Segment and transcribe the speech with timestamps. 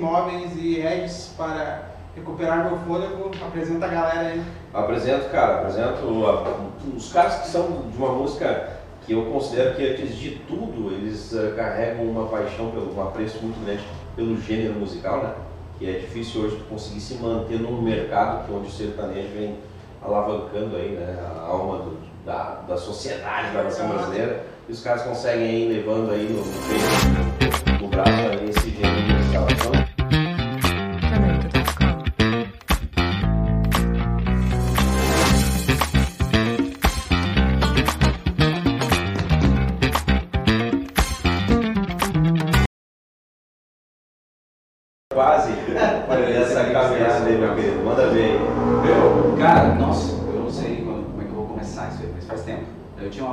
[0.00, 3.30] imóveis e edges para recuperar meu fôlego.
[3.46, 4.42] Apresenta a galera aí.
[4.72, 9.86] Apresento, cara, apresento uh, os caras que são de uma música que eu considero que
[9.86, 13.84] antes de tudo eles uh, carregam uma paixão, pelo, um apreço muito grande
[14.16, 15.34] pelo gênero musical, né?
[15.78, 19.56] Que é difícil hoje conseguir se manter num mercado que onde o sertanejo vem
[20.02, 21.18] alavancando aí, né?
[21.36, 24.44] A alma do, da, da sociedade da nação brasileira.
[24.68, 28.99] E os caras conseguem ir levando aí no, no, no braço aí esse gênero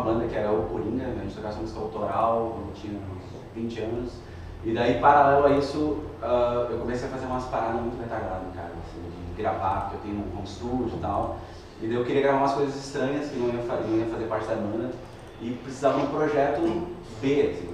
[0.08, 4.12] banda que era o Coringa, a gente tocava música autoral, eu tinha uns 20 anos.
[4.66, 8.72] E daí, paralelo a isso, ah, eu comecei a fazer umas paradas muito retardadas, cara,
[8.84, 9.02] assim,
[9.36, 11.38] de gravar, porque eu tenho um home studio e tal.
[11.82, 14.26] E daí eu queria gravar umas coisas estranhas que não ia, fa- não ia fazer
[14.26, 14.92] parte da banda.
[15.40, 16.62] E precisava de um projeto
[17.22, 17.70] B, assim.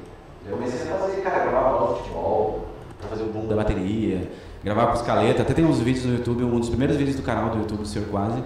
[0.46, 2.66] Eu comecei a fazer, cara, gravar bola de futebol,
[3.00, 4.30] pra fazer o boom da bateria,
[4.62, 5.42] gravar com escaleta.
[5.42, 7.88] Até tem uns vídeos no YouTube, um dos primeiros vídeos do canal do YouTube do
[7.88, 8.44] Senhor Quase.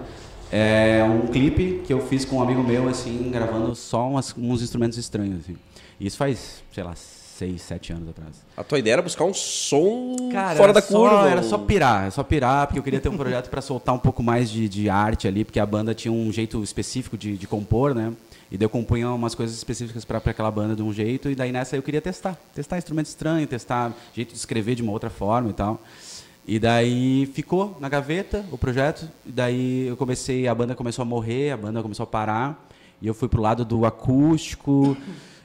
[0.50, 4.62] É um clipe que eu fiz com um amigo meu, assim, gravando só umas- uns
[4.62, 5.56] instrumentos estranhos, assim.
[6.00, 8.30] Isso faz, sei lá, seis, sete anos atrás.
[8.56, 11.28] A tua ideia era buscar um som Cara, fora da só- curva.
[11.28, 13.98] Era só pirar, era só pirar, porque eu queria ter um projeto para soltar um
[13.98, 17.46] pouco mais de, de arte ali, porque a banda tinha um jeito específico de, de
[17.46, 18.12] compor, né?
[18.50, 21.52] E daí eu compunha umas coisas específicas para aquela banda de um jeito, e daí
[21.52, 22.34] nessa eu queria testar.
[22.54, 25.78] Testar instrumento estranho, testar jeito de escrever de uma outra forma e tal.
[26.48, 31.04] E daí ficou na gaveta o projeto, e daí eu comecei, a banda começou a
[31.04, 32.66] morrer, a banda começou a parar,
[33.02, 34.96] e eu fui pro lado do acústico,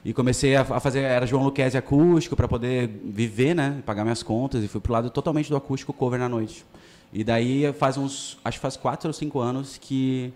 [0.02, 4.64] e comecei a fazer, era João Luquezzi acústico para poder viver, né, pagar minhas contas,
[4.64, 6.64] e fui pro lado totalmente do acústico cover na noite.
[7.12, 10.32] E daí faz uns, acho que faz quatro ou cinco anos que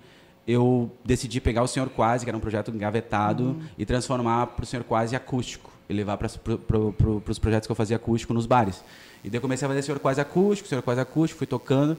[0.47, 4.67] eu decidi pegar o Senhor Quase, que era um projeto engavetado, e transformar para o
[4.67, 5.71] Senhor Quase acústico.
[5.89, 8.85] E levar para pro, pro, os projetos que eu fazia acústico nos bares.
[9.25, 11.97] E daí eu comecei a fazer Senhor Quase acústico, Senhor Quase acústico, fui tocando.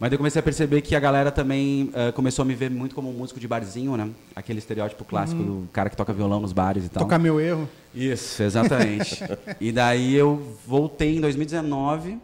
[0.00, 2.70] Mas daí eu comecei a perceber que a galera também eh, começou a me ver
[2.70, 4.10] muito como um músico de barzinho, né?
[4.34, 7.04] Aquele estereótipo clássico do cara que toca violão nos bares e tal.
[7.04, 7.68] Tocar meu erro.
[7.94, 9.22] Isso, exatamente.
[9.60, 12.18] e daí eu voltei em 2019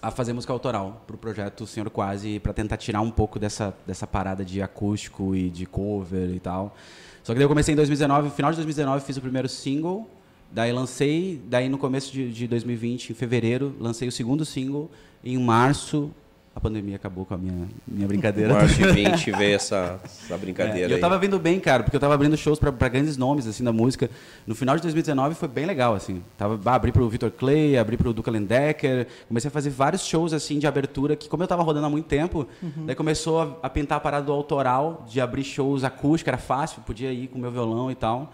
[0.00, 4.06] a fazer música autoral pro projeto Senhor Quase para tentar tirar um pouco dessa, dessa
[4.06, 6.76] parada de acústico e de cover e tal.
[7.24, 10.08] Só que daí eu comecei em 2019, no final de 2019 fiz o primeiro single,
[10.54, 14.88] daí lancei, daí no começo de, de 2020, em fevereiro, lancei o segundo single,
[15.22, 16.12] e em março
[16.54, 18.54] a pandemia acabou com a minha, minha brincadeira.
[18.54, 21.96] Março de 20 veio essa, essa É, brincadeira e eu tava vindo bem, cara, porque
[21.96, 24.08] eu tava abrindo shows pra, pra grandes nomes, assim, da música.
[24.46, 26.22] No final de 2019 foi bem legal, assim.
[26.38, 30.32] Tava, ah, abri pro Victor Clay, abri pro Duca Lendecker, comecei a fazer vários shows,
[30.32, 32.46] assim, de abertura, que como eu tava rodando há muito tempo,
[32.86, 36.82] daí começou a, a pintar a parada do autoral, de abrir shows acústicos, era fácil,
[36.82, 38.32] podia ir com meu violão e tal.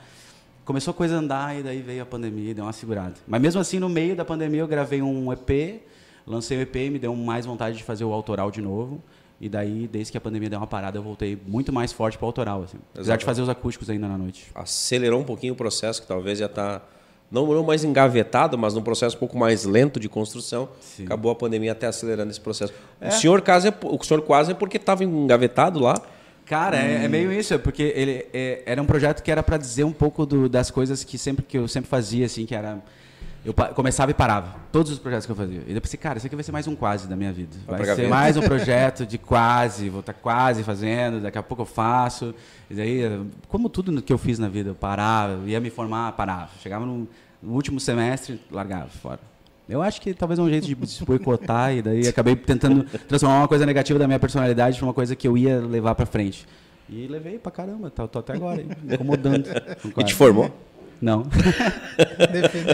[0.71, 3.15] Começou a coisa a andar e daí veio a pandemia e deu uma segurada.
[3.27, 5.83] Mas mesmo assim, no meio da pandemia, eu gravei um EP,
[6.25, 9.03] lancei o EP me deu mais vontade de fazer o autoral de novo.
[9.41, 12.25] E daí, desde que a pandemia deu uma parada, eu voltei muito mais forte pro
[12.25, 12.79] autoral, assim.
[12.93, 13.19] Apesar Exato.
[13.19, 14.47] de fazer os acústicos ainda na noite.
[14.55, 16.89] Acelerou um pouquinho o processo, que talvez ia estar
[17.29, 20.69] não, não mais engavetado, mas num processo um pouco mais lento de construção.
[20.81, 21.05] Sim.
[21.05, 22.73] Acabou a pandemia até acelerando esse processo.
[23.01, 23.09] É.
[23.09, 26.01] O senhor quase é, o senhor quase é porque estava engavetado lá.
[26.51, 29.57] Cara, é, é meio isso, é porque ele é, era um projeto que era para
[29.57, 32.83] dizer um pouco do- das coisas que sempre que eu sempre fazia, assim, que era
[33.45, 34.57] eu começava e parava.
[34.73, 35.61] Todos os projetos que eu fazia.
[35.61, 37.57] E depois pensei, cara, isso aqui vai ser mais um quase da minha vida.
[37.67, 41.67] Vai ser mais um projeto de quase, vou estar quase fazendo, daqui a pouco eu
[41.67, 42.35] faço.
[42.69, 43.03] E daí,
[43.49, 46.51] como tudo que eu fiz na vida, eu parava, eu ia me formar, parava.
[46.61, 47.09] Chegava no,
[47.43, 49.21] no último semestre, largava fora.
[49.71, 53.39] Eu acho que talvez é um jeito de se boicotar e daí acabei tentando transformar
[53.39, 56.45] uma coisa negativa da minha personalidade para uma coisa que eu ia levar para frente.
[56.89, 59.45] E levei pra caramba, tô, tô até agora, incomodando.
[59.95, 60.51] com E te formou?
[61.01, 61.25] Não.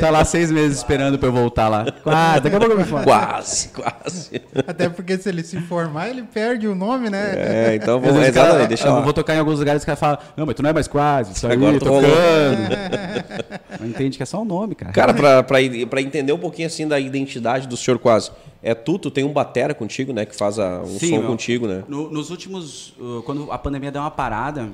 [0.00, 1.87] tá lá seis meses esperando pra eu voltar lá.
[2.02, 3.05] Quase, daqui a pouco eu me formo.
[3.05, 4.43] Quase, quase.
[4.67, 7.34] Até porque se ele se formar, ele perde o nome, né?
[7.37, 9.00] É, então vezes, exatamente, cara, deixa eu lá.
[9.00, 10.88] vou tocar em alguns lugares que o cara fala, não, mas tu não é mais
[10.88, 11.93] quase, isso aí, Agora tocando.
[12.06, 13.78] rolou.
[13.81, 14.93] Não entende que é só o nome, cara.
[14.93, 15.58] Cara, pra, pra,
[15.88, 18.31] pra entender um pouquinho assim da identidade do senhor quase.
[18.62, 20.25] É tu, tu tem um batera contigo, né?
[20.26, 21.26] Que faz a- um Sim, som meu.
[21.29, 21.84] contigo, né?
[21.87, 22.94] No- nos últimos.
[22.99, 24.69] uh, quando a pandemia deu uma parada,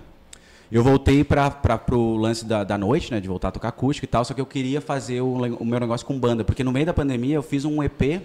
[0.72, 3.20] eu voltei para pro lance da, da noite, né?
[3.20, 4.24] De voltar a tocar acústico e tal.
[4.24, 6.42] Só que eu queria fazer o, o meu negócio com banda.
[6.44, 8.22] Porque no meio da pandemia eu fiz um EP.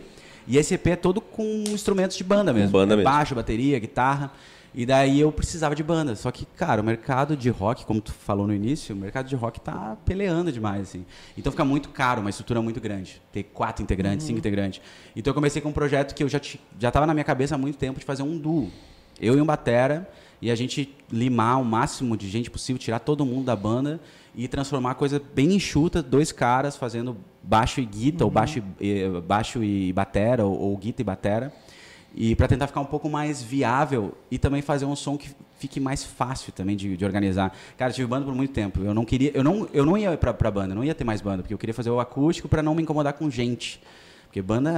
[0.48, 2.72] E esse EP é todo com instrumentos de banda mesmo.
[2.72, 3.12] banda É mesmo.
[3.12, 4.32] Baixo, bateria, guitarra.
[4.74, 6.16] E daí eu precisava de banda.
[6.16, 9.36] Só que, cara, o mercado de rock, como tu falou no início, o mercado de
[9.36, 11.06] rock tá peleando demais, assim.
[11.38, 13.22] Então fica muito caro, uma estrutura muito grande.
[13.34, 14.80] Ter quatro integrantes, cinco integrantes.
[15.16, 16.40] Então eu comecei com um projeto que eu já,
[16.80, 18.72] já tava na minha cabeça há muito tempo de fazer um duo.
[19.20, 20.08] Eu e um batera,
[20.42, 24.00] e a gente limar o máximo de gente possível, tirar todo mundo da banda
[24.36, 29.00] e transformar a coisa bem enxuta, dois caras fazendo baixo e guita, ou baixo, e-
[29.02, 31.52] eh, baixo e batera, ou, ou guita e batera.
[32.16, 35.30] E para tentar ficar um pouco mais viável e também fazer um som que
[35.60, 37.56] fique mais fácil também de, de organizar.
[37.78, 38.82] Cara, eu tive banda por muito tempo.
[38.82, 41.22] Eu não queria, eu não, eu não ia pra banda, eu não ia ter mais
[41.22, 43.82] banda, porque eu queria fazer o acústico para não me incomodar com gente.
[44.28, 44.74] Porque banda é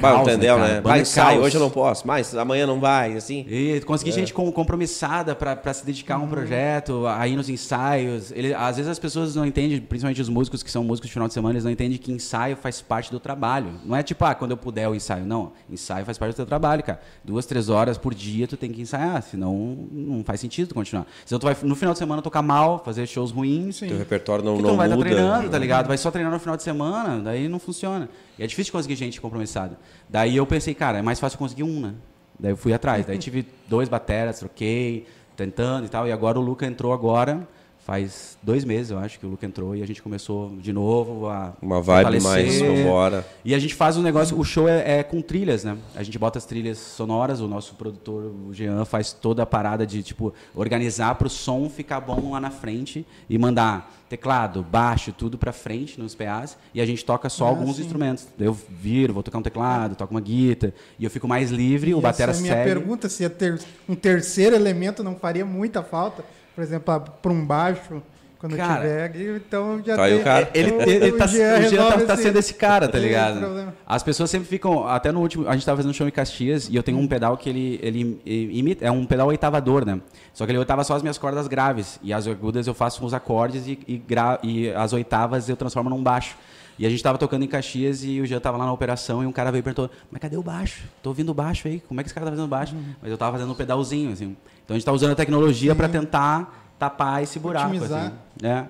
[0.00, 0.68] Vai, caos, entendeu, cara?
[0.68, 0.74] né?
[0.76, 3.46] Banda Vai, é sai, hoje eu não posso, mas amanhã não vai, assim.
[3.48, 8.30] E conseguir gente com, compromissada para se dedicar a um projeto, a ir nos ensaios.
[8.30, 11.26] Ele, às vezes as pessoas não entendem, principalmente os músicos que são músicos de final
[11.26, 13.80] de semana, eles não entendem que ensaio faz parte do trabalho.
[13.84, 15.24] Não é tipo, ah, quando eu puder eu ensaio.
[15.24, 17.00] Não, ensaio faz parte do teu trabalho, cara.
[17.24, 21.06] Duas, três horas por dia tu tem que ensaiar, senão não faz sentido continuar.
[21.24, 23.76] Senão tu vai no final de semana tocar mal, fazer shows ruins.
[23.76, 23.88] Sim.
[23.88, 25.08] Teu repertório não, não não vai estar muda.
[25.08, 25.86] treinando, tá ligado?
[25.86, 28.08] Vai só treinar no final de semana, daí não funciona.
[28.40, 29.78] E é difícil conseguir gente compromissada.
[30.08, 31.94] Daí eu pensei, cara, é mais fácil conseguir um, né?
[32.38, 33.04] Daí eu fui atrás.
[33.04, 35.06] Daí tive dois bateras, troquei,
[35.36, 36.08] tentando e tal.
[36.08, 37.46] E agora o Luca entrou agora,
[37.90, 39.74] faz dois meses, eu acho, que o Luca entrou.
[39.74, 43.26] E a gente começou de novo a Uma vibe mais, vambora.
[43.44, 45.76] E a gente faz um negócio, o show é, é com trilhas, né?
[45.96, 49.84] A gente bota as trilhas sonoras, o nosso produtor, o Jean, faz toda a parada
[49.84, 55.12] de, tipo, organizar para o som ficar bom lá na frente e mandar teclado, baixo,
[55.12, 57.82] tudo para frente nos PAs e a gente toca só Ah, alguns sim.
[57.82, 58.26] instrumentos.
[58.38, 61.98] Eu viro, vou tocar um teclado, toco uma guitarra e eu fico mais livre, o
[61.98, 62.68] E batera essa é a minha segue.
[62.74, 68.02] pergunta, se ter- um terceiro elemento não faria muita falta, por exemplo, para um baixo,
[68.38, 70.18] quando Cara, eu tiver, então já tá tem...
[70.18, 70.50] o cara.
[70.54, 73.74] Ele, ele, ele tá, o Jean resolve tá, tá esse- sendo esse cara, tá ligado?
[73.86, 76.66] As pessoas sempre ficam, até no último, a gente tava fazendo um show em Caxias
[76.70, 80.00] e eu tenho um pedal que ele, ele imita, é um pedal oitavador, né?
[80.32, 83.06] Só que ele oitava só as minhas cordas graves e as agudas eu faço com
[83.06, 86.34] os acordes e, e, gra, e as oitavas eu transformo num baixo.
[86.78, 89.26] E a gente tava tocando em Caxias e o Jean tava lá na operação e
[89.26, 90.84] um cara veio e perguntou, mas cadê o baixo?
[91.02, 92.74] Tô ouvindo o baixo aí, como é que esse cara tá fazendo baixo?
[93.02, 94.34] Mas eu tava fazendo um pedalzinho, assim.
[94.70, 98.12] Então a gente tá usando a tecnologia para tentar tapar esse buraco, Otimizar.
[98.38, 98.46] assim.
[98.46, 98.64] É.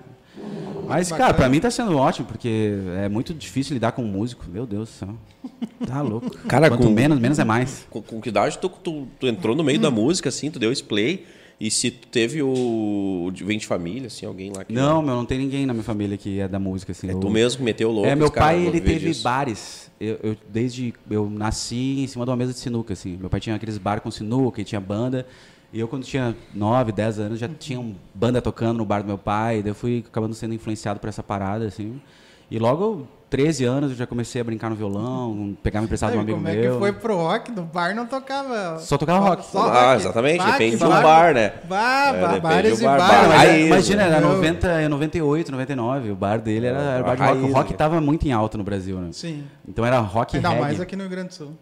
[0.87, 1.27] Mas, Bacana.
[1.27, 4.45] cara, pra mim tá sendo ótimo, porque é muito difícil lidar com um músico.
[4.51, 5.09] Meu Deus do céu.
[5.85, 6.31] Tá louco.
[6.49, 7.85] Cara, Quanto com- menos, menos é mais.
[7.87, 10.71] Com, com que idade tu, tu, tu entrou no meio da música, assim, tu deu
[10.71, 11.23] esse play,
[11.59, 13.31] e se tu teve o.
[13.35, 14.73] Vem de família, assim, alguém lá que.
[14.73, 17.09] Não, meu, não tem ninguém na minha família que é da música, assim.
[17.09, 18.09] É Eu- tu mesmo que meteu o louco.
[18.09, 19.21] É, meu cara, pai, ele teve disso.
[19.23, 19.91] bares.
[19.99, 23.15] Eu, eu- desde eu nasci em cima de uma mesa de sinuca, assim.
[23.17, 25.27] Meu pai tinha aqueles bar com sinuca e tinha banda.
[25.73, 29.07] E eu, quando tinha 9, 10 anos, já tinha um banda tocando no bar do
[29.07, 29.61] meu pai.
[29.61, 32.01] Daí eu fui acabando sendo influenciado por essa parada, assim.
[32.49, 36.19] E logo, 13 anos, eu já comecei a brincar no violão, pegar emprestado de um
[36.19, 36.59] amigo como meu.
[36.61, 37.49] é que foi pro rock?
[37.51, 38.79] No bar não tocava.
[38.79, 39.45] Só tocava rock.
[39.55, 41.53] Ah, exatamente, Bah, depende do bar, né?
[41.63, 43.13] Bah, É, bah, depende bares e bar, bares.
[43.15, 43.27] bar.
[43.29, 44.27] Mas Raiz, é, imagina, era né?
[44.27, 46.11] 90, é 98, 99.
[46.11, 47.39] O bar dele era, era bar de rock.
[47.39, 47.77] O rock né?
[47.77, 49.09] tava muito em alta no Brasil, né?
[49.13, 49.45] Sim.
[49.65, 50.61] Então era rock e Ainda reggae.
[50.61, 51.53] mais aqui no Rio Grande do Sul.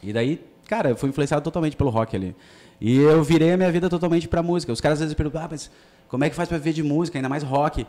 [0.00, 2.36] E daí, cara, eu fui influenciado totalmente pelo rock ali.
[2.80, 4.72] E eu virei a minha vida totalmente pra música.
[4.72, 5.70] Os caras às vezes perguntam, ah, mas
[6.08, 7.86] como é que faz pra viver de música, ainda mais rock?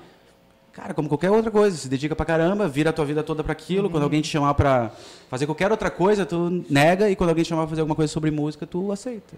[0.72, 3.52] Cara, como qualquer outra coisa, se dedica pra caramba, vira a tua vida toda pra
[3.52, 3.90] aquilo.
[3.90, 4.92] Quando alguém te chamar pra
[5.28, 7.10] fazer qualquer outra coisa, tu nega.
[7.10, 9.36] E quando alguém te chamar pra fazer alguma coisa sobre música, tu aceita.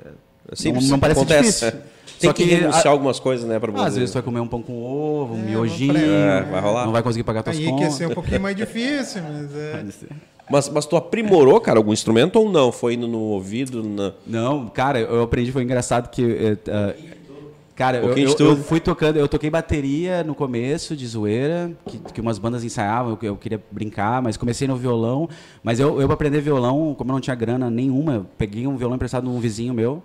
[0.53, 1.65] Simples, não, não parece acontece.
[1.65, 1.81] difícil.
[2.19, 4.41] Tem Só que, que, renunciar a- algumas coisas, né, pra Às vezes tu vai comer
[4.41, 6.85] um pão com ovo, um É, miojinho, É, vai rolar.
[6.85, 7.93] não vai conseguir pagar tuas Aí que ia contas.
[7.93, 9.85] ser um pouquinho mais difícil, mas é.
[10.49, 12.71] Mas, mas tu aprimorou, cara, algum instrumento ou não?
[12.71, 13.83] Foi indo no ouvido?
[13.83, 14.13] Na...
[14.25, 16.57] Não, cara, eu aprendi, foi engraçado que.
[16.67, 16.95] ah,
[17.75, 22.19] cara, eu, eu- eu fui tocando, eu toquei bateria no começo, de zoeira, que, que
[22.21, 25.29] umas bandas ensaiavam, eu, eu queria brincar, mas comecei no violão.
[25.63, 28.95] Mas eu, eu pra aprender violão, como eu não tinha grana nenhuma, peguei um violão
[28.95, 30.03] emprestado de um vizinho meu.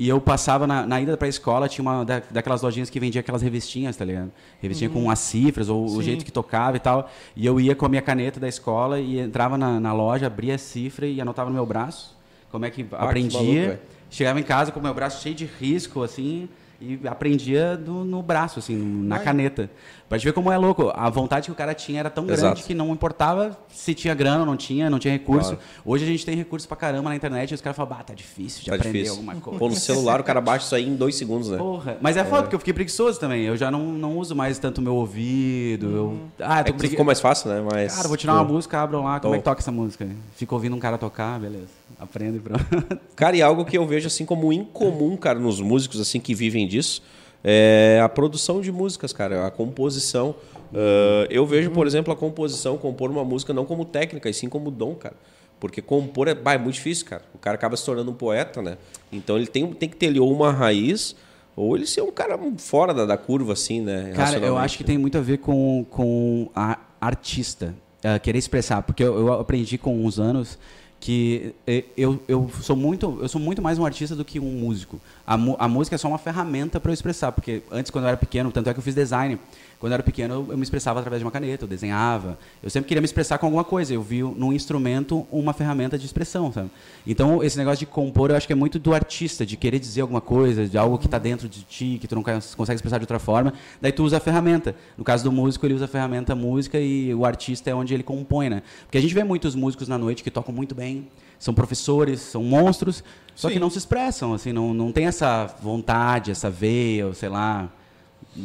[0.00, 3.20] E eu passava na, na ida pra escola, tinha uma da- daquelas lojinhas que vendia
[3.20, 4.32] aquelas revistinhas, tá ligado?
[4.58, 6.02] Revistinha com as cifras, ou o Sim.
[6.02, 7.10] jeito que tocava e tal.
[7.36, 10.54] E eu ia com a minha caneta da escola e entrava na, na loja, abria
[10.54, 12.16] a cifra e anotava no meu braço
[12.50, 13.38] como é que Ah, que aprendia.
[13.40, 13.78] maluco, velho.
[14.08, 16.48] Chegava em casa com o meu braço cheio de risco, assim,
[16.80, 19.24] e aprendia do- no braço, assim, na Vai.
[19.26, 19.70] caneta.
[20.10, 20.90] Pra gente ver como é louco.
[20.92, 22.64] A vontade que o cara tinha era tão grande Exato.
[22.64, 25.50] que não importava se tinha grana ou não tinha, não tinha recurso.
[25.50, 25.64] Claro.
[25.86, 28.12] Hoje a gente tem recurso pra caramba na internet e os caras falam, bah, tá
[28.12, 29.14] difícil de Tá aprender difícil.
[29.18, 29.58] alguma coisa.
[29.60, 31.58] Pô, no celular o cara baixa isso aí em dois segundos, né?
[31.58, 31.96] Porra.
[32.00, 33.44] Mas é foda, porque eu fiquei preguiçoso também.
[33.44, 35.86] Eu já não, não uso mais tanto o meu ouvido.
[35.86, 36.18] Eu...
[36.40, 36.90] Ah, É tô que pregui...
[36.94, 37.64] ficou mais fácil, né?
[37.72, 40.08] Mas, Cara, vou tirar uma música, abram lá, como é que toca essa música?
[40.34, 41.68] Fico ouvindo um cara tocar, beleza.
[42.00, 42.66] Aprendo e pronto.
[43.14, 46.66] Cara, e algo que eu vejo assim como incomum, cara, nos músicos assim que vivem
[46.66, 47.00] disso,
[47.42, 50.34] é a produção de músicas, cara, a composição.
[50.74, 54.48] Ah, eu vejo, por exemplo, a composição, compor uma música não como técnica, e sim
[54.48, 55.14] como dom, cara.
[55.58, 57.22] Porque compor é, bah, é muito difícil, cara.
[57.34, 58.78] O cara acaba se tornando um poeta, né?
[59.12, 61.14] Então ele tem, tem que ter ou uma raiz
[61.54, 64.12] ou ele ser um cara fora da, da curva, assim, né?
[64.16, 67.74] Cara, eu acho que tem muito a ver com, com a artista.
[68.02, 70.58] Uh, querer expressar, porque eu, eu aprendi com uns anos
[71.00, 71.54] que
[71.96, 75.00] eu, eu sou muito eu sou muito mais um artista do que um músico.
[75.26, 78.16] A, a música é só uma ferramenta para eu expressar porque antes quando eu era
[78.18, 79.38] pequeno tanto é que eu fiz design
[79.80, 82.38] quando eu era pequeno, eu me expressava através de uma caneta, eu desenhava.
[82.62, 83.94] Eu sempre queria me expressar com alguma coisa.
[83.94, 86.70] Eu vi num instrumento uma ferramenta de expressão, sabe?
[87.06, 90.02] Então, esse negócio de compor, eu acho que é muito do artista, de querer dizer
[90.02, 93.04] alguma coisa, de algo que está dentro de ti, que tu não consegue expressar de
[93.04, 93.54] outra forma.
[93.80, 94.76] Daí tu usa a ferramenta.
[94.98, 98.02] No caso do músico, ele usa a ferramenta música e o artista é onde ele
[98.02, 98.62] compõe, né?
[98.82, 101.08] Porque a gente vê muitos músicos na noite que tocam muito bem,
[101.38, 103.02] são professores, são monstros,
[103.34, 103.54] só Sim.
[103.54, 107.70] que não se expressam, assim, não, não tem essa vontade, essa veia, sei lá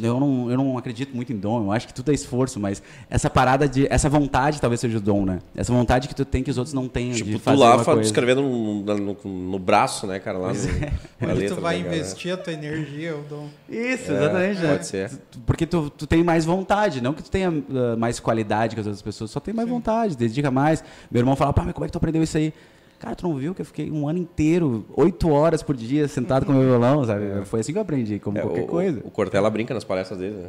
[0.02, 2.82] eu não, eu não acredito muito em dom, eu acho que tudo é esforço, mas
[3.08, 3.86] essa parada de.
[3.88, 5.38] Essa vontade talvez seja o dom, né?
[5.54, 7.12] Essa vontade que tu tem que os outros não têm.
[7.12, 10.38] Tipo, de tu lá escrevendo no, no, no, braço, né, cara?
[10.38, 11.32] Lá no, é.
[11.34, 13.48] letra, tu vai né, investir a tua energia, o dom.
[13.68, 14.66] Isso, é, exatamente.
[14.66, 15.10] É, pode ser.
[15.46, 18.86] Porque tu, tu tem mais vontade, não que tu tenha uh, mais qualidade que as
[18.86, 19.74] outras pessoas, só tem mais Sim.
[19.74, 20.82] vontade, dedica mais.
[21.10, 22.52] Meu irmão fala, pá, mas como é que tu aprendeu isso aí?
[22.98, 26.46] Cara, tu não viu que eu fiquei um ano inteiro, oito horas por dia, sentado
[26.46, 27.24] com meu violão, sabe?
[27.26, 27.44] É.
[27.44, 29.00] Foi assim que eu aprendi, como é, qualquer o, coisa.
[29.04, 30.48] O Cortella brinca nas palestras dele, né?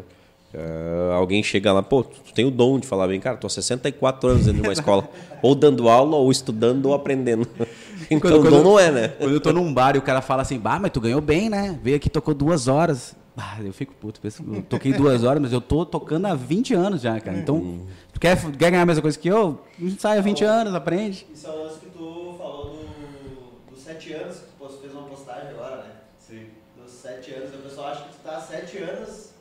[0.53, 3.49] Uh, alguém chega lá, pô, tu tem o dom de falar bem, cara, tô há
[3.49, 5.09] 64 anos dentro de uma escola,
[5.41, 7.47] ou dando aula, ou estudando, ou aprendendo.
[8.09, 9.07] Então quando, o dom não é, né?
[9.09, 11.49] Quando eu tô num bar e o cara fala assim, bah, mas tu ganhou bem,
[11.49, 11.77] né?
[11.83, 13.13] Veio aqui, tocou duas horas.
[13.35, 17.01] Bah, eu fico puto, eu toquei duas horas, mas eu tô tocando há 20 anos
[17.01, 17.37] já, cara.
[17.37, 17.85] Então, hum.
[18.11, 19.59] tu quer, quer ganhar a mesma coisa que eu?
[19.99, 21.27] Sai há 20 anos, aprende.
[21.31, 21.86] Isso é o lance
[23.87, 25.91] 7 anos, que tu fez uma postagem agora, né?
[26.19, 26.49] Sim.
[26.75, 29.37] Dos 7 anos, o pessoal acha que tu tá há 7 anos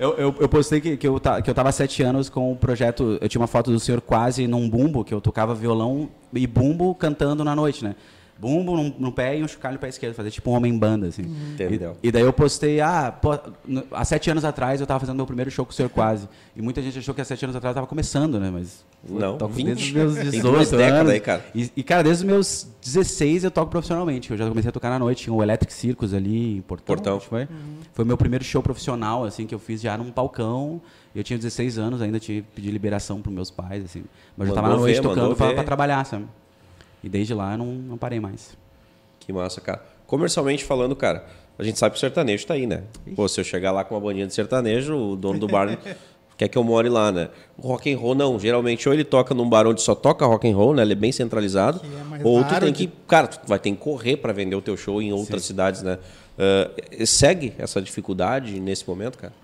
[0.00, 2.56] eu, eu, eu, postei que, que, eu, que eu tava há sete anos com o
[2.56, 3.18] projeto.
[3.20, 6.94] Eu tinha uma foto do senhor quase num bumbo, que eu tocava violão e bumbo
[6.94, 7.94] cantando na noite, né?
[8.40, 11.22] Bumbo no, no, pé e um chocalho no pé esquerdo, fazer tipo um homem-banda, assim.
[11.22, 11.52] Uhum.
[11.52, 11.96] Entendeu.
[12.02, 15.16] E, e, daí eu postei, ah, pô, no, há sete anos atrás eu estava fazendo
[15.16, 16.26] meu primeiro show com o Senhor Quase.
[16.56, 18.50] E muita gente achou que há sete anos atrás eu estava começando, né?
[18.50, 18.84] Mas.
[19.08, 19.66] Não, toco 20.
[19.66, 21.12] desde os meus 18 anos.
[21.12, 21.44] Aí, cara.
[21.54, 24.30] E, e, cara, desde os meus 16 eu toco profissionalmente.
[24.30, 25.24] Eu já comecei a tocar na noite.
[25.24, 26.96] Tinha o Electric Circus ali em Portão.
[26.96, 27.20] Portão.
[27.20, 27.42] Foi.
[27.42, 27.78] Uhum.
[27.92, 30.80] foi o meu primeiro show profissional, assim, que eu fiz já num palcão.
[31.14, 34.04] Eu tinha 16 anos, ainda tinha que pedir liberação para meus pais, assim.
[34.36, 36.26] Mas eu já estava na noite ver, tocando para trabalhar, sabe?
[37.02, 38.56] E desde lá eu não, não parei mais.
[39.18, 39.84] Que massa, cara.
[40.06, 41.24] Comercialmente falando, cara,
[41.58, 42.84] a gente sabe que o sertanejo tá aí, né?
[43.14, 45.78] Pô, se eu chegar lá com uma bandinha de sertanejo, o dono do bar
[46.40, 47.28] quer que eu more lá, né?
[47.58, 50.50] O rock and roll não, geralmente ou ele toca num bar onde só toca rock
[50.50, 50.82] and roll, né?
[50.82, 51.82] Ele é bem centralizado,
[52.18, 52.92] é ou tu tem que, de...
[53.06, 55.48] cara, tu vai ter que correr para vender o teu show em outras Sim.
[55.48, 55.98] cidades, né?
[56.38, 59.34] Uh, segue essa dificuldade nesse momento, cara?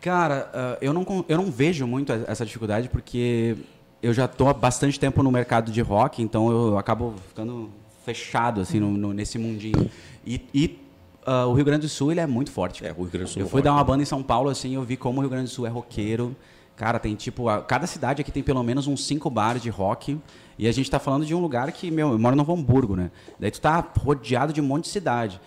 [0.00, 3.56] Cara, uh, eu, não, eu não vejo muito essa dificuldade porque
[4.02, 7.70] eu já estou há bastante tempo no mercado de rock, então eu acabo ficando
[8.04, 9.90] fechado assim no, no, nesse mundinho.
[10.26, 10.78] E, e
[11.26, 12.84] uh, o Rio Grande do Sul ele é muito forte.
[12.84, 13.42] É, o Rio Grande do Sul.
[13.42, 15.44] Eu fui dar uma banda em São Paulo assim, eu vi como o Rio Grande
[15.44, 16.34] do Sul é roqueiro.
[16.76, 20.18] Cara, tem tipo, a, cada cidade aqui tem pelo menos uns cinco bares de rock.
[20.58, 23.10] E a gente está falando de um lugar que, meu, eu moro no Hamburgo, né?
[23.38, 25.40] Daí tu tá rodeado de um monte de cidade.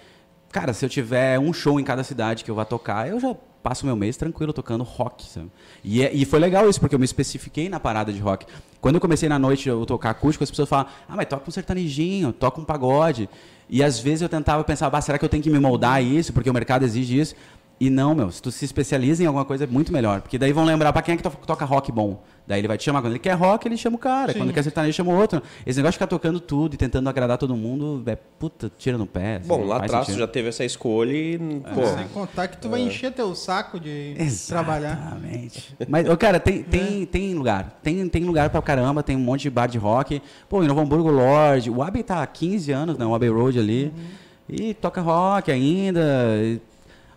[0.51, 3.35] Cara, se eu tiver um show em cada cidade que eu vá tocar, eu já
[3.63, 5.25] passo meu mês tranquilo tocando rock.
[5.25, 5.49] Sabe?
[5.83, 8.45] E, é, e foi legal isso, porque eu me especifiquei na parada de rock.
[8.81, 11.51] Quando eu comecei na noite a tocar acústico, as pessoas falavam, ah, mas toca um
[11.51, 13.29] sertanejinho, toca um pagode.
[13.69, 16.01] E às vezes eu tentava pensar, ah, será que eu tenho que me moldar a
[16.01, 17.35] isso, porque o mercado exige isso?
[17.79, 20.21] E não, meu, se tu se especializa em alguma coisa é muito melhor.
[20.21, 22.21] Porque daí vão lembrar para quem é que toca rock bom.
[22.45, 23.01] Daí ele vai te chamar.
[23.01, 24.33] Quando ele quer rock, ele chama o cara.
[24.33, 24.39] Sim.
[24.39, 25.41] Quando ele quer sertanejo, chama o outro.
[25.65, 29.05] Esse negócio de ficar tocando tudo e tentando agradar todo mundo, é puta, tira no
[29.05, 29.37] pé.
[29.37, 31.35] Assim, bom, lá atrás tu já teve essa escolha e.
[31.35, 32.85] É, pô, sem contar que tu vai é.
[32.85, 34.47] encher teu saco de Exatamente.
[34.47, 34.97] trabalhar.
[34.97, 35.75] Exatamente.
[35.87, 37.05] Mas, cara, tem, tem, é.
[37.05, 37.79] tem lugar.
[37.81, 40.21] Tem, tem lugar pra caramba, tem um monte de bar de rock.
[40.49, 41.69] Pô, em Novo Hamburgo, Lorde.
[41.69, 43.05] O Abbey tá há 15 anos, né?
[43.05, 43.85] O Abbey Road ali.
[43.85, 44.23] Uhum.
[44.49, 46.01] E toca rock ainda.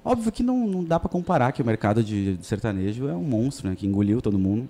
[0.04, 3.24] Óbvio que não, não dá para comparar que o mercado de, de, sertanejo é um
[3.24, 3.74] monstro, né?
[3.74, 4.68] Que engoliu todo mundo.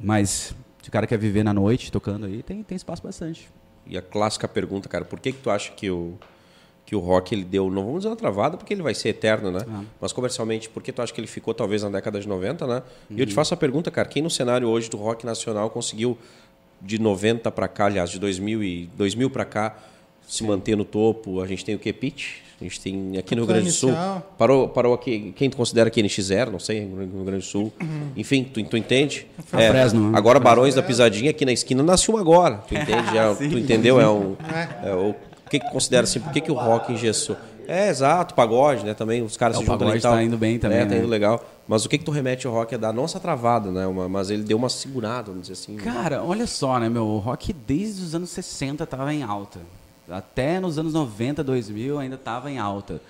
[0.00, 3.48] Mas se o cara quer viver na noite tocando aí, tem, tem espaço bastante.
[3.86, 6.14] E a clássica pergunta, cara, por que, que tu acha que o,
[6.84, 9.50] que o rock ele deu, não vamos dizer uma travada, porque ele vai ser eterno,
[9.50, 9.60] né?
[9.68, 9.82] Ah.
[10.00, 12.82] Mas comercialmente, por que tu acha que ele ficou talvez na década de 90, né?
[13.10, 13.16] Uhum.
[13.16, 13.34] E eu te uhum.
[13.34, 16.16] faço a pergunta, cara, quem no cenário hoje do rock nacional conseguiu
[16.80, 19.76] de 90 para cá, aliás, de 2000 e 2000 para cá,
[20.26, 21.40] se manter no topo?
[21.40, 22.42] A gente tem o que, Pete?
[22.60, 23.92] A gente tem aqui no Rio Grande do Sul.
[24.36, 27.72] Parou, parou aqui, quem tu considera aqui NX0, não sei, no Rio Grande do Sul.
[27.80, 28.08] Uhum.
[28.16, 29.26] Enfim, tu, tu entende?
[29.52, 30.18] É, Fresno, né?
[30.18, 32.56] agora Barões da Pisadinha aqui na esquina nasceu agora.
[32.66, 33.16] Tu entende?
[33.16, 34.00] É, tu entendeu?
[34.00, 34.36] É um.
[34.82, 35.14] É, o
[35.48, 36.18] que, que considera assim?
[36.20, 37.36] Por que, que o rock engessou?
[37.68, 38.94] É, exato, pagode, né?
[38.94, 40.14] Também os caras É, se juntam pagode ali e tal.
[40.14, 40.98] tá indo bem também, É, tá né?
[40.98, 41.44] indo legal.
[41.68, 43.86] Mas o que que tu remete ao rock é da nossa travada, né?
[43.86, 45.76] Uma, mas ele deu uma segurada, vamos dizer assim.
[45.76, 47.04] Cara, olha só, né, meu?
[47.04, 49.60] O rock desde os anos 60 tava em alta.
[50.10, 53.00] Até nos anos 90, 2000 ainda tava em alta.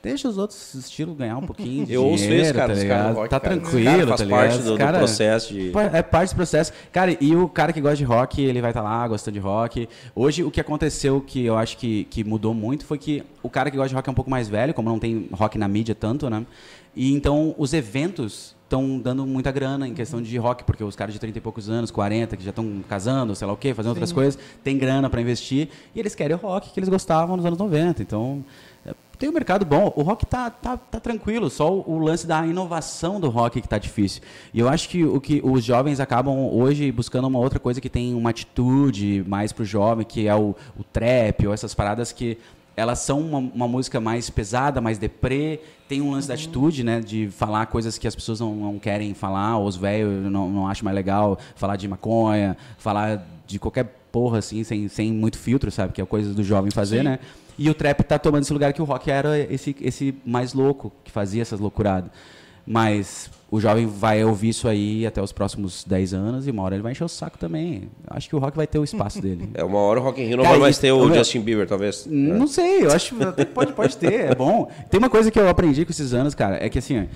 [0.00, 3.28] Deixa os outros estilos ganhar um pouquinho de Eu ouço isso, cara, tá do rock,
[3.30, 3.56] tá cara.
[3.56, 4.38] tranquilo, Cara, faz tá ligado?
[4.40, 6.72] parte do- do Cara, processo de- É parte do processo.
[6.92, 9.88] Cara, e o cara que gosta de rock, ele vai estar lá gostando de rock.
[10.14, 13.72] Hoje, o que aconteceu que eu acho que, que mudou muito foi que o cara
[13.72, 15.96] que gosta de rock é um pouco mais velho, como não tem rock na mídia
[15.96, 16.46] tanto, né?
[16.94, 21.14] E então os eventos estão dando muita grana em questão de rock, porque os caras
[21.14, 23.90] de 30 e poucos anos, 40, que já estão casando, sei lá o quê, fazendo
[23.90, 27.46] outras coisas, tem grana para investir e eles querem o rock que eles gostavam nos
[27.46, 28.02] anos 90.
[28.02, 28.44] Então,
[28.84, 29.90] é, tem um mercado bom.
[29.96, 33.68] O rock tá, tá, tá tranquilo, só o, o lance da inovação do rock que
[33.68, 34.20] tá difícil.
[34.52, 37.88] E eu acho que o que os jovens acabam hoje buscando uma outra coisa que
[37.88, 42.36] tem uma atitude mais pro jovem, que é o, o trap ou essas paradas que
[42.78, 45.58] elas são uma, uma música mais pesada, mais deprê,
[45.88, 49.12] tem um lance da atitude, né, de falar coisas que as pessoas não, não querem
[49.14, 53.84] falar, ou os velhos não, não acham mais legal, falar de maconha, falar de qualquer
[54.12, 57.18] porra, assim, sem, sem muito filtro, sabe, que é coisa do jovem fazer, né,
[57.58, 60.92] e o trap tá tomando esse lugar que o rock era esse, esse mais louco,
[61.02, 62.12] que fazia essas loucuradas.
[62.70, 66.74] Mas o jovem vai ouvir isso aí até os próximos 10 anos e uma hora
[66.74, 67.88] ele vai encher o saco também.
[68.08, 69.48] Acho que o rock vai ter o espaço dele.
[69.54, 71.66] É, uma hora o Rock in Rio não Cara, vai mais ter o Justin Bieber,
[71.66, 72.04] talvez.
[72.06, 74.70] Não sei, eu acho que pode, pode ter, é bom.
[74.90, 77.08] Tem uma coisa que eu aprendi com esses anos, cara, é que assim,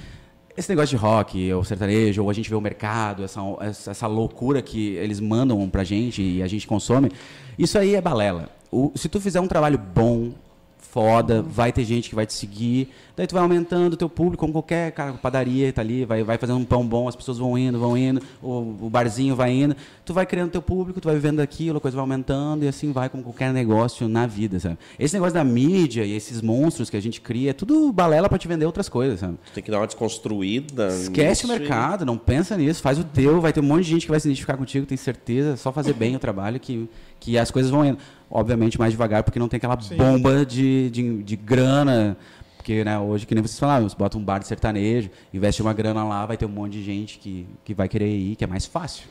[0.57, 4.07] esse negócio de rock, ou sertanejo, ou a gente vê o mercado, essa, essa, essa
[4.07, 7.11] loucura que eles mandam pra gente e a gente consome,
[7.59, 8.49] isso aí é balela.
[8.71, 10.33] O- se tu fizer um trabalho bom,
[10.79, 14.41] foda, vai ter gente que vai te seguir, daí tu vai aumentando o teu público,
[14.41, 17.57] como qualquer cara, padaria tá ali, vai, vai fazendo um pão bom, as pessoas vão
[17.57, 21.15] indo, vão indo, o, o barzinho vai indo, tu vai criando teu público, tu vai
[21.15, 24.79] vivendo aquilo, a coisa vai aumentando e assim vai como qualquer negócio na vida, sabe?
[24.99, 28.39] Esse negócio da mídia e esses monstros que a gente cria, é tudo balela pra
[28.39, 29.39] te vender outras coisas, sabe?
[29.55, 30.89] Tem que dar uma desconstruída.
[30.89, 33.85] Esquece o nisso e- mercado, não pensa nisso, faz o teu, vai ter um monte
[33.85, 36.59] de gente que vai se identificar contigo, tem certeza, é só fazer bem o trabalho
[36.59, 36.89] que,
[37.21, 37.99] que as coisas vão indo.
[38.31, 42.17] Obviamente mais devagar, porque não tem aquela bomba de, de, de grana,
[42.63, 45.75] porque né, hoje, que nem vocês falaram, você bota um bar de sertanejo, investe uma
[45.75, 48.47] grana lá, vai ter um monte de gente que, que vai querer ir, que é
[48.47, 49.09] mais fácil.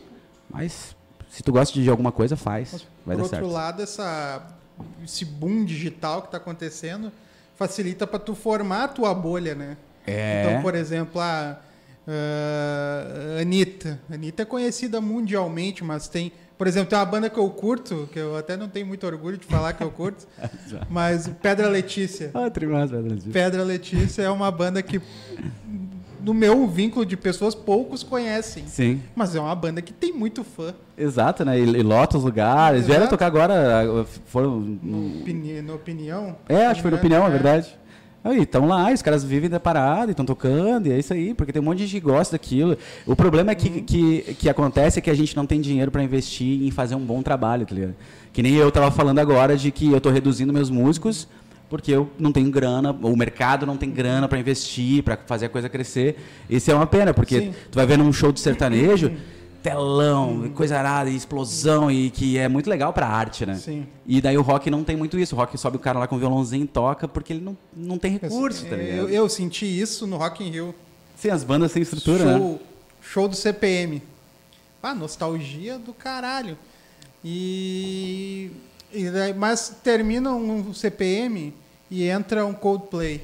[0.50, 0.96] Mas
[1.30, 3.52] se tu gosta de alguma coisa, faz, vai Por dar outro certo.
[3.52, 4.48] lado, essa,
[5.04, 7.12] esse boom digital que está acontecendo
[7.58, 9.76] facilita para tu formar a tua bolha, né?
[10.08, 10.46] É.
[10.46, 11.60] Então, por exemplo, a
[12.08, 14.00] ah, Anitta.
[14.10, 16.32] Anitta é conhecida mundialmente, mas tem...
[16.62, 19.36] Por exemplo, tem uma banda que eu curto, que eu até não tenho muito orgulho
[19.36, 20.28] de falar que eu curto,
[20.92, 22.30] mas Pedra Letícia.
[22.36, 25.02] Ah, trimestre, vai dar Pedra Letícia é uma banda que,
[26.20, 28.68] no meu vínculo de pessoas, poucos conhecem.
[28.68, 29.02] Sim.
[29.16, 30.72] Mas é uma banda que tem muito fã.
[30.96, 31.60] Exato, né?
[31.60, 32.86] E, e lota os lugares.
[32.86, 33.18] Vieram Exato.
[33.18, 34.60] tocar agora, foram.
[34.60, 35.10] No,
[35.64, 36.36] na opinião.
[36.48, 37.02] É, acho que foi na né?
[37.02, 37.30] opinião, É.
[37.32, 37.76] verdade.
[38.24, 41.52] Aí, estão lá, os caras vivem da parada, estão tocando, e é isso aí, porque
[41.52, 42.78] tem um monte de gente que gosta daquilo.
[43.06, 46.04] O problema é que, que, que acontece é que a gente não tem dinheiro para
[46.04, 47.96] investir em fazer um bom trabalho, tá ligado?
[48.32, 51.28] Que nem eu tava falando agora de que eu tô reduzindo meus músicos
[51.72, 55.50] porque eu não tenho grana, o mercado não tem grana para investir, para fazer a
[55.50, 56.18] coisa crescer.
[56.50, 57.54] Isso é uma pena, porque Sim.
[57.72, 59.10] tu vai ver num show de sertanejo,
[59.62, 63.56] telão, coisa arada, e explosão, e que é muito legal pra arte, né?
[63.56, 63.86] Sim.
[64.06, 65.36] E daí o rock não tem muito isso.
[65.36, 68.12] O rock sobe o cara lá com violãozinho e toca porque ele não, não tem
[68.18, 68.98] recurso, tá ligado?
[68.98, 70.76] eu, eu senti isso no Rock in Rio.
[71.16, 72.38] Sim, as bandas sem estrutura, né?
[72.38, 72.62] show,
[73.02, 74.02] show do CPM.
[74.82, 76.58] Ah, nostalgia do caralho.
[77.24, 78.50] E,
[78.92, 81.54] e daí- mas termina um CPM
[81.90, 83.22] e entra um Coldplay.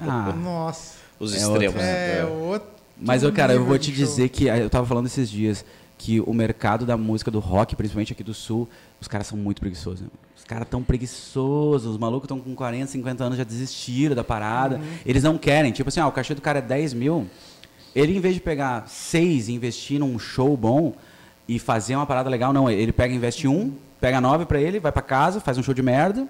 [0.00, 0.98] Ah, Nossa.
[1.20, 1.80] Os É extremos.
[1.82, 2.24] É, né?
[2.24, 2.68] outro
[3.00, 4.04] mas eu, cara, eu vou te show.
[4.04, 5.64] dizer que ah, eu tava falando esses dias
[5.96, 8.68] que o mercado da música do rock, principalmente aqui do sul,
[9.00, 10.02] os caras são muito preguiçosos.
[10.02, 10.08] né?
[10.36, 14.76] Os caras tão preguiçosos, os malucos estão com 40, 50 anos já desistiram da parada.
[14.76, 14.82] Uhum.
[15.04, 15.72] Eles não querem.
[15.72, 17.26] Tipo assim, ah, o cachê do cara é 10 mil.
[17.94, 20.94] Ele, em vez de pegar seis e investir num show bom
[21.48, 22.70] e fazer uma parada legal, não.
[22.70, 25.74] Ele pega e investe um, pega nove pra ele, vai pra casa, faz um show
[25.74, 26.28] de merda.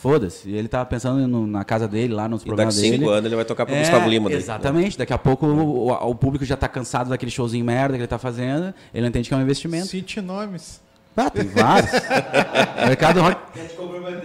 [0.00, 0.48] Foda-se.
[0.48, 3.10] E ele tá pensando no- na casa dele, lá nos E daqui programas cinco dele.
[3.10, 4.28] anos ele vai tocar pro É, Gustavo Lima.
[4.30, 4.38] daí.
[4.38, 4.96] Exatamente.
[4.96, 8.06] Daqui a pouco o, o- o público já tá cansado daquele showzinho merda que ele
[8.08, 8.72] tá fazendo.
[8.94, 9.86] Ele não entende que é um investimento.
[9.86, 10.80] Cite nomes.
[11.16, 11.90] Ah, tem vários.
[11.92, 13.36] o mercado rock.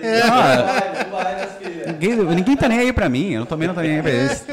[0.02, 0.22] É.
[0.22, 1.88] Ah, Não vai, minhas filhas.
[1.88, 4.46] Ninguém, ninguém tá nem aí pra mim, eu também não tô nem aí pra eles.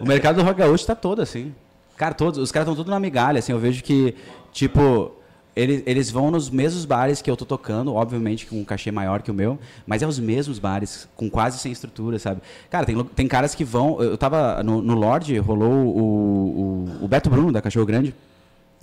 [0.00, 1.54] O mercado do rock gaúcho tá todo assim.
[1.96, 4.14] Cara, todos, os caras estão tudo na migalha, assim, eu vejo que,
[4.52, 5.12] tipo,
[5.54, 9.22] eles, eles vão nos mesmos bares que eu tô tocando, obviamente com um cachê maior
[9.22, 12.40] que o meu, mas é os mesmos bares, com quase sem estrutura, sabe?
[12.70, 14.00] Cara, tem, tem caras que vão.
[14.00, 18.14] Eu tava no, no Lorde, rolou o, o, o Beto Bruno, da Cachorro Grande.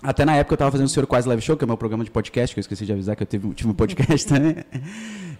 [0.03, 1.77] Até na época eu tava fazendo o Senhor Quase Live Show, que é o meu
[1.77, 4.57] programa de podcast, que eu esqueci de avisar que eu tive, tive um podcast também.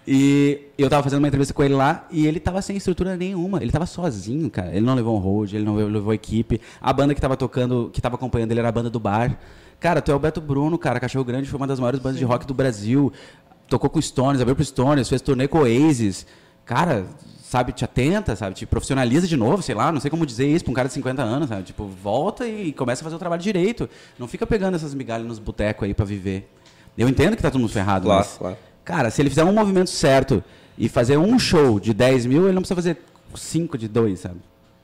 [0.08, 3.60] E eu tava fazendo uma entrevista com ele lá e ele tava sem estrutura nenhuma.
[3.60, 4.70] Ele tava sozinho, cara.
[4.70, 6.60] Ele não levou um hold, ele não levou equipe.
[6.80, 9.36] A banda que tava tocando, que tava acompanhando ele era a banda do bar.
[9.78, 10.98] Cara, tu é o Beto Bruno, cara.
[10.98, 12.24] Cachorro Grande foi uma das maiores bandas Sim.
[12.24, 13.12] de rock do Brasil.
[13.68, 16.26] Tocou com Stones, abriu pro Stones, fez turnê com Oasis.
[16.64, 17.06] Cara,
[17.42, 18.54] sabe, te atenta, sabe?
[18.54, 20.94] Te profissionaliza de novo, sei lá, não sei como dizer isso pra um cara de
[20.94, 21.62] 50 anos, sabe?
[21.62, 23.88] Tipo, volta e começa a fazer o trabalho direito.
[24.18, 26.50] Não fica pegando essas migalhas nos botecos aí para viver.
[26.96, 28.38] Eu entendo que tá todo mundo ferrado, claro, mas...
[28.38, 28.56] Claro.
[28.84, 30.42] Cara, se ele fizer um movimento certo
[30.78, 32.98] e fazer um show de 10 mil, ele não precisa fazer
[33.34, 34.36] cinco de dois, sabe?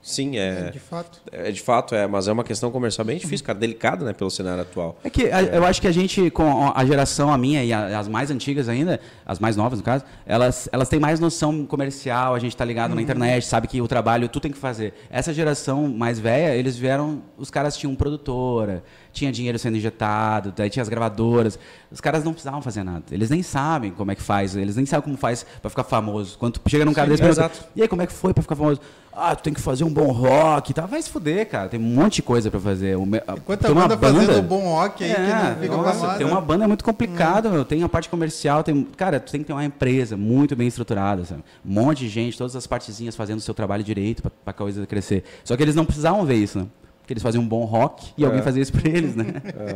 [0.03, 1.21] Sim, é, É, de fato.
[1.31, 1.51] é.
[1.53, 4.63] de fato, é, mas é uma questão comercial bem difícil, cara, delicada, né, pelo cenário
[4.63, 4.97] atual.
[5.05, 7.99] É que a- eu acho que a gente, com a geração, a minha e a-
[8.01, 12.35] as mais antigas ainda, as mais novas no caso, elas, elas têm mais noção comercial,
[12.35, 14.93] a gente tá ligado na internet, sabe que o trabalho tu tem que fazer.
[15.09, 20.71] Essa geração mais velha, eles vieram, os caras tinham produtora, tinha dinheiro sendo injetado, daí
[20.71, 21.59] tinha as gravadoras.
[21.91, 23.03] Os caras não precisavam fazer nada.
[23.11, 26.39] Eles nem sabem como é que faz, eles nem sabem como faz pra ficar famoso.
[26.39, 28.33] Quando tu chega num cara Sim, desse, é, pergunta, e aí, como é que foi
[28.33, 28.81] pra ficar famoso?
[29.15, 30.89] Ah, tu tem que fazer um bom rock e tal.
[30.89, 31.69] Vai se fuder, cara.
[31.69, 32.97] Tem um monte de coisa pra fazer.
[32.97, 36.15] O me- Quanta tem uma banda, fazendo bom rock aí que é, não fica nossa,
[36.15, 37.63] tem uma banda é muito complicado, meu.
[37.63, 41.27] Tem a parte comercial, tem, cara, tu tem que ter uma empresa muito bem estruturada,
[41.27, 41.45] sabe?
[41.63, 44.87] Um monte de gente, todas as partezinhas fazendo o seu trabalho direito pra, pra coisa
[44.87, 45.25] crescer.
[45.45, 46.67] Só que eles não precisavam ver isso, né?
[47.13, 49.27] Porque eles faziam um bom rock e alguém fazia isso pra eles, né?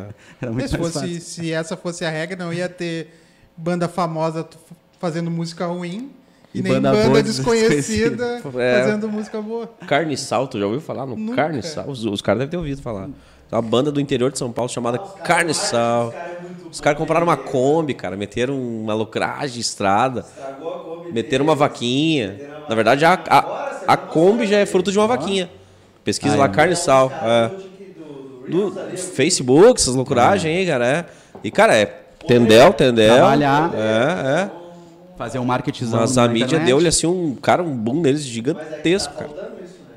[0.40, 3.10] Era muito se, fosse, se essa fosse a regra, não ia ter
[3.56, 4.46] banda famosa
[4.98, 6.10] fazendo música ruim
[6.54, 8.80] e, nem banda banda, boa desconhecida É.
[8.82, 9.70] fazendo música boa.
[9.86, 11.36] Carne e Sal, tu já ouviu falar no Nunca.
[11.36, 11.86] Carne e Sal?
[11.86, 13.10] Os, os caras devem ter ouvido falar.
[13.52, 16.14] Uma banda do interior de São Paulo chamada Carne e Sal.
[16.70, 21.44] Os caras compraram uma Kombi, cara, meteram uma lucragem de estrada, Estragou a Kombi meteram
[21.44, 22.40] uma vaquinha.
[22.66, 25.50] Na verdade, a, a, a Kombi já é fruto de uma vaquinha.
[26.06, 26.48] Pesquisa Ah, lá, é.
[26.48, 27.10] Carne e Sal.
[27.10, 27.50] É.
[28.48, 30.86] Do Facebook, essas loucuragens aí, cara.
[30.86, 31.04] É.
[31.42, 31.84] E, cara, é
[32.28, 33.16] Tendel, Tendel.
[33.16, 33.72] Trabalhar.
[33.74, 34.50] É, é.
[35.18, 38.28] Fazer um marketzão Mas a mídia deu-lhe assim um, cara, um boom neles Mas é
[38.28, 39.52] que gigantesco, tá cara.
[39.64, 39.96] isso, né?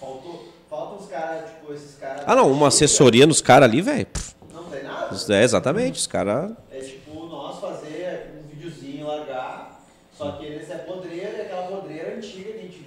[0.00, 2.22] Faltou, faltam os caras, tipo, esses caras...
[2.26, 4.06] Ah, não, uma assessoria nos caras ali, velho.
[4.50, 5.34] Não tem nada.
[5.34, 6.52] É, exatamente, os caras.
[6.70, 9.78] É tipo nós fazer um videozinho, largar,
[10.16, 12.84] só que eles é podreira, e aquela podreira antiga que a gente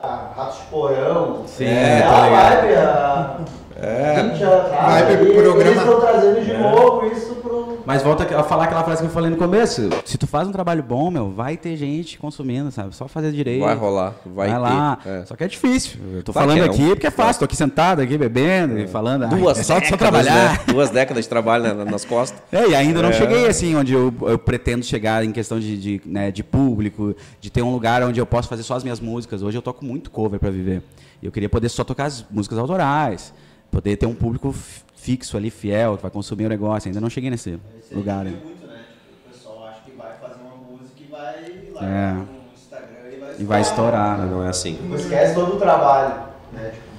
[0.00, 1.42] sei lá, Ratos Porão.
[1.46, 2.60] Sim, é, tô a ligado.
[2.60, 3.36] vibe, a...
[3.82, 4.22] É.
[4.22, 7.39] 20 anos atrás, Vibe aí programa- Eles estão trazendo de novo isso.
[7.86, 9.88] Mas volta a falar aquela frase que eu falei no começo.
[10.04, 12.94] Se tu faz um trabalho bom, meu, vai ter gente consumindo, sabe?
[12.94, 13.64] Só fazer direito.
[13.64, 14.98] Vai rolar, vai, Vai, lá.
[15.04, 15.24] é.
[15.26, 15.98] Só que é difícil.
[16.14, 16.88] Eu tô Vai falando que é, aqui não.
[16.90, 17.40] porque é fácil.
[17.40, 19.24] Tô aqui sentado, aqui bebendo e falando.
[19.24, 20.52] Ai, Duas é só, só décadas, trabalhar.
[20.52, 20.58] né?
[20.68, 22.40] Duas décadas de trabalho na- nas costas.
[22.52, 26.00] É, e ainda não cheguei assim onde eu, eu pretendo chegar em questão de, de,
[26.06, 29.42] né, de público, de ter um lugar onde eu posso fazer só as minhas músicas.
[29.42, 30.82] Hoje eu toco muito cover para viver.
[31.22, 33.32] E eu queria poder só tocar as músicas autorais,
[33.70, 36.88] poder ter um público fi- fixo ali, fiel, que vai consumir o negócio.
[36.88, 38.26] Ainda não cheguei nesse Esse lugar.
[38.26, 38.38] aí né?
[38.44, 38.74] muito, né?
[38.76, 42.12] Tipo, o pessoal acha que vai fazer uma música e vai lá É.
[42.14, 44.26] no Instagram e vai E vai estourar, né?
[44.26, 44.78] não é assim.
[44.94, 46.70] Esquece todo o trabalho, né?
[46.70, 46.90] Tipo.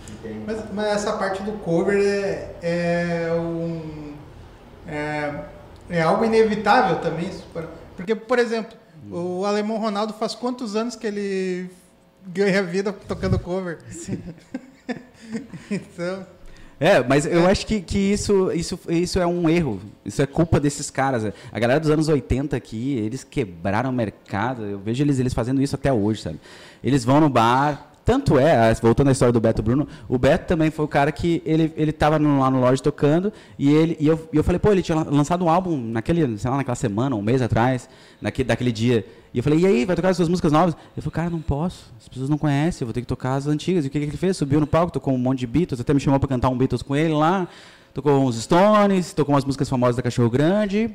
[0.45, 4.13] Mas, mas essa parte do cover é, é um.
[4.87, 5.43] É,
[5.89, 7.29] é algo inevitável também.
[7.95, 8.77] Porque, por exemplo,
[9.11, 11.69] o Alemão Ronaldo faz quantos anos que ele
[12.27, 13.79] ganha vida tocando cover?
[15.69, 16.25] então.
[16.81, 19.79] É, mas eu acho que, que isso, isso, isso é um erro.
[20.03, 21.31] Isso é culpa desses caras.
[21.51, 24.65] A galera dos anos 80 aqui, eles quebraram o mercado.
[24.65, 26.39] Eu vejo eles, eles fazendo isso até hoje, sabe?
[26.83, 27.90] Eles vão no bar.
[28.03, 31.41] Tanto é, voltando à história do Beto Bruno, o Beto também foi o cara que
[31.45, 34.57] ele, ele tava no- lá no loja tocando e, ele, e, eu, e eu falei,
[34.57, 37.87] pô, ele tinha lan- lançado um álbum naquele, sei lá, naquela semana, um mês atrás,
[38.19, 39.05] naquele, daquele dia.
[39.33, 40.73] E eu falei, e aí, vai tocar as suas músicas novas?
[40.75, 43.45] Ele falou, cara, não posso, as pessoas não conhecem, eu vou ter que tocar as
[43.45, 43.85] antigas.
[43.85, 44.35] E o que, que ele fez?
[44.35, 46.81] Subiu no palco, tocou um monte de Beatles, até me chamou para cantar um Beatles
[46.81, 47.47] com ele lá,
[47.93, 50.89] tocou uns Stones, tocou umas músicas famosas da Cachorro Grande.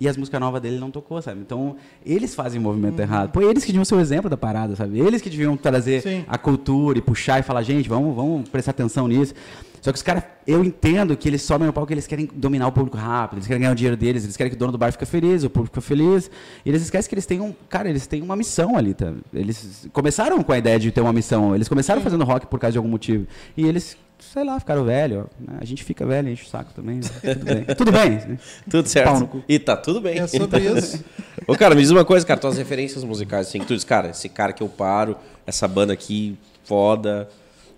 [0.00, 1.40] E as músicas novas dele não tocou, sabe?
[1.40, 3.30] Então, eles fazem o movimento errado.
[3.32, 4.98] Pô, eles que deviam ser o exemplo da parada, sabe?
[4.98, 6.24] Eles que deviam trazer Sim.
[6.26, 9.34] a cultura e puxar e falar, gente, vamos, vamos prestar atenção nisso.
[9.80, 12.72] Só que os caras, eu entendo que eles sobem no palco, eles querem dominar o
[12.72, 14.92] público rápido, eles querem ganhar o dinheiro deles, eles querem que o dono do bar
[14.92, 16.30] fique feliz, o público fique feliz.
[16.64, 19.12] E eles esquecem que eles têm um, cara, eles têm uma missão ali, tá?
[19.32, 22.72] Eles começaram com a ideia de ter uma missão, eles começaram fazendo rock por causa
[22.72, 23.26] de algum motivo.
[23.56, 25.24] E eles, sei lá, ficaram velhos.
[25.24, 25.58] ó, né?
[25.60, 27.00] A gente fica velho, enche o saco também.
[27.00, 27.64] Tudo bem.
[27.74, 28.10] Tudo bem.
[28.10, 28.38] né?
[28.68, 29.44] Tudo certo.
[29.48, 30.18] E tá tudo bem.
[30.18, 31.02] É sobre isso.
[31.48, 34.10] Ô, cara, me diz uma coisa, cara, tuas referências musicais, assim, que tu diz, cara,
[34.10, 35.16] esse cara que eu paro,
[35.46, 37.28] essa banda aqui, foda,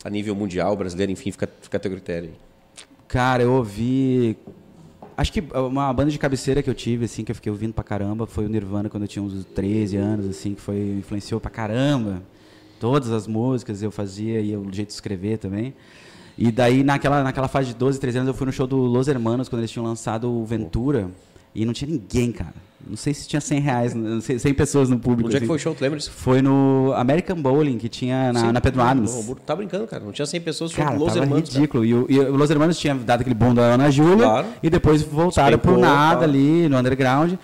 [0.04, 2.30] a nível mundial, brasileiro, enfim, fica, fica a teu critério.
[3.08, 4.36] Cara, eu ouvi.
[5.16, 7.84] Acho que uma banda de cabeceira que eu tive, assim, que eu fiquei ouvindo pra
[7.84, 11.50] caramba, foi o Nirvana quando eu tinha uns 13 anos, assim, que foi, influenciou pra
[11.50, 12.22] caramba.
[12.80, 15.74] Todas as músicas eu fazia e o jeito de escrever também.
[16.36, 19.06] E daí, naquela, naquela fase de 12, 13 anos, eu fui no show do Los
[19.06, 21.10] Hermanos, quando eles tinham lançado o Ventura.
[21.54, 22.54] E não tinha ninguém, cara.
[22.88, 25.28] Não sei se tinha 100 reais, não sei, 100 pessoas no público.
[25.28, 25.46] Onde é que assim.
[25.48, 25.74] foi o show?
[25.74, 26.10] Tu lembra disso?
[26.10, 28.52] Foi no American Bowling, que tinha na, Sim.
[28.52, 29.14] na Pedro Adams.
[29.14, 29.40] Hamburgo.
[29.46, 30.04] Tá brincando, cara.
[30.04, 31.48] Não tinha 100 pessoas, show Cara, Los tava Hermanos.
[31.48, 31.60] cara.
[31.60, 31.84] ridículo.
[31.84, 34.46] E o, e o Los Hermanos tinha dado aquele boom da Ana Júlia Claro.
[34.62, 36.24] e depois voltaram pro nada tá.
[36.24, 37.34] ali, no underground.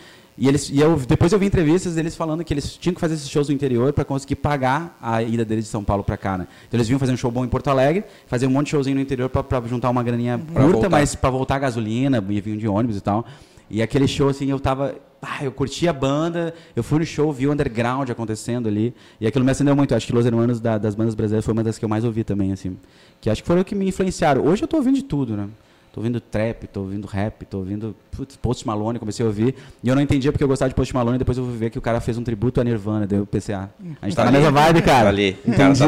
[0.41, 3.15] E, eles, e eu, depois eu vi entrevistas deles falando que eles tinham que fazer
[3.15, 6.39] esses shows no interior para conseguir pagar a ida deles de São Paulo para cá,
[6.39, 6.47] né?
[6.69, 8.95] Então eles vinham fazer um show bom em Porto Alegre, fazer um monte de showzinho
[8.95, 12.57] no interior para juntar uma graninha Pra curta, mas para voltar a gasolina, e vinham
[12.57, 13.27] de ônibus e tal.
[13.71, 14.95] E aquele show, assim, eu tava.
[15.21, 18.95] Ah, eu curti a banda, eu fui no show, vi o underground acontecendo ali.
[19.21, 19.93] E aquilo me acendeu muito.
[19.95, 22.23] Acho que Los Hermanos da- das bandas brasileiras foi uma das que eu mais ouvi
[22.23, 22.77] também, assim.
[23.21, 24.45] Que acho que foram o que me influenciaram.
[24.47, 25.49] Hoje eu tô ouvindo de tudo, né?
[25.93, 29.57] Tô ouvindo trap, tô ouvindo rap, tô ouvindo putz, Post Malone, comecei a ouvir.
[29.83, 31.71] E eu não entendia porque eu gostava de Post Malone, e depois eu fui ver
[31.71, 33.71] que o cara fez um tributo a Nirvana, deu PCA.
[34.01, 35.09] A gente tá na mesma vibe, cara.
[35.09, 35.37] Ali.
[35.45, 35.81] O cara Entendi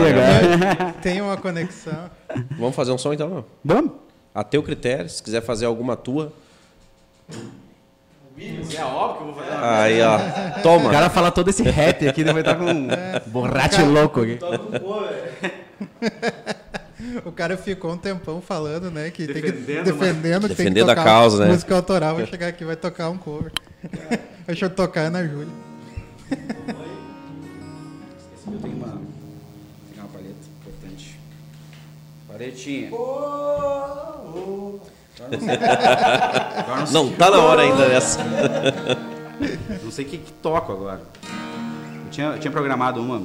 [0.77, 0.93] tá.
[1.01, 2.11] Tem uma conexão.
[2.59, 3.45] Vamos fazer um som então, meu?
[3.65, 3.93] Vamos?
[4.35, 6.33] A teu critério, se quiser fazer alguma tua.
[8.39, 9.65] É óbvio que eu vou fazer.
[9.65, 10.17] Aí, ó.
[10.59, 10.91] O Toma.
[10.91, 12.89] cara fala todo esse rap aqui, ele vai estar com um
[13.27, 14.37] borracho louco aqui.
[14.37, 15.35] Toca com cover.
[17.25, 19.11] O cara ficou um tempão falando, né?
[19.11, 21.51] Que tem que Defendendo, defendendo, que tem que Defendendo a tocar causa, né?
[21.51, 22.17] música autoral.
[22.17, 23.53] Vai chegar aqui, vai tocar um cover.
[24.47, 25.49] Deixa eu tocar Ana Júlia.
[26.31, 26.37] Eu
[28.59, 28.87] tenho uma.
[28.87, 29.01] Vou
[29.91, 31.19] pegar uma palheta importante.
[32.29, 32.91] Palhetinha.
[35.27, 38.21] Agora não, Não tá na hora ainda dessa.
[39.85, 41.01] não sei o que, que toco agora.
[42.05, 43.23] Eu tinha, eu tinha programado uma.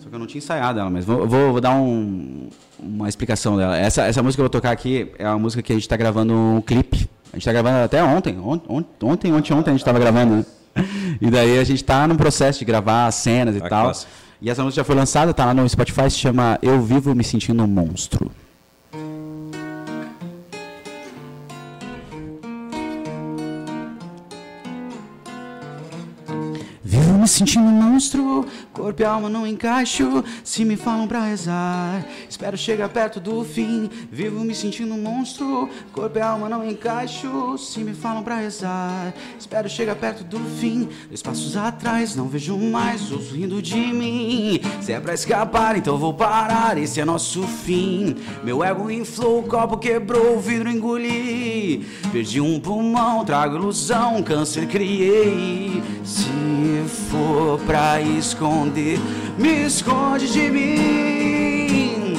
[0.00, 3.56] Só que eu não tinha ensaiado ela, mas vou, vou, vou dar um- uma explicação
[3.56, 3.76] dela.
[3.76, 5.96] Essa, essa música que eu vou tocar aqui é uma música que a gente tá
[5.96, 7.08] gravando um clipe.
[7.32, 8.38] A gente tá gravando até ontem.
[8.38, 10.44] Ont- ont- Ontem, ontem, ontem a gente tava gravando, né?
[11.20, 13.92] E daí a gente tá no processo de gravar as cenas e Ah, tal.
[14.40, 17.24] E essa música já foi lançada, tá lá no Spotify, se chama Eu Vivo Me
[17.24, 18.30] Sentindo um Monstro.
[27.26, 30.22] Me sentindo um monstro, corpo e alma não encaixo.
[30.44, 33.88] Se me falam pra rezar, espero chegar perto do fim.
[34.12, 37.56] Vivo me sentindo um monstro, corpo e alma não encaixo.
[37.56, 40.88] Se me falam pra rezar, espero chegar perto do fim.
[41.08, 44.60] Dois passos atrás, não vejo mais os rindo de mim.
[44.82, 46.76] Se é pra escapar, então vou parar.
[46.76, 48.16] Esse é nosso fim.
[48.44, 51.86] Meu ego inflou, o copo quebrou, o vidro engoli.
[52.12, 55.82] Perdi um pulmão, trago ilusão, câncer criei.
[56.04, 56.26] Se
[57.10, 58.00] for pra
[58.66, 58.98] esconder,
[59.38, 62.16] me esconde de mim.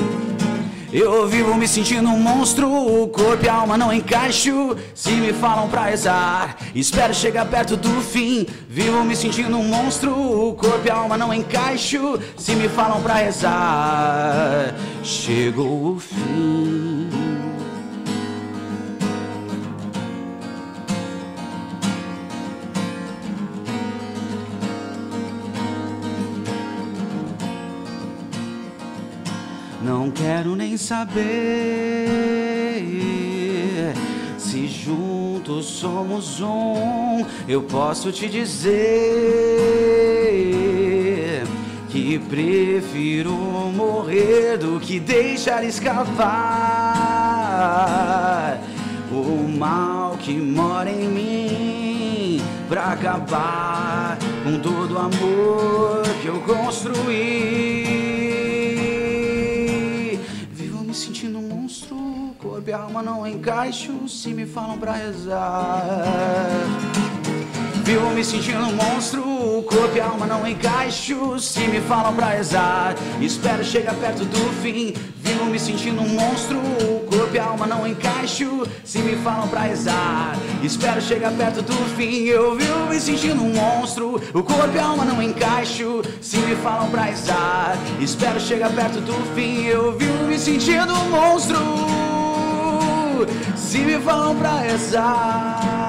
[0.91, 4.75] Eu vivo me sentindo um monstro, o corpo e a alma não encaixo.
[4.95, 8.47] Se me falam pra rezar, espero chegar perto do fim.
[8.69, 12.19] Vivo me sentindo um monstro, o corpo e a alma não encaixo.
[12.37, 17.06] Se me falam pra rezar, chegou o fim.
[30.07, 31.13] Não quero nem saber
[34.37, 37.25] se juntos somos um.
[37.45, 38.71] Eu posso te dizer
[41.89, 43.33] que prefiro
[43.75, 46.07] morrer do que deixar escapar
[49.11, 58.06] o mal que mora em mim pra acabar com todo o amor que eu construí.
[60.97, 61.95] Sentindo um monstro,
[62.39, 65.83] corpo e alma não encaixo se me falam pra rezar.
[67.87, 69.23] Vivo me sentindo um monstro,
[69.63, 72.93] corpo e alma não encaixo se me falam pra rezar.
[73.21, 74.93] Espero chegar perto do fim.
[75.23, 76.59] Vivo me sentindo um monstro,
[77.09, 80.35] corpo e alma não encaixo se me falam pra rezar.
[80.61, 82.25] Espero chegar perto do fim.
[82.25, 86.91] Eu vivo me sentindo um monstro, o corpo e alma não encaixo se me falam
[86.91, 87.77] pra rezar.
[88.01, 89.63] Espero chegar perto do fim.
[89.63, 91.57] Eu vivo me sentindo um monstro,
[93.55, 95.86] se me falam pra rezar.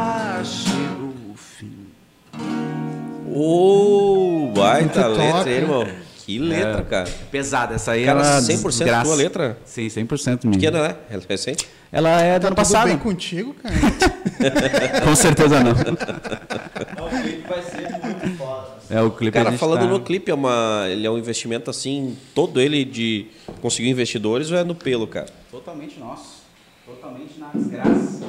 [3.41, 5.57] Ô, baita Muito letra, top, hein?
[5.57, 5.87] irmão.
[6.27, 6.83] Que letra, É.
[6.85, 7.11] cara.
[7.31, 9.05] Pesada, essa aí Cara, ela 100% desgraça.
[9.05, 9.59] tua letra?
[9.65, 10.59] Sim, 100% minha.
[10.59, 10.97] Pequena, né?
[11.09, 11.69] Ela é recente?
[11.91, 12.89] Ela é do Tá ano tudo passado.
[12.89, 13.75] bem contigo, cara?
[15.05, 15.71] Com certeza não.
[15.73, 18.69] O clipe vai ser muito foda.
[18.91, 22.17] É o clipe Cara, falando tá- no clipe, é, uma, ele é um investimento assim,
[22.35, 23.27] todo ele de
[23.63, 25.27] conseguir investidores ou é no pelo, cara?
[25.51, 26.43] Totalmente nosso.
[26.85, 28.21] Totalmente na desgraça.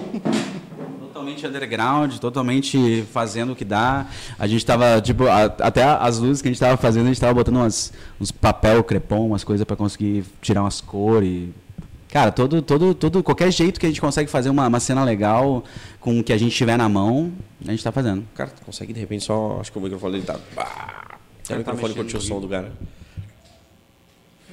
[1.09, 4.05] Totalmente underground, totalmente fazendo o que dá.
[4.37, 7.19] A gente tava, tipo, a- até as luzes que a gente tava fazendo, a gente
[7.19, 7.91] tava botando umas,
[8.21, 11.49] uns papel crepom, umas coisas pra conseguir tirar umas cores.
[12.09, 15.63] Cara, todo, todo, todo, qualquer jeito que a gente consegue fazer uma, uma cena legal
[15.99, 17.31] com o que a gente tiver na mão,
[17.67, 18.23] a gente tá fazendo.
[18.35, 19.57] Cara, tu consegue de repente só.
[19.61, 20.39] Acho que o microfone dele tá.
[21.49, 22.71] É o microfone curtiu o som do cara.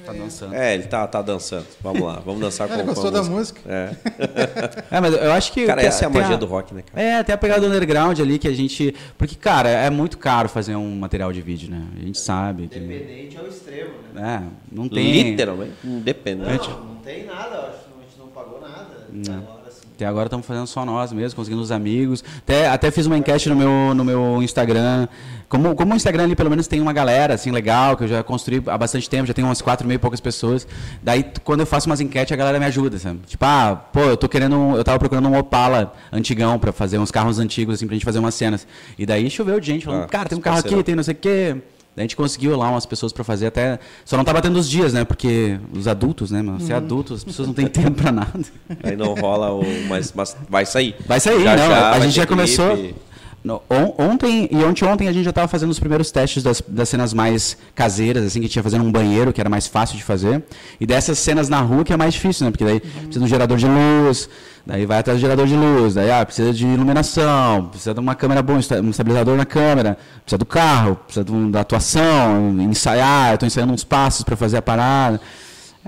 [0.07, 0.55] Tá dançando.
[0.55, 1.65] É, ele tá, tá dançando.
[1.81, 3.59] Vamos lá, vamos dançar com, Ele a gostou da música?
[3.67, 3.91] É.
[4.89, 5.65] É, mas eu acho que.
[5.65, 7.03] Cara, essa é a magia do rock, né, cara?
[7.03, 8.95] É, tem a pegada do underground ali que a gente.
[9.17, 11.83] Porque, cara, é muito caro fazer um material de vídeo, né?
[11.97, 12.67] A gente sabe.
[12.67, 12.79] Que...
[12.79, 14.43] Independente ao extremo, né?
[14.43, 15.31] É, não tem.
[15.31, 16.69] Literalmente, independente.
[16.69, 17.79] Não, não tem nada, eu acho.
[17.99, 19.07] A gente não pagou nada.
[19.09, 19.66] Até agora, assim.
[19.97, 22.23] Até agora estamos fazendo só nós mesmo, conseguindo os amigos.
[22.37, 25.07] Até, até fiz uma enquete no meu, no meu Instagram.
[25.49, 28.21] Como, como o Instagram ali pelo menos tem uma galera assim legal, que eu já
[28.21, 30.67] construí há bastante tempo, já tem umas quatro mil e poucas pessoas.
[31.01, 33.21] Daí quando eu faço umas enquetes, a galera me ajuda, sabe?
[33.25, 34.55] Tipo, ah, pô, eu tô querendo.
[34.55, 38.05] um- Eu tava procurando um Opala antigão pra fazer uns carros antigos, assim, pra gente
[38.05, 38.67] fazer umas cenas.
[38.99, 40.83] E daí choveu de gente falando, Ah, cara, tem um carro aqui, parceirão.
[40.83, 41.57] tem não sei o quê.
[41.97, 43.79] A gente conseguiu lá umas pessoas pra fazer até.
[44.05, 45.03] Só não tá batendo os dias, né?
[45.03, 46.59] Porque os adultos, né, mano?
[46.61, 48.39] Ser adulto, as pessoas não têm tempo pra nada.
[48.83, 49.63] Aí não rola o.
[49.89, 50.95] Mas, mas vai sair.
[51.07, 51.67] Vai sair, Já, não.
[51.67, 52.75] já a vai gente já começou.
[52.77, 52.95] clipe.
[53.43, 56.61] No- on- ontem e ontem ontem a gente já estava fazendo os primeiros testes das,
[56.67, 59.67] das cenas mais caseiras, assim, que a gente ia fazer num banheiro, que era mais
[59.67, 60.43] fácil de fazer.
[60.81, 62.51] E dessas cenas na rua que é mais difícil, né?
[62.51, 64.27] Porque daí precisa de um gerador de luz,
[64.65, 68.15] daí vai atrás do gerador de luz, daí ah, precisa de iluminação, precisa de uma
[68.15, 72.53] câmera boa, um esta- um estabilizador na câmera, precisa do carro, precisa um- da atuação,
[72.59, 75.21] ensaiar, eu tô ensaiando uns passos para fazer a parada.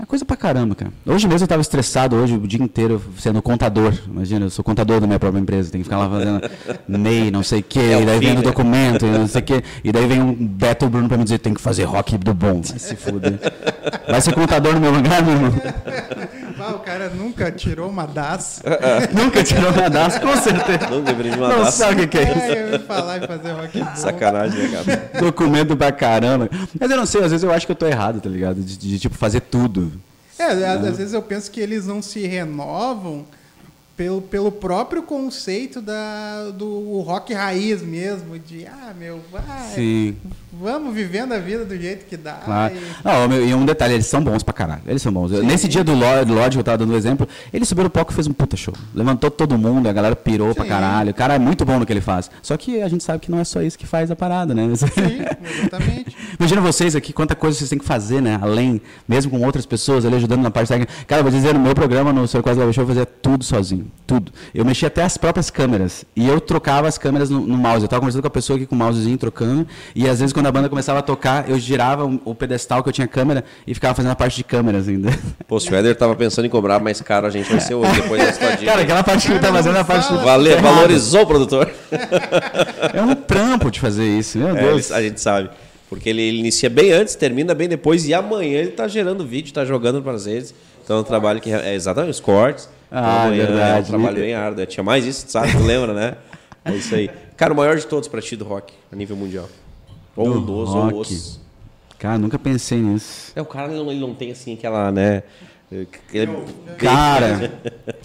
[0.00, 0.90] É coisa pra caramba, cara.
[1.06, 3.92] Hoje mesmo eu tava estressado, hoje o dia inteiro sendo contador.
[4.06, 6.40] Imagina, eu sou contador da minha própria empresa, tem que ficar lá fazendo
[6.88, 8.42] MEI, não sei o quê, É e daí fim, vem o né?
[8.42, 9.62] documento, e não sei o quê.
[9.84, 12.62] E daí vem um Beto Bruno pra me dizer, tem que fazer rock do bom.
[12.62, 13.38] Vai se fuder.
[14.08, 15.52] Vai ser contador no meu lugar, meu irmão?
[16.62, 18.62] Ah, o cara nunca tirou uma DAS.
[19.14, 20.90] Nunca tirou uma das, com certeza.
[20.90, 21.70] Nunca aprendi uma Não daça.
[21.86, 22.38] sabe o que que é isso.
[22.52, 23.96] É, eu falar e fazer rock and roll.
[23.96, 25.10] Sacanagem, né, cara?
[25.24, 26.50] Documento pra caramba.
[26.78, 28.60] Mas eu não sei, às vezes eu acho que eu tô errado, tá ligado?
[28.60, 29.89] De, de, tipo, fazer tudo.
[30.40, 33.26] É, às, às vezes eu penso que eles não se renovam
[34.00, 39.42] pelo, pelo próprio conceito da, do rock raiz mesmo, de, ah, meu, vai,
[39.74, 40.16] Sim.
[40.50, 42.32] vamos vivendo a vida do jeito que dá.
[42.42, 42.74] Claro.
[42.74, 44.80] e- meu, e um detalhe, eles são bons pra caralho.
[44.86, 45.30] Eles são bons.
[45.32, 48.10] Eu- Nesse dia do Lodge, que eu tava dando o exemplo, ele subiu no palco
[48.10, 48.72] e fez um puta show.
[48.94, 50.70] Levantou todo mundo, a galera pirou pra Sim.
[50.70, 51.10] caralho.
[51.10, 52.30] O cara é muito bom no que ele faz.
[52.40, 54.62] Só que a gente sabe que não é só isso que faz a parada, né?
[54.76, 54.86] Sim,
[55.60, 56.16] exatamente.
[56.40, 58.38] Imagina vocês aqui, quanta coisa vocês têm que fazer, né?
[58.40, 60.90] Além, mesmo com outras pessoas ali ajudando na parte técnica.
[61.06, 62.40] Cara, vou dizer, no meu programa, no Sr.
[62.42, 63.89] Quase Leve Show, eu fazia tudo sozinho.
[64.06, 64.32] Tudo.
[64.52, 66.04] Eu mexia até as próprias câmeras.
[66.16, 67.82] E eu trocava as câmeras no, no mouse.
[67.84, 69.66] Eu tava conversando com a pessoa aqui com o mousezinho, trocando.
[69.94, 72.88] E às vezes, quando a banda começava a tocar, eu girava o, o pedestal que
[72.88, 75.10] eu tinha câmera e ficava fazendo a parte de câmeras ainda.
[75.46, 77.92] Pô, se o Éder tava pensando em cobrar mais caro, a gente vai ser hoje,
[78.02, 78.64] depois dessa tua dica.
[78.70, 80.12] Cara, aquela parte que ele tá fazendo é a parte.
[80.14, 80.68] Vale- errada.
[80.68, 81.70] valorizou o produtor.
[82.92, 84.90] É um trampo de fazer isso, meu É, Deus.
[84.90, 85.50] ele- a gente sabe.
[85.88, 89.52] Porque ele, ele inicia bem antes, termina bem depois, e amanhã ele tá gerando vídeo,
[89.52, 90.54] tá jogando para as redes.
[90.84, 91.50] Então é um trabalho que.
[91.52, 92.68] É exatamente, os cortes.
[92.90, 93.86] Ah, amanhã É verdade.
[93.86, 94.66] um trabalho bem árduo.
[94.66, 95.52] Tinha mais isso, sabe?
[95.52, 96.16] Tu lembra, né?
[96.64, 97.10] É isso aí.
[97.36, 99.48] Cara, o maior de todos pra ti do rock, a nível mundial.
[100.16, 100.94] Ou Do um dos, rock.
[100.94, 101.40] ou os.
[101.98, 103.32] Cara, nunca pensei nisso.
[103.36, 105.22] É, o cara ele não, ele não tem assim aquela, né?
[105.70, 106.26] ele é
[106.78, 107.52] Cara,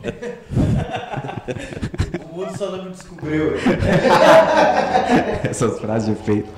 [2.31, 3.53] O mundo só não me descobriu.
[5.49, 6.49] essas frases de efeito.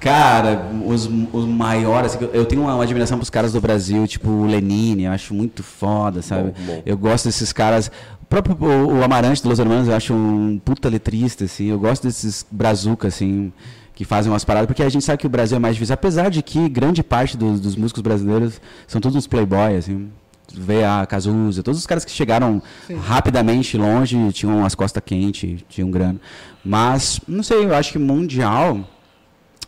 [0.00, 2.14] Cara, os, os maiores.
[2.14, 5.34] assim, Eu tenho uma, uma admiração pros caras do Brasil, tipo o Lenine, eu acho
[5.34, 6.52] muito foda, sabe?
[6.58, 6.82] Bom, bom.
[6.86, 7.90] Eu gosto desses caras.
[8.22, 11.66] O próprio o, o Amarante dos Los Hermanos, eu acho um puta letrista, assim.
[11.66, 13.52] Eu gosto desses brazucas, assim,
[13.94, 15.94] que fazem umas paradas, porque a gente sabe que o Brasil é mais difícil.
[15.94, 20.08] Apesar de que grande parte dos, dos músicos brasileiros são todos uns playboy, assim.
[20.46, 22.62] Tu Vê a Cazuza, todos os caras que chegaram
[23.02, 26.18] rapidamente longe, tinham as costas quentes, tinham grana.
[26.64, 28.80] Mas, não sei, eu acho que mundial.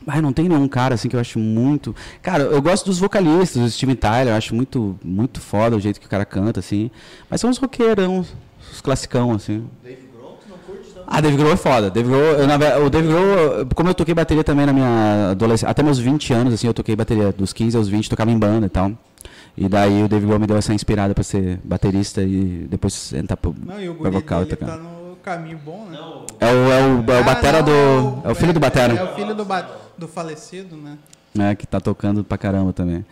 [0.06, 1.94] Ai, não tem nenhum cara assim que eu acho muito.
[2.22, 6.00] Cara, eu gosto dos vocalistas, o Steven Tyler, eu acho muito, muito foda o jeito
[6.00, 6.90] que o cara canta, assim.
[7.28, 8.24] Mas são os roqueirão,
[8.72, 9.64] os classicão, assim.
[9.84, 11.02] Dave Grohl, tu não curte não?
[11.06, 11.90] Ah, Dave Grohl é foda.
[11.90, 15.68] Dave Grohl, eu, na o Dave Grohl, como eu toquei bateria também na minha adolescência,
[15.68, 18.66] até meus 20 anos, assim, eu toquei bateria dos 15 aos 20, tocava em banda
[18.66, 18.92] e tal.
[19.56, 23.36] E daí o Dave Grohl me deu essa inspirada pra ser baterista e depois entrar
[23.36, 24.66] pro, Não, e o pra vocal e tocar.
[24.66, 25.98] tá no caminho bom, né?
[25.98, 27.64] Não, É o, é o, é o Ah, batera não,
[28.20, 28.28] do.
[28.28, 28.94] É o filho do batera.
[28.94, 30.96] É o filho do, ba- do falecido, né?
[31.32, 33.04] né, que tá tocando pra caramba também.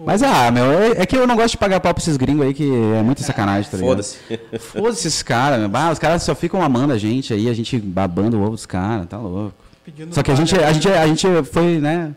[0.00, 2.46] Mas, ah, meu, é, é que eu não gosto de pagar pau pra esses gringos
[2.46, 3.76] aí, que é muita sacanagem, tá?
[3.76, 4.16] Foda-se.
[4.58, 5.68] Foda-se esses caras, meu.
[5.68, 8.64] Bah, os caras só ficam amando a gente aí, a gente babando o ovo dos
[8.64, 9.52] caras, tá louco.
[9.84, 12.12] Pedindo Só que a gente, a, gente, a gente foi, né,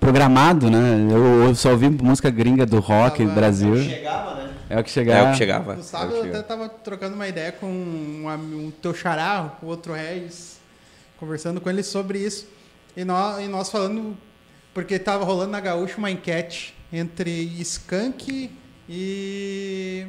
[0.00, 1.06] programado, né?
[1.08, 3.76] Eu, eu só ouvi música gringa do rock Brasil.
[3.76, 4.43] chegava, né?
[4.68, 5.28] É o que É chegava.
[5.28, 5.74] o que chegava.
[5.74, 8.26] No É sábado que eu até tava trocando uma ideia com um,
[8.66, 10.58] um teu xará, o outro Regis,
[11.18, 12.46] conversando com ele sobre isso.
[12.96, 14.16] E nós, e nós falando,
[14.72, 18.50] porque tava rolando na Gaúcha uma enquete entre Skank
[18.88, 20.06] E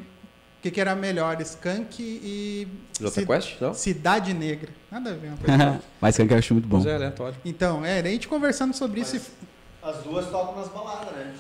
[0.60, 2.68] o que, que era melhor, Skank e
[3.00, 3.62] Jota Ci- Quest?
[3.62, 3.74] Não?
[3.74, 4.70] Cidade Negra.
[4.92, 5.82] Nada a ver uma coisa.
[6.02, 6.78] Mas que eu acho muito bom.
[6.78, 7.38] Mas é aleatório.
[7.46, 9.20] então, é, a gente conversando sobre isso.
[9.86, 11.34] As duas tocam nas baladas, né?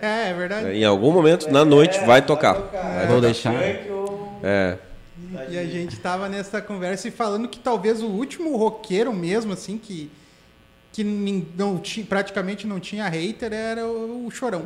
[0.00, 0.68] é, é verdade.
[0.70, 2.54] Em algum momento, na noite, É, vai tocar.
[2.54, 3.52] Vai Vou tocar deixar.
[3.52, 4.78] funk ou- É.
[5.50, 9.76] E a gente tava nessa conversa e falando que talvez o último roqueiro mesmo, assim,
[9.78, 10.10] que,
[10.92, 14.64] que não ti- praticamente não tinha hater era o, o Chorão.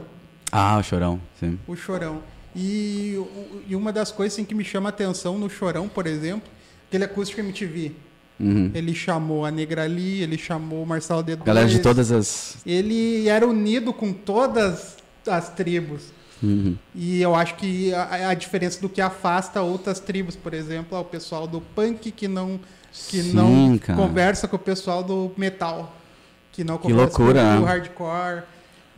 [0.53, 1.59] Ah, o Chorão, sim.
[1.67, 2.23] O Chorão.
[2.55, 3.21] E,
[3.69, 6.49] e uma das coisas assim, que me chama a atenção no Chorão, por exemplo,
[6.89, 7.93] aquele acústico MTV.
[8.39, 8.71] Uhum.
[8.75, 11.43] Ele chamou a Negrali, ele chamou o Marcelo D2.
[11.45, 12.59] Galera de todas as...
[12.67, 16.13] Ele era unido com todas as tribos.
[16.43, 16.77] Uhum.
[16.95, 21.01] E eu acho que a, a diferença do que afasta outras tribos, por exemplo, é
[21.01, 22.61] o pessoal do punk que não
[23.09, 23.99] que Sim, não cara.
[23.99, 25.95] conversa com o pessoal do metal,
[26.53, 27.67] que não Que conversa loucura, com o né?
[27.67, 28.43] hardcore.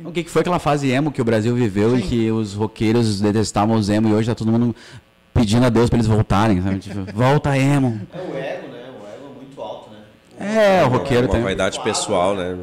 [0.04, 2.08] O que que foi aquela fase emo que o Brasil viveu e Sim.
[2.08, 4.74] que os roqueiros detestavam os emo e hoje tá todo mundo
[5.34, 6.78] pedindo a Deus pra eles voltarem, sabe?
[6.78, 8.00] Tipo, volta emo.
[8.12, 8.84] É o ego, né?
[8.92, 9.98] O ego é muito alto, né?
[10.40, 11.42] É, o roqueiro Uma tem...
[11.42, 12.56] vaidade pessoal, né?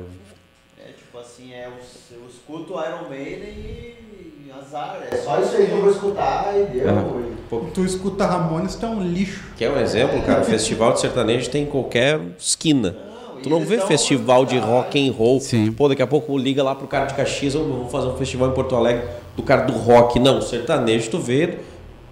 [0.80, 5.00] É tipo assim, é, eu, eu escuto Iron Maiden e azar.
[5.12, 6.90] É só isso aí que eu vou escutar e deu.
[6.90, 7.26] É.
[7.74, 9.44] Tu escuta Ramones, tu é um lixo.
[9.58, 10.44] Quer um exemplo, cara?
[10.46, 12.96] Festival de sertanejo tem em qualquer esquina.
[13.44, 15.40] Tu não vê festival de rock and roll.
[15.40, 15.72] Sim.
[15.72, 18.50] Pô, daqui a pouco liga lá pro cara de Caxias, ou vamos fazer um festival
[18.50, 19.06] em Porto Alegre
[19.36, 20.20] do cara do rock.
[20.20, 21.60] Não, sertanejo tu vê,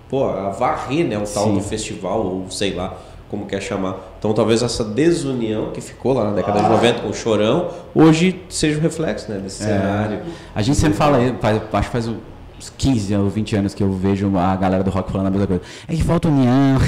[0.10, 1.56] pô, a varrer, né, o tal Sim.
[1.56, 3.00] do festival, ou sei lá
[3.34, 3.98] como quer chamar.
[4.20, 8.40] Então talvez essa desunião que ficou lá na década de 90 com o Chorão, hoje
[8.48, 10.20] seja um reflexo, né, desse cenário.
[10.54, 13.92] A gente sempre fala, faz, acho que faz uns 15 ou 20 anos que eu
[13.92, 15.64] vejo a galera do rock falando a mesma coisa.
[15.88, 16.78] É que falta união.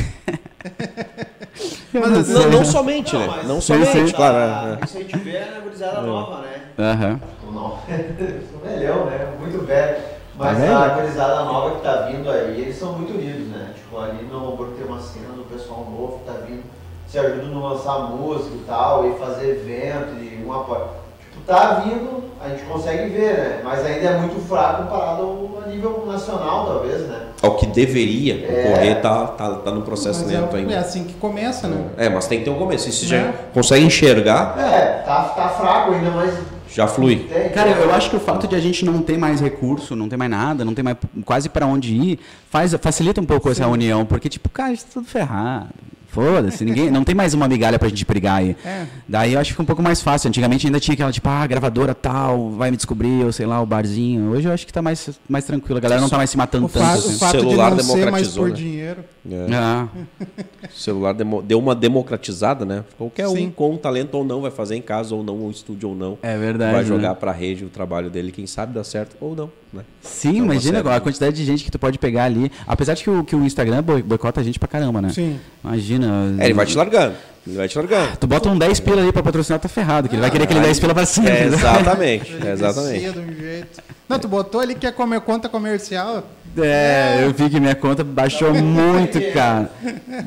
[1.93, 3.25] Mas Não, não somente, né?
[3.27, 4.13] mas- Não somente, sim.
[4.13, 4.35] claro.
[4.37, 4.85] Ah, é, é.
[4.85, 6.49] Isso a gente vê na gurizada nova, né?
[6.77, 7.19] Aham.
[7.53, 7.79] Não,
[8.51, 9.27] sou velhão, né?
[9.39, 9.97] Muito velho.
[10.38, 13.69] Mas Tá a gurizada nova que tá vindo aí, eles são muito unidos, né?
[13.75, 16.63] Tipo, ali no Hamburgo tem uma cena do pessoal novo que tá vindo,
[17.07, 20.88] se ajudam no lançar música e tal, e fazer evento, e um apoio.
[21.21, 23.61] Tipo, tá vindo, a gente consegue ver, né?
[23.63, 27.27] Mas ainda é muito fraco comparado ao- a nível nacional, talvez, né?
[27.41, 28.65] Ao que deveria É.
[28.73, 30.73] ocorrer, tá, tá, tá no processo Mas lento é, ainda.
[30.73, 31.86] é assim que começa, né?
[31.97, 32.89] É, mas tem que ter um começo.
[32.89, 33.33] E se já Né?
[33.53, 36.33] consegue enxergar, É, tá, tá fraco ainda, mas
[36.74, 37.28] já flui.
[37.53, 40.18] Cara, eu acho que o fato de a gente não ter mais recurso, não ter
[40.18, 44.05] mais nada, não ter mais quase pra onde ir, faz, facilita um pouco essa união,
[44.05, 45.70] porque tipo, cara, isso é tudo ferrado.
[46.07, 48.55] Foda-se, ninguém, não tem mais uma migalha pra gente brigar aí.
[48.63, 48.86] É.
[49.05, 50.30] Daí eu acho que fica um pouco mais fácil.
[50.30, 53.66] Antigamente ainda tinha aquela, tipo, ah, gravadora tal, vai me descobrir, ou sei lá, o
[53.66, 54.32] barzinho.
[54.32, 55.78] Hoje eu acho que tá mais, mais tranquilo.
[55.78, 56.86] A galera não tá mais se matando O, tanto.
[56.86, 57.16] fa assim.
[57.16, 58.55] o fato de celular não ser mais democratizou, por né?
[58.55, 59.03] dinheiro.
[59.30, 59.47] É.
[59.55, 59.88] Ah,
[60.69, 62.84] O celular deu uma democratizada, né?
[62.97, 63.47] Qualquer Sim.
[63.47, 66.17] um com talento ou não vai fazer em casa ou não, ou estúdio ou não.
[66.21, 66.73] é verdade.
[66.73, 66.88] vai né?
[66.88, 69.84] jogar pra rede o trabalho dele, quem sabe dá certo ou não, né?
[70.01, 72.51] Sim, Não, imagina você- agora a quantidade de gente que tu pode pegar ali.
[72.67, 75.09] Apesar de que o, que o Instagram boi- boicota a gente pra caramba, né?
[75.09, 75.39] Sim.
[75.63, 76.36] Imagina.
[76.39, 77.15] É, ele vai te largando.
[77.47, 78.17] Ele vai te largando.
[78.17, 80.09] Tu bota um 10 pila ali pra patrocinar, tá ferrado.
[80.09, 81.30] Que ele vai querer aquele 10 pila pra cima.
[81.30, 83.09] É, exatamente, Ele exatamente.
[83.19, 83.82] um jeito.
[84.09, 86.23] Não, tu botou ali que é comer conta comercial.
[86.57, 89.71] É, eu vi que minha conta baixou muito, cara.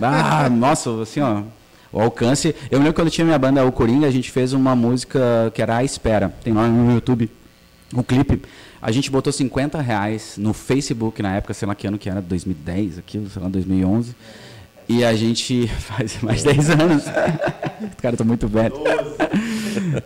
[0.02, 1.42] Ah, nossa, assim, ó.
[1.92, 2.54] O alcance.
[2.70, 5.62] Eu lembro quando eu tinha minha banda O Coringa, a gente fez uma música que
[5.62, 6.32] era A Espera.
[6.44, 7.30] Tem lá no YouTube
[7.94, 8.42] o clipe.
[8.80, 12.20] A gente botou 50 reais no Facebook na época, sei lá que ano que era,
[12.20, 14.14] 2010, aquilo, sei lá, 2011.
[14.88, 17.04] E a gente faz mais 10 anos.
[17.82, 18.78] Os caras estão muito velhos.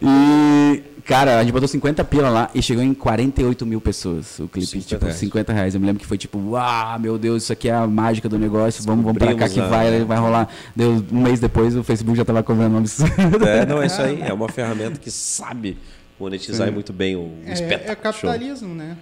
[0.01, 4.49] E, cara, a gente botou 50 pila lá e chegou em 48 mil pessoas o
[4.49, 4.67] clipe.
[4.67, 5.19] 50 tipo, reais.
[5.19, 5.75] 50 reais.
[5.75, 8.39] Eu me lembro que foi tipo, uau, meu Deus, isso aqui é a mágica do
[8.39, 8.83] negócio.
[8.85, 10.49] Vamos, vamos pra cá que Descobrimos a- vai, vai rolar.
[10.75, 13.45] Deu um mês depois, o Facebook já tava cobrando um absurdo.
[13.47, 14.21] É, não, é isso aí.
[14.23, 15.77] É uma ferramenta que sabe
[16.19, 17.91] monetizar muito bem o É, espetáculo.
[17.91, 18.97] é capitalismo, né?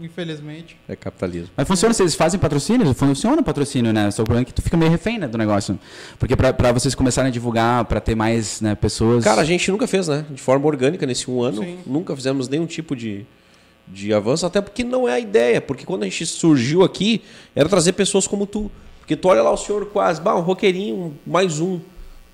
[0.00, 0.76] Infelizmente.
[0.88, 1.50] É capitalismo.
[1.56, 2.92] Mas funciona, vocês fazem patrocínio?
[2.94, 4.10] Funciona o patrocínio, né?
[4.10, 5.78] Só o problema é que tu fica meio refém né, do negócio.
[6.18, 9.22] Porque pra, pra vocês começarem a divulgar, pra ter mais né, pessoas.
[9.22, 10.24] Cara, a gente nunca fez, né?
[10.30, 11.62] De forma orgânica nesse um ano.
[11.62, 11.78] Sim.
[11.86, 13.24] Nunca fizemos nenhum tipo de,
[13.86, 15.60] de avanço, até porque não é a ideia.
[15.60, 17.22] Porque quando a gente surgiu aqui,
[17.54, 18.70] era trazer pessoas como tu.
[18.98, 21.78] Porque tu olha lá o senhor quase, bah, um roqueirinho, mais um.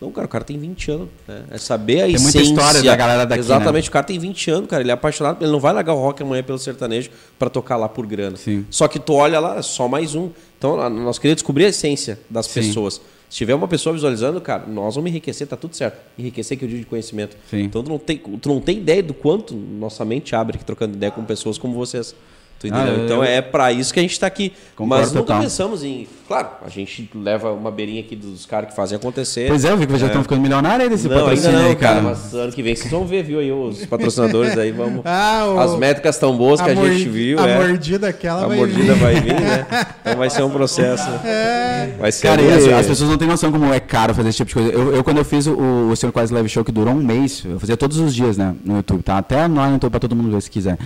[0.01, 1.09] Não, cara, o cara tem 20 anos.
[1.29, 1.45] Né?
[1.51, 2.51] É saber a Tem muita essência.
[2.51, 4.83] história da galera daqui, Exatamente, o cara tem 20 anos, cara.
[4.83, 7.89] Ele é apaixonado, ele não vai largar o rock amanhã pelo sertanejo pra tocar lá
[7.89, 8.37] por grana.
[8.37, 8.65] Sim.
[8.71, 10.31] Só que tu olha lá, é só mais um.
[10.57, 12.61] Então, nós queríamos descobrir a essência das Sim.
[12.61, 13.01] pessoas.
[13.29, 15.99] Se tiver uma pessoa visualizando, cara, nós vamos enriquecer, tá tudo certo.
[16.19, 17.37] Enriquecer que eu digo de conhecimento.
[17.49, 17.61] Sim.
[17.61, 20.97] Então tu não, tem, tu não tem ideia do quanto nossa mente abre aqui trocando
[20.97, 22.15] ideia com pessoas como vocês.
[22.61, 22.87] Tu entendeu?
[22.87, 24.53] Ah, eu- então eu- é pra isso que a gente tá aqui.
[24.77, 25.43] Concordo Mas nunca total.
[25.43, 26.07] pensamos em.
[26.29, 29.49] Claro, a gente leva uma beirinha aqui dos caras que fazem acontecer.
[29.49, 31.69] Pois é, eu vi que já estão ficando milionários aí desse não, ainda patrocínio não,
[31.71, 31.95] aí, cara.
[32.03, 32.09] cara.
[32.11, 35.01] Mas ano que vem vocês vão ver, viu aí os patrocinadores aí, vamos.
[35.09, 37.57] Ah, o- As métricas tão boas que a, gente viu, A é.
[37.59, 39.01] mordida aquela A vai mordida vir.
[39.01, 39.67] vai vir, né?
[40.03, 41.09] Então vai ser um processo.
[41.25, 41.95] É.
[41.99, 44.37] Vai ser Cara, um- as, as pessoas não têm noção como é caro fazer esse
[44.45, 44.71] tipo de coisa.
[44.71, 45.55] Eu, eu, quando eu fiz o,
[45.91, 48.55] o Senhor Quase Live Show, que durou um mês, eu fazia todos os dias, né,
[48.65, 49.17] no YouTube, tá?
[49.19, 50.77] Até no YouTube pra todo mundo ver se quiser.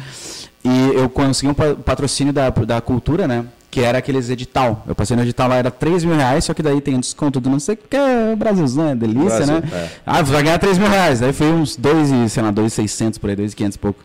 [0.64, 3.44] E eu consegui um pa- patrocínio da, da cultura, né?
[3.70, 4.84] Que era aqueles edital.
[4.86, 7.40] Eu passei no edital lá, era 3 mil reais, só que daí tem um desconto
[7.40, 9.62] do não sei o que, é Brasilzão, é delícia, Brasil, né?
[9.72, 9.88] é.
[10.06, 11.20] Ah, você vai ganhar 3 mil reais.
[11.22, 14.00] Aí foi uns 2 e, sei lá, 2,600 por aí, 2,500 e pouco.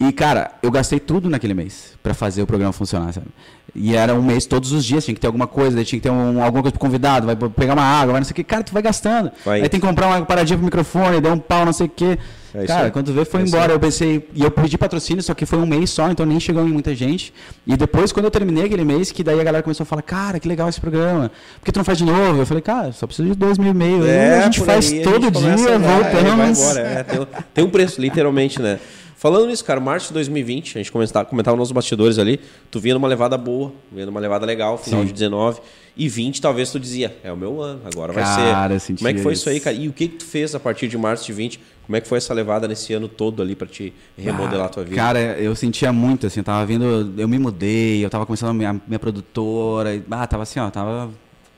[0.00, 3.26] E, cara, eu gastei tudo naquele mês pra fazer o programa funcionar, sabe?
[3.74, 6.10] E era um mês todos os dias, tinha que ter alguma coisa, tinha que ter
[6.10, 8.42] um, alguma coisa pro convidado, vai pegar uma água, vai não sei o que.
[8.44, 9.30] Cara, tu vai gastando.
[9.44, 9.62] Vai.
[9.62, 12.18] Aí tem que comprar uma paradinha pro microfone, deu um pau, não sei o que.
[12.52, 12.90] É cara, aí.
[12.90, 13.72] quando vê, foi É embora.
[13.72, 16.66] Eu pensei, e eu pedi patrocínio, só que foi um mês só, então nem chegou
[16.66, 17.32] em muita gente.
[17.64, 20.40] E depois, quando eu terminei aquele mês, que daí a galera começou a falar, cara,
[20.40, 21.30] que legal esse programa.
[21.60, 22.38] Por que tu não faz de novo?
[22.40, 24.02] Eu falei, cara, só preciso de dois mil e meio.
[24.02, 26.76] Aí a gente É, faz aí, todo gente dia, é, voltamos.
[26.76, 28.80] é, tem, tem um preço, literalmente, né?
[29.20, 32.40] Falando nisso, cara, março de 2020, a gente comentava, comentava nos bastidores ali,
[32.70, 35.08] tu vinha numa levada boa, vinha numa levada legal, final Sim.
[35.08, 35.60] de 19,
[35.94, 38.96] e 20 talvez tu dizia, é o meu ano, agora vai Cara, eu ser.
[38.96, 39.64] Como é que foi isso aí, isso.
[39.64, 39.76] cara?
[39.76, 41.60] E o que que tu fez a partir de março de 20?
[41.84, 44.84] Como é que foi essa levada nesse ano todo ali pra te remodelar a tua
[44.84, 44.96] vida?
[44.96, 48.54] Cara, eu sentia muito, assim, eu tava vindo, eu me mudei, eu tava começando a
[48.54, 51.10] minha, minha produtora, e, ah, tava assim, ó, tava,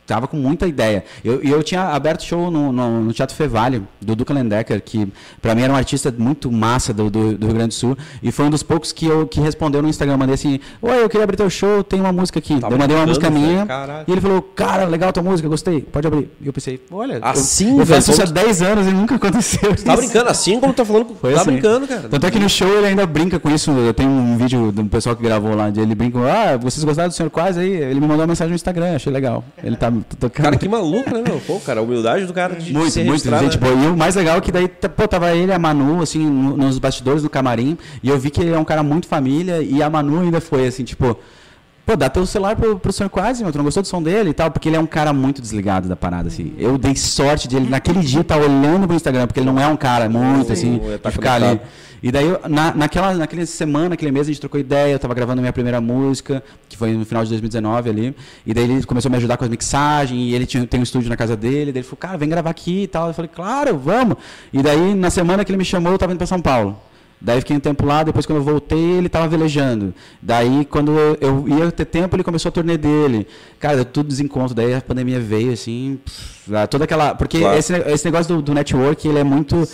[0.07, 1.05] tava com muita ideia.
[1.25, 5.09] Eu- E eu, tinha aberto show no, no, no Teatro Fevale, do Duca Lendecker, que
[5.41, 8.31] pra mim era um artista muito massa do, do, do Rio Grande do Sul, e
[8.33, 11.09] foi um dos poucos que, eu, que respondeu no Instagram, eu mandei assim, oi, eu
[11.09, 12.59] queria abrir teu show, tem uma música aqui.
[12.61, 13.67] Tá eu mandei uma música minha,
[14.07, 16.31] e ele falou, cara, legal tua música, gostei, pode abrir.
[16.41, 18.91] E eu pensei, olha, eu- Assim, eu, faço velho, isso há como 10 anos e
[18.91, 19.97] nunca aconteceu Tá isso.
[19.97, 21.15] brincando assim como tá falando?
[21.21, 21.53] Foi tá assim.
[21.53, 22.09] brincando, cara.
[22.09, 23.71] Tanto é que no show ele ainda brinca com isso.
[23.71, 27.09] Eu tenho um vídeo do pessoal que gravou lá, de ele brinca, ah, vocês gostaram
[27.09, 27.71] do Senhor Quase aí?
[27.71, 29.45] Ele me mandou uma mensagem no Instagram, achei legal.
[29.63, 30.45] Ele tá tocando.
[30.45, 31.41] Cara, que maluco, né, meu?
[31.47, 33.69] Pô, cara, a humildade do cara de muito, muito, gente né?
[33.71, 33.85] boa.
[33.85, 36.57] E o mais legal é que daí, pô, tava ele e a Manu, assim, no-
[36.57, 39.83] nos bastidores do camarim, e eu vi que ele é um cara muito família, e
[39.83, 41.17] a Manu ainda foi, assim, tipo,
[41.85, 44.31] pô, dá teu celular pro, pro senhor quase, meu, tu não gostou do som dele
[44.31, 46.55] e tal, porque ele é um cara muito desligado da parada, assim.
[46.59, 49.67] Eu dei sorte de ele, naquele dia, estar olhando pro Instagram, porque ele não é
[49.67, 51.61] um cara muito, Sim, assim, tá de ficar ali.
[52.03, 55.39] E daí, na, naquela, naquela semana, aquele mês, a gente trocou ideia, eu tava gravando
[55.39, 59.09] a minha primeira música, que foi no final de 2019 ali, e daí ele começou
[59.09, 61.71] a me ajudar com as mixagens, e ele tinha, tem um estúdio na casa dele,
[61.71, 63.09] daí ele falou, cara, vem gravar aqui e tal.
[63.09, 64.17] Eu falei, claro, vamos.
[64.53, 66.77] E daí, na semana que ele me chamou, eu tava indo pra São Paulo.
[67.25, 69.95] Daí fiquei um tempo lá, depois quando eu voltei, ele tava velejando.
[70.21, 73.29] Daí quando eu, eu ia ter tempo, ele começou a turnê dele.
[73.61, 74.57] Cara, deu tudo desencontro.
[74.57, 77.15] Daí a pandemia veio, assim, pff, ah, toda aquela...
[77.15, 77.57] Porque Claro.
[77.57, 79.69] esse, esse negócio do, do network, ele é muito,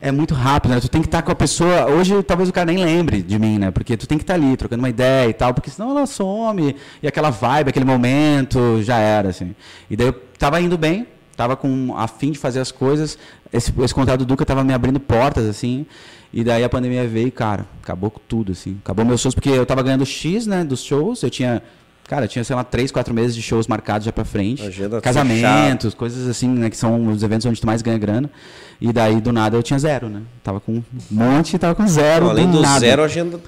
[0.00, 0.80] é muito rápido, né?
[0.80, 1.86] Tu tem que estar com a pessoa...
[1.86, 3.70] Hoje, talvez o cara nem lembre de mim, né?
[3.70, 6.74] Porque tu tem que estar ali, trocando uma ideia e tal, porque senão ela some.
[7.00, 9.54] E aquela vibe, aquele momento, já era, assim.
[9.88, 13.16] E daí eu tava indo bem, tava com a fim de fazer as coisas.
[13.52, 15.86] Esse, esse contrato do Duca tava me abrindo portas, assim.
[16.32, 18.78] E daí a pandemia veio, e, cara, acabou com tudo, assim.
[18.84, 21.22] Acabou meus shows, porque eu tava ganhando X, né, dos shows.
[21.22, 21.62] Eu tinha,
[22.06, 24.62] cara, eu tinha, sei lá, três, quatro meses de shows marcados já pra frente.
[24.62, 28.30] Agenda Casamentos, coisas assim, né, que são os eventos onde tu mais ganha grana.
[28.80, 30.20] E daí, do nada, eu tinha zero, né.
[30.42, 32.80] Tava com um monte e tava com zero Não, além do nada.
[32.80, 33.40] zero, a agenda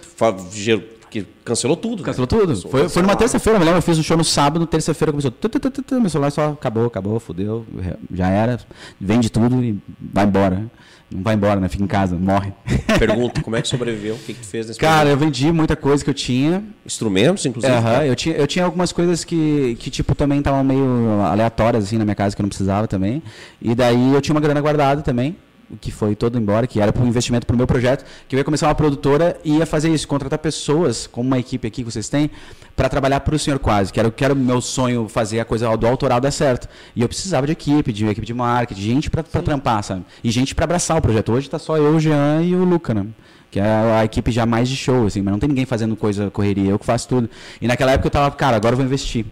[1.11, 2.01] que cancelou tudo.
[2.01, 2.07] né?
[2.07, 2.57] Cancelou tudo.
[2.71, 5.31] Foi, foi numa terça-feira, eu me lembro, eu fiz um show no sábado, terça-feira começou.
[5.31, 7.67] tu, tu, tu, meu celular só acabou, acabou, fudeu,
[8.15, 8.59] já era,
[9.01, 10.71] vende tudo e vai embora.
[11.11, 11.69] Não vai embora, né?
[11.69, 12.53] Fica em casa, morre.
[12.99, 14.15] Pergunta, como é que sobreviveu?
[14.15, 15.13] O que, que tu fez nesse Cara, período?
[15.13, 16.63] eu vendi muita coisa que eu tinha.
[16.87, 17.73] Instrumentos, inclusive?
[17.73, 21.99] Aham, eu, tinha, eu tinha algumas coisas que, que tipo, também estavam meio aleatórias, assim,
[21.99, 23.23] na minha casa, que eu não precisava também.
[23.61, 25.37] E daí eu tinha uma grana guardada também,
[25.81, 28.39] que foi todo embora, que era para um investimento para o meu projeto, que eu
[28.39, 31.91] ia começar uma produtora e ia fazer isso, contratar pessoas, como uma equipe aqui que
[31.91, 32.31] vocês têm,
[32.75, 35.45] para trabalhar para o Senhor Quase, que era, que era o meu sonho fazer a
[35.45, 36.69] coisa do autoral dar certo.
[36.97, 40.05] E eu precisava de equipe, de equipe de marketing, de gente para trampar, sabe?
[40.25, 41.33] E gente para abraçar o projeto.
[41.33, 43.07] Hoje está só eu, o Jean e o Luca, né?
[43.51, 46.31] Que é a equipe já mais de show, assim, mas não tem ninguém fazendo coisa,
[46.31, 47.29] correria, eu que faço tudo.
[47.61, 49.27] E naquela época eu tava, cara, agora eu vou investir.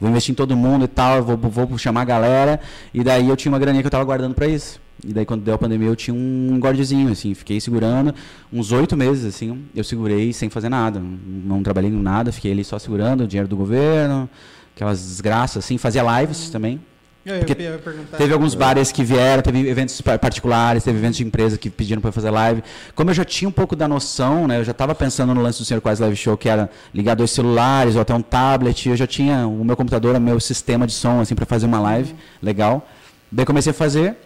[0.00, 2.60] Vou investir em todo mundo e tal, vou, vou chamar a galera.
[2.92, 4.80] E daí eu tinha uma graninha que eu tava guardando para isso.
[5.04, 8.14] E daí quando deu a pandemia eu tinha um engordezinho, assim, fiquei segurando
[8.52, 11.00] uns oito meses, assim, eu segurei sem fazer nada.
[11.00, 14.30] Não, não trabalhei em nada, fiquei ali só segurando o dinheiro do governo,
[14.76, 16.80] aquelas desgraças, assim, fazia lives também.
[17.24, 18.16] Eu, eu perguntar.
[18.16, 22.00] Teve alguns bares que vieram, teve eventos pa- particulares, teve eventos de empresa que pediram
[22.02, 22.64] para fazer live.
[22.96, 25.60] Como eu já tinha um pouco da noção, né, eu já estava pensando no lance
[25.60, 28.96] do Senhor Quase Live Show, que era ligar dois celulares ou até um tablet, eu
[28.96, 32.12] já tinha o meu computador, o meu sistema de som assim para fazer uma live
[32.42, 32.88] legal.
[33.30, 34.16] Daí comecei a fazer.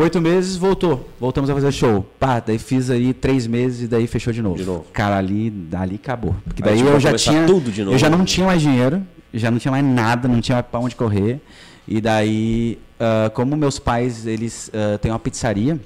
[0.00, 1.06] Oito meses, voltou.
[1.20, 2.06] Voltamos a fazer show.
[2.18, 4.56] Pá, daí fiz aí três meses e daí fechou de novo.
[4.56, 4.86] De novo.
[4.94, 6.34] Cara, ali, ali acabou.
[6.42, 7.44] Porque Aí daí eu já tinha.
[7.44, 9.02] tudo de novo, Eu já não tinha mais dinheiro,
[9.34, 11.38] já não tinha mais nada, não tinha mais pra onde correr.
[11.86, 15.78] E daí, ah, como meus pais, eles ah, têm uma pizzaria,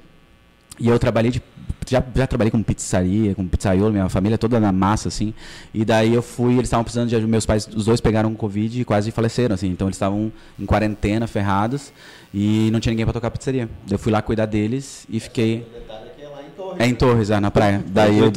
[0.78, 1.42] e eu trabalhei de.
[1.86, 5.34] Já, já trabalhei com pizzaria, com pizzaiolo, minha família toda na massa, assim.
[5.72, 7.30] E daí eu fui, eles estavam precisando de ajuda.
[7.30, 9.68] Meus pais, os dois pegaram Covid e quase faleceram, assim.
[9.68, 11.92] Então eles estavam em quarentena, ferrados,
[12.36, 13.68] e não tinha ninguém para tocar pizzaria.
[13.86, 15.60] Daí eu fui lá cuidar deles e fiquei.
[15.60, 16.80] O detalhe é é em Torres.
[16.80, 17.84] É em Torres, na praia.
[17.86, 18.32] Daí eu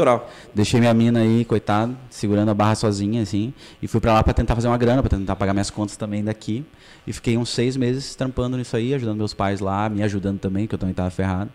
[0.54, 4.34] deixei minha mina aí, coitado, segurando a barra sozinha, assim, e fui pra lá pra
[4.34, 6.64] tentar fazer uma grana, pra tentar pagar minhas contas também daqui.
[7.08, 10.68] E fiquei uns seis meses trampando nisso aí, ajudando meus pais lá, me ajudando também,
[10.68, 11.50] que eu também tava ferrado.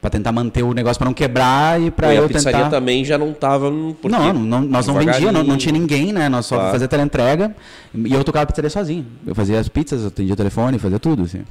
[0.00, 2.70] Pra tentar manter o negócio pra não quebrar e pra e eu a pizzaria tentar...
[2.70, 3.70] também já não tava.
[3.70, 6.26] Não, não, nós não vendíamos, não, não tinha ninguém, né?
[6.28, 6.72] Nós só Claro.
[6.72, 7.54] fazia teleentrega
[7.94, 9.06] e eu tocava pizzaria sozinho.
[9.26, 11.42] Eu fazia as pizzas, atendia o telefone, fazia tudo, assim.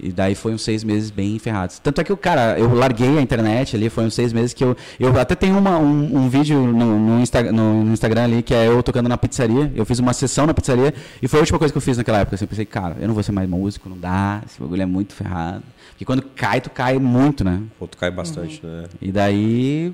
[0.00, 1.78] E daí foi uns seis meses bem ferrados.
[1.78, 4.64] Tanto é que o cara, eu larguei a internet ali, foi uns seis meses que
[4.64, 4.76] eu.
[4.98, 8.52] Eu até tenho uma, um, um vídeo no, no, Insta- no- no Instagram ali, que
[8.54, 9.70] é eu tocando na pizzaria.
[9.76, 12.18] Eu fiz uma sessão na pizzaria e foi a última coisa que eu fiz naquela
[12.20, 12.34] época.
[12.34, 14.86] Assim, eu pensei, cara, eu não vou ser mais músico, não dá, esse bagulho é
[14.86, 15.62] muito ferrado.
[15.90, 17.60] Porque quando cai, tu cai muito, né?
[17.78, 18.84] Pô, tu cai bastante, né?
[19.00, 19.92] E daí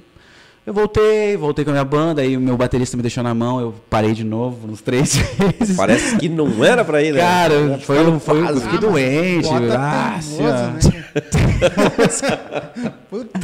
[0.68, 3.58] eu voltei, voltei com a minha banda, aí o meu baterista me deixou na mão,
[3.58, 5.16] eu parei de novo nos três
[5.58, 5.74] meses.
[5.74, 7.20] Parece que não era pra ir, né?
[7.20, 9.48] Cara, foi, um- foi, eu fiquei Ah, doente.
[9.74, 11.04] Ah, teimoso, né?
[13.08, 13.38] Puta.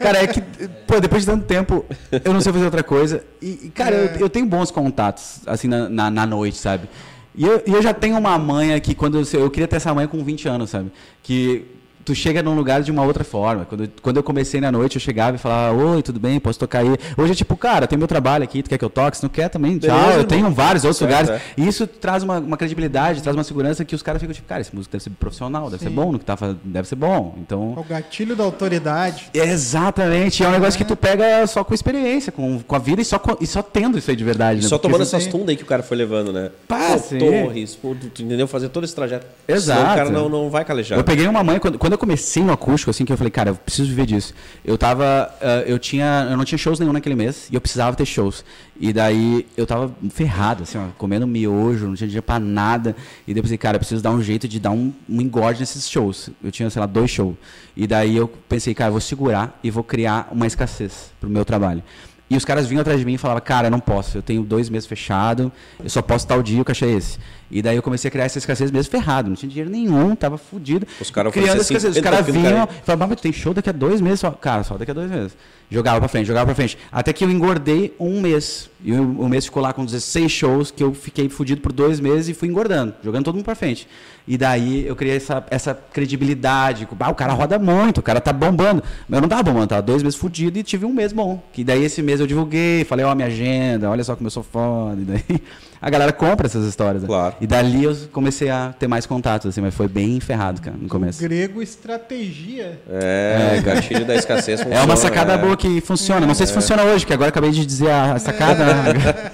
[0.00, 0.40] Cara, é que,
[0.86, 1.84] pô, depois de tanto tempo,
[2.24, 3.22] eu não sei fazer outra coisa.
[3.42, 6.88] E, cara, eu, eu tenho bons contatos, assim, na, na, na noite, sabe?
[7.36, 9.92] E eu, e eu já tenho uma manha que quando eu, eu queria ter essa
[9.92, 10.90] manha com 20 anos, sabe?
[11.22, 11.66] Que
[12.04, 13.64] tu chega num lugar de uma outra forma.
[13.64, 16.58] Quando, eu- quando eu comecei na noite, eu chegava e falava, oi, tudo bem, posso
[16.58, 16.88] tocar aí?
[17.16, 19.16] Hoje é tipo, cara, tem meu trabalho aqui, tu quer que eu toque?
[19.16, 19.90] Se não quer também, tchau.
[19.90, 20.26] Beleza, eu irmão.
[20.26, 21.42] tenho vários outros Certo, lugares.
[21.42, 21.60] é.
[21.60, 24.60] E isso traz uma, uma credibilidade, traz uma segurança que os caras ficam tipo, cara,
[24.60, 25.94] esse músico deve ser profissional, deve ser Sim.
[25.94, 27.34] bom no que tá fazendo, deve ser bom.
[27.38, 27.72] Então.
[27.76, 29.28] O gatilho da autoridade.
[29.34, 33.04] Exatamente, é um negócio que tu pega só com experiência, com, com a vida e
[33.04, 34.60] só, co- e só tendo isso aí de verdade.
[34.62, 34.68] Né?
[34.68, 36.50] só Porque tomando essas tundas aí que o cara foi levando, né?
[36.68, 36.98] Pá.
[37.18, 37.78] Torres,
[38.20, 38.46] entendeu?
[38.46, 39.26] Fazer todo esse trajeto.
[39.48, 39.80] Exato.
[39.80, 40.98] Senão o cara não, não vai calejar.
[40.98, 43.50] Eu peguei uma mãe, quando, quando eu comecei no acústico, assim, que eu falei, cara,
[43.50, 44.34] eu preciso viver disso.
[44.64, 47.96] Eu tava, ah, eu tinha, eu não tinha shows nenhum naquele mês, e eu precisava
[47.96, 48.44] ter shows.
[48.78, 52.96] E daí, eu tava ferrado, assim, ó, comendo miojo, não tinha dinheiro pra nada.
[53.26, 55.60] E daí eu pensei, cara, eu preciso dar um jeito de dar um, um engorde
[55.60, 56.30] nesses shows.
[56.42, 57.34] Eu tinha, sei lá, dois shows.
[57.76, 61.44] E daí eu pensei, cara, eu vou segurar e vou criar uma escassez pro meu
[61.44, 61.82] trabalho.
[62.28, 64.42] E os caras vinham atrás de mim e falavam, cara, eu não posso, eu tenho
[64.42, 67.18] dois meses fechado, eu só posso tal dia, o cachê é esse.
[67.54, 70.36] E daí eu comecei a criar essa escassez mesmo ferrado, não tinha dinheiro nenhum, tava
[70.36, 70.84] fudido.
[71.00, 71.90] Os caras criando ofereciam escassez.
[71.92, 72.80] Os 50 caras pila, vinham cara.
[72.84, 74.18] falavam, mas tu tem show daqui a dois meses?
[74.18, 74.32] Só.
[74.32, 75.36] Cara, só daqui a dois meses.
[75.70, 76.76] Jogava pra frente, jogava pra frente.
[76.90, 78.68] Até que eu engordei um mês.
[78.82, 82.00] E o, o mês ficou lá com 16 shows, que eu fiquei fudido por dois
[82.00, 83.86] meses e fui engordando, jogando todo mundo pra frente.
[84.26, 86.88] E daí eu criei essa, essa credibilidade.
[86.98, 88.82] Ah, o cara roda muito, o cara tá bombando.
[89.08, 91.40] Mas eu não tava bombando, tava dois meses fudido e tive um mês bom.
[91.52, 94.42] Que daí esse mês eu divulguei, falei, ó, minha agenda, olha só como eu sou
[94.42, 95.00] foda.
[95.00, 95.40] E daí
[95.80, 97.02] a galera compra essas histórias.
[97.02, 97.06] né?
[97.08, 97.34] Claro.
[97.40, 100.88] E dali eu comecei a ter mais contatos, assim, mas foi bem ferrado, cara, no
[100.88, 101.20] começo.
[101.22, 102.78] Grego estratégia.
[102.90, 105.38] É, gatilho da escassez É funciona, uma sacada é.
[105.38, 106.26] boa que funciona.
[106.26, 108.64] Não sei se funciona hoje, que agora eu acabei de dizer a sacada.
[108.64, 108.72] né?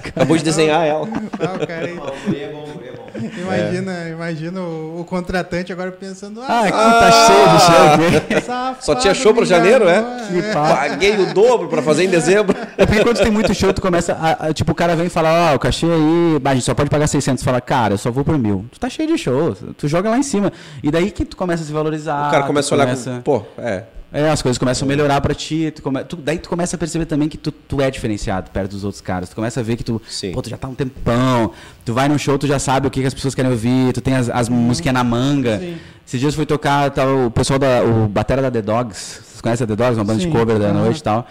[0.10, 1.08] Acabou de desenhar ela.
[1.38, 1.94] Ah, o cara aí.
[1.94, 2.89] Não, é bom, é bom.
[3.40, 8.94] Imagina, imagina o, o contratante agora pensando, Ah, ah, aqui tá cheio de safado, Só
[8.94, 10.02] tinha show pra me janeiro, é?
[10.28, 10.76] Que pá.
[10.76, 12.56] Paguei o dobro pra fazer em dezembro.
[12.80, 15.10] É porque quando tem muito show, tu começa a, a- Tipo, o cara vem e
[15.10, 17.42] fala, ó, o cachê aí, a gente só pode pagar 600.
[17.42, 18.64] Tu fala, cara, eu só vou por mil.
[18.72, 20.50] Tu tá cheio de show, tu joga lá em cima.
[20.82, 22.28] E daí que tu começa a se valorizar.
[22.28, 23.20] O cara começa a olhar começa- com.
[23.22, 23.84] Pô, é.
[24.12, 26.02] É, as coisas começam a melhorar pra ti, tu come...
[26.02, 29.00] tu- daí tu começa a perceber também que tu, tu é diferenciado perto dos outros
[29.00, 29.28] caras.
[29.28, 30.32] Tu começa a ver que tu, Sim.
[30.32, 31.52] pô, tu já tá um tempão,
[31.84, 34.00] tu vai no show, tu já sabe o que, que as pessoas querem ouvir, tu
[34.00, 35.58] tem as, as musiquinhas na manga.
[35.60, 35.76] Sim.
[36.04, 39.40] Esses dias eu fui tocar tá, o pessoal da o batera da The Dogs, vocês
[39.40, 40.80] conhecem a The Dogs, uma banda Sim, de cover da aham.
[40.82, 41.26] noite e tal.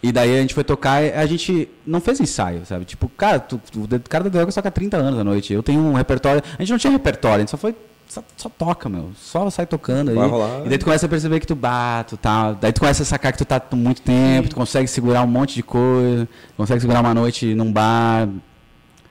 [0.00, 2.84] E daí a gente foi tocar, e a gente não fez ensaio, sabe?
[2.84, 5.52] Tipo, cara, tu, tu- o cara da The Dogs toca 30 anos à noite.
[5.52, 7.74] Eu tenho um repertório, a gente não tinha repertório, a gente só foi
[8.12, 9.10] só, só toca, meu.
[9.16, 10.14] Só sai tocando aí.
[10.14, 10.66] Vai rolar.
[10.66, 12.54] E daí tu começa a perceber que tu bato, tal.
[12.54, 15.54] Daí tu começa a sacar que tu tá muito tempo, tu consegue segurar um monte
[15.54, 18.28] de coisa, consegue segurar uma noite num bar.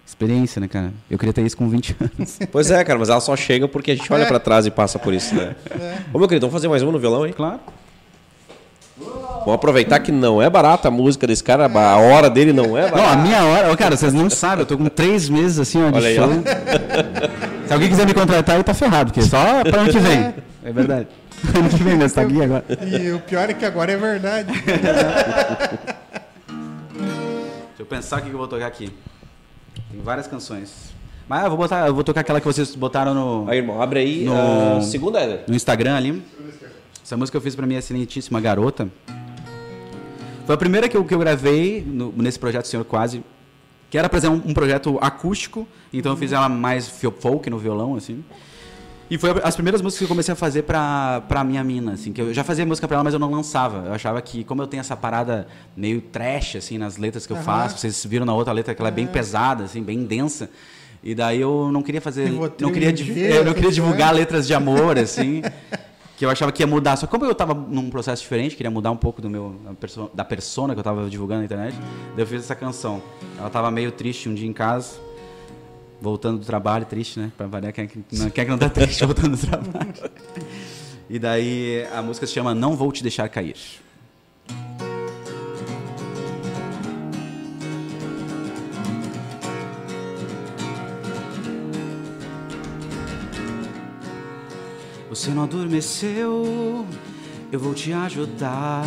[0.06, 0.94] Experiência, né, cara?
[1.10, 2.38] Eu queria ter isso com 20 anos.
[2.52, 5.00] Pois é, cara, mas ela só chega porque a gente olha pra trás e passa
[5.00, 5.56] por isso, né?
[6.14, 7.34] Ô, meu querido, vamos fazer mais uma no violão, hein?
[7.36, 7.60] Claro.
[9.40, 12.84] Vamos aproveitar que não é barata a música desse cara, a hora dele não é
[12.84, 13.14] Não, barata.
[13.14, 15.98] a minha hora, cara, vocês não sabem, eu tô com três meses assim, ó, de
[15.98, 16.26] Olha aí, show.
[16.30, 17.51] ó.
[17.72, 20.34] Se alguém quiser me contratar, aí tá ferrado, porque só pra ano que vem.
[20.62, 21.08] É verdade.
[21.58, 22.66] Ano que vem, mas tá aqui agora.
[22.86, 24.52] E o pior é que agora é verdade.
[26.92, 28.92] Deixa eu pensar o que eu vou tocar aqui.
[29.90, 30.92] Tem várias canções.
[31.30, 34.00] Mas eu vou botar, eu vou tocar aquela que vocês botaram no, Aí, irmão, abre
[34.02, 36.22] aí No- a segunda, no Instagram ali.
[37.02, 38.88] Essa música eu fiz pra minha excelentíssima garota.
[40.46, 43.24] Foi a primeira que eu, que eu gravei no- nesse projeto Senhor Quase,
[43.92, 47.60] que era pra ser um, um projeto acústico, então eu fiz ela mais folk no
[47.60, 48.24] violão, assim.
[49.10, 52.14] E foi as primeiras músicas que eu comecei a fazer pra, pra minha mina, assim,
[52.14, 53.88] que eu já fazia música pra ela, mas eu não lançava.
[53.88, 57.36] Eu achava que, como eu tenho essa parada meio trash, assim, nas letras que eu
[57.36, 57.44] Aham.
[57.44, 60.50] faço, vocês viram na outra letra que ela é bem pesada, assim, bem densa.
[61.04, 62.32] E daí eu não queria fazer.
[62.32, 62.92] Não queria,
[63.36, 65.42] eu não queria divulgar letras de amor, assim.
[66.22, 66.96] que eu achava que ia mudar.
[66.98, 69.74] Só que como eu tava num processo diferente, queria mudar um pouco do meu, da
[69.74, 71.76] perso- da persona que eu tava divulgando na internet,
[72.16, 73.02] daí eu fiz essa canção.
[73.40, 75.00] Ela tava meio triste um dia em casa,
[76.00, 77.32] voltando do trabalho, triste, né?
[77.36, 79.94] Pra variar, quem é que não, quem é que não tá triste voltando do trabalho?
[81.10, 83.56] E daí a música se chama Não Vou Te Deixar Cair.
[95.12, 96.88] Você não adormeceu,
[97.52, 98.86] eu vou te ajudar.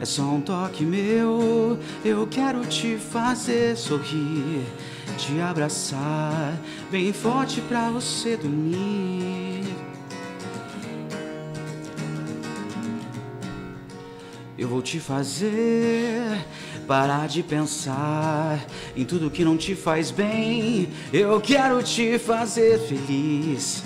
[0.00, 4.64] É só um toque meu, eu quero te fazer sorrir,
[5.16, 6.58] te abraçar,
[6.90, 9.62] bem forte pra você dormir.
[14.58, 16.44] Eu vou te fazer
[16.88, 18.58] parar de pensar
[18.96, 20.88] em tudo que não te faz bem.
[21.12, 23.84] Eu quero te fazer feliz.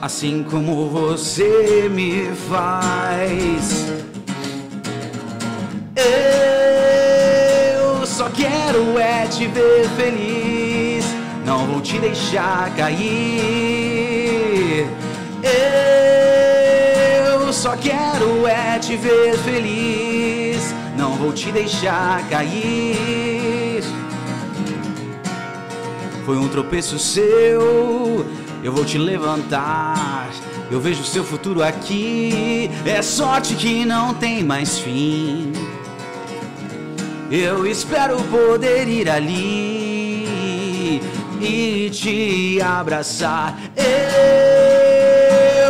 [0.00, 3.86] Assim como você me faz.
[5.96, 11.04] Eu só quero é te ver feliz.
[11.44, 13.08] Não vou te deixar cair.
[17.32, 20.72] Eu só quero é te ver feliz.
[20.96, 23.82] Não vou te deixar cair.
[26.24, 28.26] Foi um tropeço seu,
[28.62, 30.30] eu vou te levantar.
[30.70, 35.52] Eu vejo seu futuro aqui, é sorte que não tem mais fim.
[37.30, 41.00] Eu espero poder ir ali
[41.40, 43.58] e te abraçar.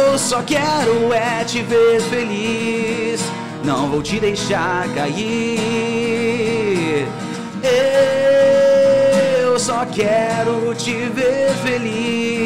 [0.04, 3.20] Eu só quero é te ver feliz,
[3.64, 6.08] não vou te deixar cair.
[9.42, 12.37] Eu só quero te ver feliz.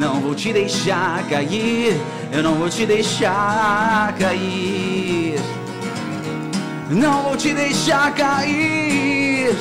[0.00, 1.94] Não vou te deixar cair.
[2.32, 5.38] Eu não vou te deixar cair.
[6.88, 9.54] Não vou te deixar cair.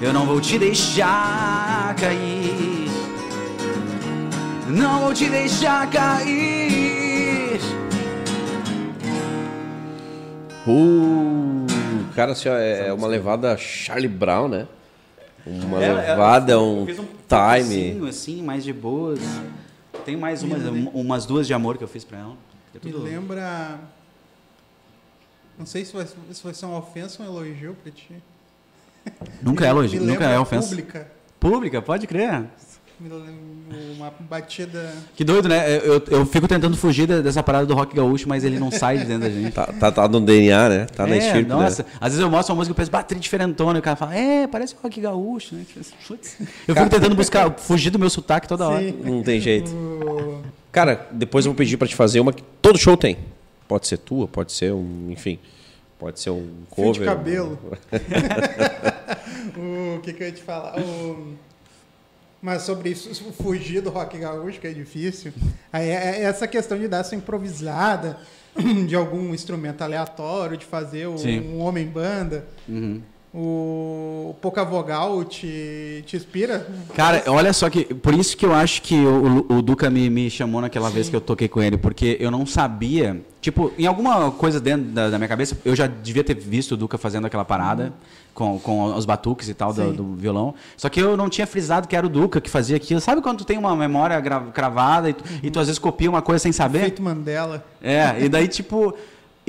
[0.00, 2.88] Eu não vou te deixar cair.
[4.68, 7.60] Não vou te deixar cair.
[10.64, 11.66] Uh,
[12.14, 14.68] cara, assim, é uma levada Charlie Brown, né?
[15.64, 18.08] Uma É, é, levada, eu um fiz time.
[18.08, 19.18] assim, mais de boas.
[20.04, 22.36] Tem mais umas, umas duas de amor que eu fiz pra ela.
[22.74, 23.78] É Me lembra.
[25.58, 28.14] Não sei se vai, se vai ser uma ofensa ou um elogio pra ti.
[29.42, 30.68] Nunca é elogio, nunca é ofensa.
[30.68, 31.10] Pública.
[31.40, 32.44] Pública, pode crer.
[33.00, 33.28] Me lembra
[33.96, 34.92] uma batida.
[35.14, 35.76] Que doido, né?
[35.78, 38.98] Eu, eu fico tentando fugir de- dessa parada do rock gaúcho, mas ele não sai
[38.98, 39.52] de dentro da gente.
[39.52, 40.86] Tá, tá, tá no DNA, né?
[40.86, 41.84] Tá na é, estirpe, nossa.
[41.84, 41.88] né?
[42.00, 44.48] Às vezes eu mostro uma música e penso, batri diferentona, e o cara fala, é,
[44.48, 45.64] parece rock gaúcho, né?
[46.08, 46.38] Putz.
[46.66, 48.80] Eu fico tentando buscar, fugir do meu sotaque toda hora.
[48.82, 48.98] Sim.
[49.04, 49.70] Não tem jeito.
[50.72, 53.16] Cara, depois eu vou pedir pra te fazer uma que todo show tem.
[53.68, 55.38] Pode ser tua, pode ser um, enfim,
[55.98, 56.92] pode ser um Fio cover.
[56.94, 57.58] de cabelo.
[59.96, 60.78] o que, que eu ia te falar?
[60.80, 61.34] O-
[62.40, 65.32] Mas sobre isso, fugir do rock gaúcho, que é difícil.
[65.72, 68.16] Aí é é essa questão de dar essa improvisada
[68.86, 72.44] de algum instrumento aleatório, de fazer o- um homem banda.
[72.68, 73.00] Uhum.
[73.34, 76.66] O pouca vogal te, te inspira?
[76.94, 77.84] Cara, olha só que.
[77.84, 81.16] Por isso que eu acho que o, o Duca me, me chamou naquela vez que
[81.16, 83.20] eu toquei com ele, porque eu não sabia.
[83.40, 86.76] Tipo, em alguma coisa dentro da, da minha cabeça, eu já devia ter visto o
[86.76, 87.92] Duca fazendo aquela parada
[88.34, 89.92] com, com os batuques e tal do, Sim.
[89.92, 90.54] do violão.
[90.76, 93.00] Só que eu não tinha frisado que era o Duca que fazia aquilo.
[93.00, 96.08] Sabe quando tu tem uma memória gra- cravada e tu, e tu às vezes copia
[96.08, 96.80] uma coisa sem saber?
[96.80, 97.62] Feito Mandela.
[97.82, 98.94] É, e daí, tipo,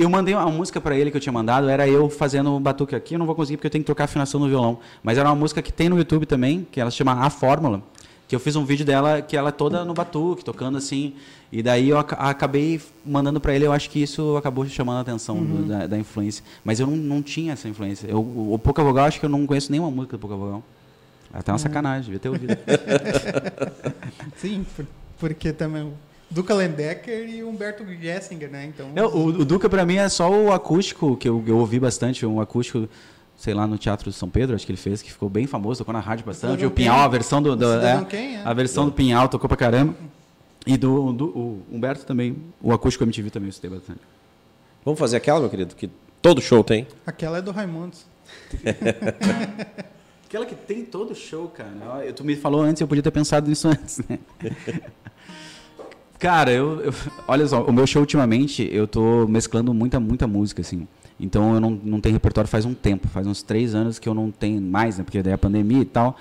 [0.02, 3.14] eu mandei uma música pra ele que eu tinha mandado, era eu fazendo batuque aqui,
[3.14, 4.78] eu não vou conseguir porque eu tenho que tocar afinação no violão.
[5.02, 7.82] Mas era uma música que tem no YouTube também, que ela se chama A Fórmula,
[8.28, 11.14] que eu fiz um vídeo dela que ela é toda no batuque, tocando assim.
[11.52, 15.00] E daí eu aca- acabei mandando pra ele, eu acho que isso acabou chamando a
[15.00, 16.44] atenção do- da, da influência.
[16.64, 18.06] Mas eu não, não tinha essa influência.
[18.06, 20.62] Eu, o, Pouca Vogal, acho que eu não conheço nenhuma música do Pouca Vogal.
[21.32, 22.56] Até uma sacanagem, devia ter ouvido.
[24.36, 24.86] Sim, por-
[25.18, 25.92] porque também
[26.30, 28.64] Duca Lendecker e o Humberto Gessinger, né?
[28.66, 31.80] Então, Não, o, o Duca pra mim é só o acústico, que eu, eu ouvi
[31.80, 32.88] bastante, um acústico
[33.40, 35.94] sei lá, no Teatro São Pedro, acho que ele fez, que ficou bem famoso, tocou
[35.94, 36.64] na rádio bastante.
[36.64, 37.56] O Pinhal, a versão do.
[37.56, 38.42] do é, Quem, é.
[38.44, 39.94] A versão do Pinhal tocou pra caramba.
[40.66, 44.00] E do, do o Humberto também, o acústico MTV também eu escutei bastante.
[44.84, 45.88] Vamos fazer aquela, meu querido, que
[46.20, 46.86] todo show tem.
[47.06, 48.04] Aquela é do Raimundos.
[50.26, 51.72] Aquela que tem todo show, cara.
[51.82, 54.18] Ó, Tu me falou antes, eu podia ter pensado nisso antes, né?
[56.20, 56.94] cara, eu, eu-
[57.26, 60.86] Olha só, o meu show ultimamente, eu tô mesclando muita, muita música, assim.
[61.18, 64.14] Então eu não, não tenho repertório faz um tempo, faz uns três anos que eu
[64.14, 65.04] não tenho mais, né?
[65.04, 66.16] Porque daí a pandemia e tal.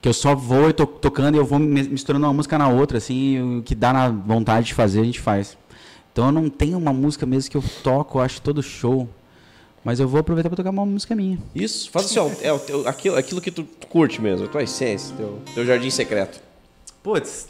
[0.00, 2.98] Que eu só vou e tô tocando e eu vou misturando uma música na outra,
[2.98, 5.56] assim, o que dá na vontade de fazer, a gente faz.
[6.12, 9.08] Então eu não tenho uma música mesmo que eu toco, eu acho todo show.
[9.82, 11.38] Mas eu vou aproveitar pra tocar uma música minha.
[11.54, 14.62] Isso, faz assim, ó, é o teu- aquilo, aquilo que tu curte mesmo, a tua
[14.62, 16.40] essência, teu, teu jardim secreto.
[17.02, 17.48] Putz.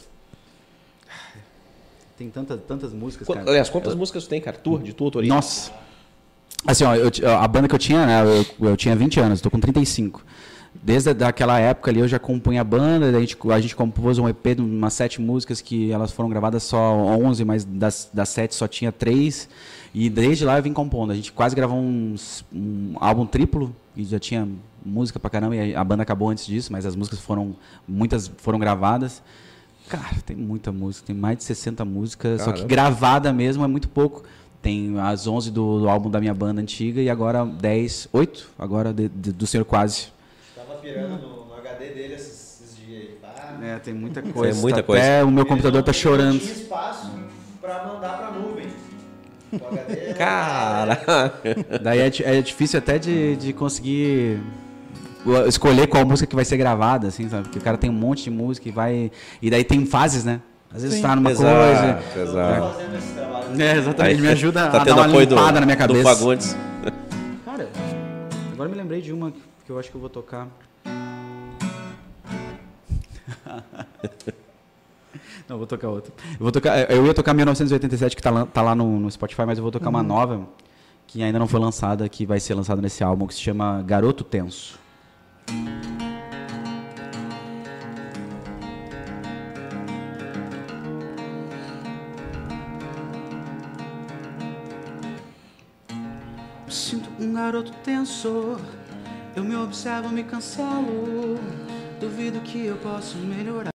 [2.17, 3.49] Tem tantas, tantas músicas, Qu- cara.
[3.49, 4.57] aliás, quantas músicas tu tem, cara?
[4.81, 5.27] De tua autoria?
[5.33, 5.71] Nossa.
[6.65, 8.23] Assim, ó, eu a banda que eu tinha, né,
[8.59, 10.23] eu, eu tinha 20 anos, tô com 35.
[10.81, 14.27] Desde aquela época ali eu já compunha a banda, a gente, a gente compôs um
[14.27, 18.55] EP de umas sete músicas que elas foram gravadas só 11, mas das, das sete
[18.55, 19.47] só tinha três.
[19.93, 21.11] E desde lá eu vim compondo.
[21.11, 24.47] A gente quase gravou uns- um álbum triplo e já tinha
[24.85, 25.55] música pra caramba.
[25.55, 27.55] E a banda acabou antes disso, mas as músicas foram,
[27.87, 29.23] muitas foram gravadas.
[29.89, 32.67] Cara, tem muita música, tem mais de 60 músicas, só que Caramba.
[32.69, 34.23] gravada mesmo é muito pouco.
[34.61, 38.91] Tem as 11 do, do álbum da minha banda antiga e agora 10, 8 agora
[38.91, 40.07] de- de- do Senhor Quase.
[40.55, 43.17] Tava pirando no, no HD dele esses, esses dias aí.
[43.21, 43.59] Pá.
[43.63, 44.59] É, tem muita coisa.
[44.59, 45.25] muita Até coisa.
[45.25, 46.39] o meu computador tá chorando.
[46.39, 47.11] Tinha espaço
[47.61, 48.65] pra mandar pra nuvem.
[49.53, 50.99] O HD é- Cara,
[51.83, 54.39] Daí é, é difícil até de, de conseguir
[55.47, 57.43] escolher qual música que vai ser gravada, assim, sabe?
[57.43, 59.11] Porque o cara tem um monte de música e vai.
[59.41, 60.39] E daí tem fases, né?
[60.73, 61.03] Às vezes Sim.
[61.03, 61.99] tá numa Exato, coisa.
[62.21, 62.81] Exato.
[62.97, 63.61] esse trabalho.
[63.61, 65.79] É, exatamente, me ajuda tá a tendo dar uma apoio do, limpada na minha do
[65.79, 66.15] cabeça.
[66.15, 66.57] Fagundes.
[67.45, 67.69] Cara,
[68.51, 69.31] agora me lembrei de uma
[69.65, 70.49] que eu acho que eu vou tocar.
[75.47, 76.11] Não, vou tocar outra.
[76.33, 79.43] Eu, vou tocar, eu ia tocar 1987, que tá lá, tá lá no, no Spotify,
[79.45, 80.47] mas eu vou tocar uma nova,
[81.07, 84.23] que ainda não foi lançada, que vai ser lançada nesse álbum, que se chama Garoto
[84.23, 84.79] Tenso.
[85.47, 85.75] Me
[96.67, 98.59] Sinto um garoto tenso,
[99.35, 101.39] eu me observo, me cancelo,
[101.99, 103.71] duvido que eu posso melhorar.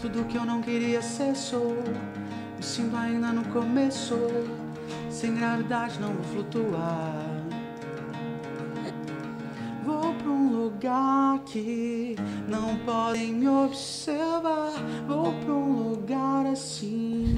[0.00, 1.82] Tudo que eu não queria ser sou,
[2.56, 4.16] me sinto ainda no começo,
[5.10, 7.33] sem gravidade não vou flutuar.
[10.84, 12.14] Lugar que
[12.46, 14.72] não podem me observar.
[15.08, 17.34] Vou pra um lugar assim.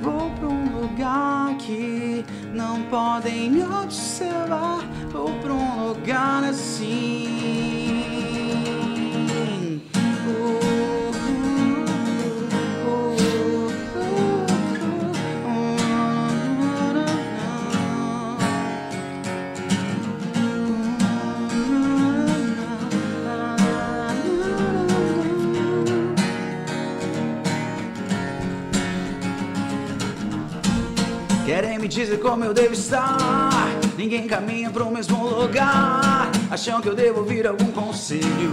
[0.00, 4.80] Vou pra um lugar que não podem me observar.
[5.10, 7.31] Vou pra um lugar assim.
[31.82, 33.50] Me dizer como eu devo estar.
[33.98, 36.30] Ninguém caminha pro mesmo lugar.
[36.48, 38.52] Acham que eu devo ouvir algum conselho.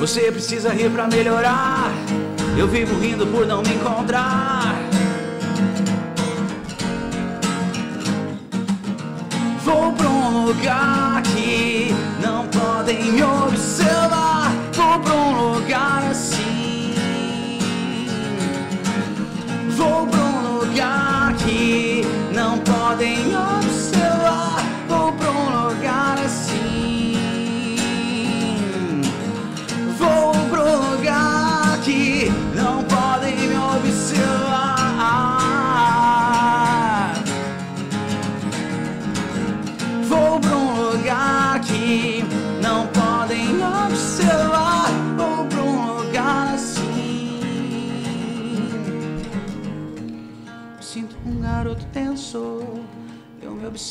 [0.00, 1.92] Você precisa rir pra melhorar.
[2.58, 4.74] Eu vivo rindo por não me encontrar.
[9.64, 14.50] Vou pra um lugar que não podem me observar.
[14.72, 16.35] Vou pra um lugar assim.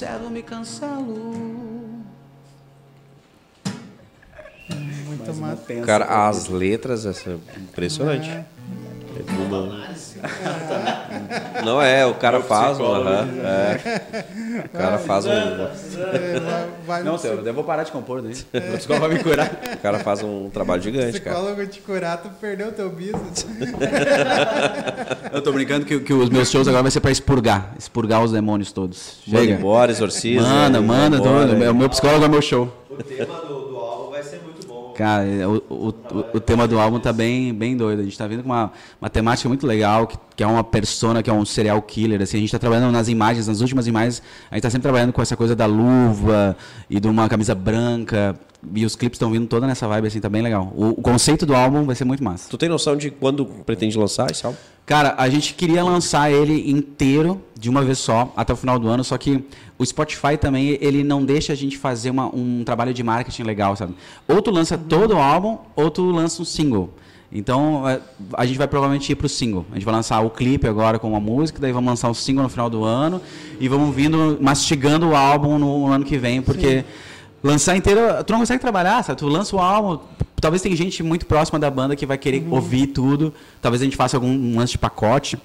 [0.03, 1.33] Eu me cancelo.
[5.05, 5.73] Muito massa.
[5.85, 8.29] Cara, as letras, essa é impressionante.
[8.29, 8.45] É
[9.47, 9.85] uma-
[11.65, 13.09] Não é, o cara faz, um, psicólogo.
[13.09, 14.25] aham, é.
[14.65, 18.33] O cara faz um, É, vai- Não, senhor, eu vou parar de compor daí.
[18.73, 19.51] O psicólogo vai me curar.
[19.73, 21.35] o cara faz um trabalho gigante, cara.
[21.37, 23.45] psicólogo te curar, tu perdeu teu business.
[25.33, 27.73] Eu tô brincando que, que os meus shows agora vai ser pra expurgar.
[27.77, 29.17] Expurgar os demônios todos.
[29.27, 29.53] Manda Chega.
[29.53, 30.47] embora, exorcismo.
[30.47, 31.69] Manda, manda, hein?
[31.69, 32.71] O meu psicólogo é meu show.
[32.89, 34.84] O tema do, do álbum vai ser muito bom.
[34.95, 37.99] Cara, o, o, o, o tema do álbum tá bem, bem doido.
[37.99, 38.71] A gente tá vindo com uma,
[39.01, 42.21] uma temática muito legal, que, que é uma persona, que é um serial killer.
[42.21, 45.11] Assim, a gente tá trabalhando nas imagens, nas últimas imagens, a gente tá sempre trabalhando
[45.11, 46.55] com essa coisa da luva
[46.89, 48.39] e de uma camisa branca.
[48.73, 50.71] E os clipes estão vindo toda nessa vibe, assim, tá bem legal.
[50.75, 52.49] O, o conceito do álbum vai ser muito massa.
[52.49, 54.57] Tu tem noção de quando pretende lançar esse álbum?
[54.85, 58.87] Cara, a gente queria lançar ele inteiro de uma vez só até o final do
[58.87, 59.43] ano, só que
[59.77, 63.75] o Spotify também ele não deixa a gente fazer uma- um trabalho de marketing legal,
[63.75, 63.93] sabe?
[64.27, 66.89] Ou tu lança todo o álbum, ou tu lança um single.
[67.31, 67.99] Então é,
[68.35, 69.65] a gente vai provavelmente ir pro single.
[69.71, 72.43] A gente vai lançar o clipe agora com uma música, daí vamos lançar o single
[72.43, 73.19] no final do ano
[73.59, 76.85] e vamos vindo mastigando o álbum no, no ano que vem, porque
[77.43, 79.19] lançar inteiro, tu não consegue trabalhar, sabe?
[79.19, 79.99] Tu lança o álbum,
[80.39, 83.33] talvez tem gente muito próxima da banda que vai querer ouvir tudo.
[83.61, 85.37] Talvez a gente faça algum um lance de pacote.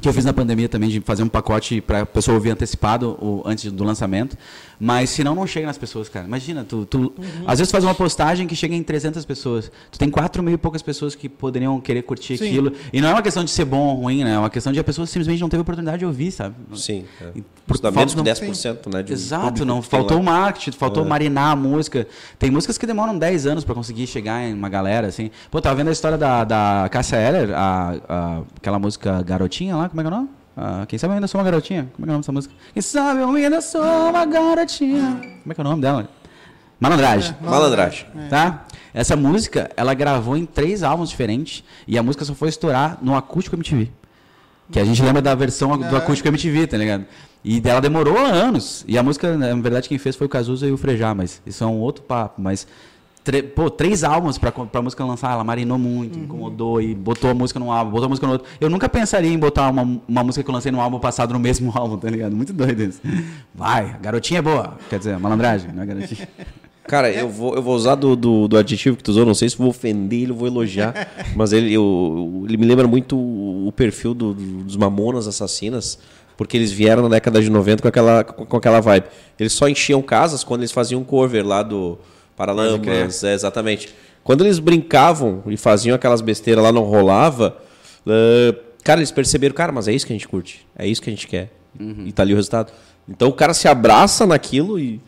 [0.00, 3.10] Que eu fiz na pandemia também, de fazer um pacote para a pessoa ouvir antecipado
[3.20, 4.36] o, antes do lançamento.
[4.82, 6.24] Mas senão não chega nas pessoas, cara.
[6.26, 7.12] Imagina, tu, tu
[7.46, 9.70] às vezes faz uma postagem que chega em 300 pessoas.
[9.92, 12.46] Tu tem 4 mil e poucas pessoas que poderiam querer curtir Sim.
[12.46, 12.72] aquilo.
[12.90, 14.32] E não é uma questão de ser bom ou ruim, né?
[14.34, 16.54] É uma questão de a pessoa simplesmente não teve oportunidade de ouvir, sabe?
[16.74, 17.04] Sim.
[17.20, 17.26] É.
[17.66, 19.02] Por por dá menos que falta- 10%, né?
[19.02, 22.06] de um Exato, não faltou o marketing, faltou marinar a música.
[22.38, 25.30] Tem músicas que demoram 10 anos pra conseguir chegar em uma galera, assim.
[25.50, 29.89] Pô, tava vendo a história da, da Cássia Eller, a, a- aquela música Garotinha lá,
[29.90, 30.28] como é que é o nome?
[30.56, 31.88] Ah, quem sabe eu ainda sou uma garotinha?
[31.94, 32.54] Como é que é o nome dessa música?
[32.72, 35.20] Quem sabe eu ainda sou uma garotinha.
[35.42, 36.08] Como é que é o nome dela?
[36.78, 37.36] Malandragem.
[37.42, 38.06] Malandragem.
[38.30, 38.64] Tá?
[38.94, 43.14] Essa música, ela gravou em três álbuns diferentes e a música só foi estourar no
[43.14, 43.90] Acústico MTV.
[44.72, 47.04] Que a gente lembra da versão do Acústico MTV, tá ligado?
[47.44, 48.84] E dela demorou anos.
[48.86, 51.64] E a música, na verdade, quem fez foi o Cazuza e o Frejá, mas isso
[51.64, 52.40] é um outro papo.
[52.40, 52.66] Mas,
[53.54, 57.58] pô, três álbuns pra, pra música lançar, ela marinou muito, incomodou e botou a música
[57.60, 58.48] num álbum, botou a música no outro.
[58.60, 61.38] Eu nunca pensaria em botar uma, uma música que eu lancei no álbum passado no
[61.40, 62.34] mesmo álbum, tá ligado?
[62.34, 63.00] Muito doido isso.
[63.54, 64.76] Vai, a garotinha é boa.
[64.88, 66.28] Quer dizer, malandragem, não é garotinha.
[66.88, 69.48] Cara, eu vou, eu vou usar do, do, do adjetivo que tu usou, não sei
[69.48, 73.70] se vou ofender ele ou vou elogiar, mas ele, eu, ele me lembra muito o
[73.76, 76.00] perfil do- do- dos Mamonas Assassinas,
[76.36, 79.04] porque eles vieram na década de 90 com aquela, com, com aquela vibe.
[79.38, 81.96] Eles só enchiam casas quando eles faziam um cover lá do
[82.40, 83.94] Paralamas, é, exatamente.
[84.24, 87.58] Quando eles brincavam e faziam aquelas besteiras lá, não rolava,
[88.06, 91.10] eh, cara, eles perceberam, cara, mas é isso que a gente curte, é isso que
[91.10, 91.50] a gente quer.
[91.78, 92.72] E tá ali o resultado.
[93.06, 95.02] Então o cara se abraça naquilo e,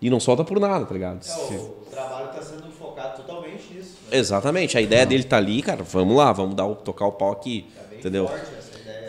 [0.00, 1.24] e não solta por nada, tá ligado?
[1.24, 3.98] É, o, o trabalho está sendo focado totalmente nisso.
[4.10, 4.18] Né?
[4.18, 7.30] Exatamente, a ideia dele tá ali, cara, vamos lá, vamos dar o, tocar o pau
[7.30, 8.26] aqui, Bem entendeu?
[8.26, 8.61] forte ideia.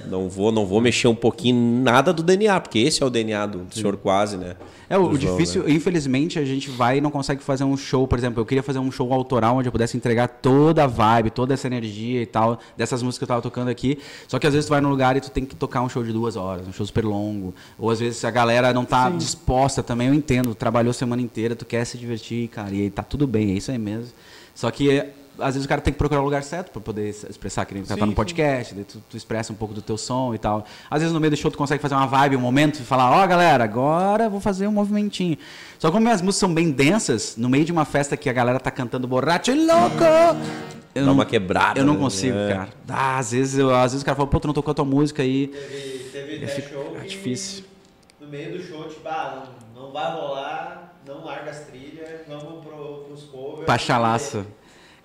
[0.09, 3.09] Não vou, não vou mexer um pouquinho em nada do DNA, porque esse é o
[3.09, 4.55] DNA do, senhor quase, né?
[4.89, 5.71] É, o, o João, difícil, né?
[5.71, 8.79] infelizmente, a gente vai e não consegue fazer um show, por exemplo, eu queria fazer
[8.79, 12.59] um show autoral onde eu pudesse entregar toda a vibe, toda essa energia e tal,
[12.77, 13.97] dessas músicas que eu tava tocando aqui.
[14.27, 16.03] Só que às vezes tu vai num lugar e tu tem que tocar um show
[16.03, 17.53] de duas horas, um show super longo.
[17.77, 21.55] Ou às vezes a galera não tá disposta também, eu entendo, trabalhou a semana inteira,
[21.55, 24.11] tu quer se divertir, cara, e aí tá tudo bem, é isso aí mesmo.
[24.53, 25.03] Só que
[25.39, 27.83] às vezes o cara tem que procurar o lugar certo para poder expressar, que nem
[27.83, 30.33] o cara tá Sim, no podcast, daí tu, tu expressa um pouco do teu som
[30.33, 30.65] e tal.
[30.89, 33.11] Às vezes no meio do show tu consegue fazer uma vibe, um momento e falar,
[33.11, 35.37] ó galera, agora eu vou fazer um movimentinho.
[35.79, 38.33] Só que como minhas músicas são bem densas, no meio de uma festa que a
[38.33, 40.03] galera tá cantando borracho e louco,
[40.95, 41.99] eu Dá uma quebrada, Eu não né?
[41.99, 42.53] consigo, É.
[42.53, 42.69] cara.
[42.87, 44.85] Ah, às vezes eu, às vezes o cara fala, pô, tu não tocou a tua
[44.85, 45.47] música aí.
[45.47, 47.63] Teve, teve fico- show é difícil.
[48.21, 52.63] no meio do show, tipo, ah, não, não vai rolar, não larga as trilhas, vamos
[52.63, 53.65] pro, pros covers.
[53.65, 54.45] Pachalaça.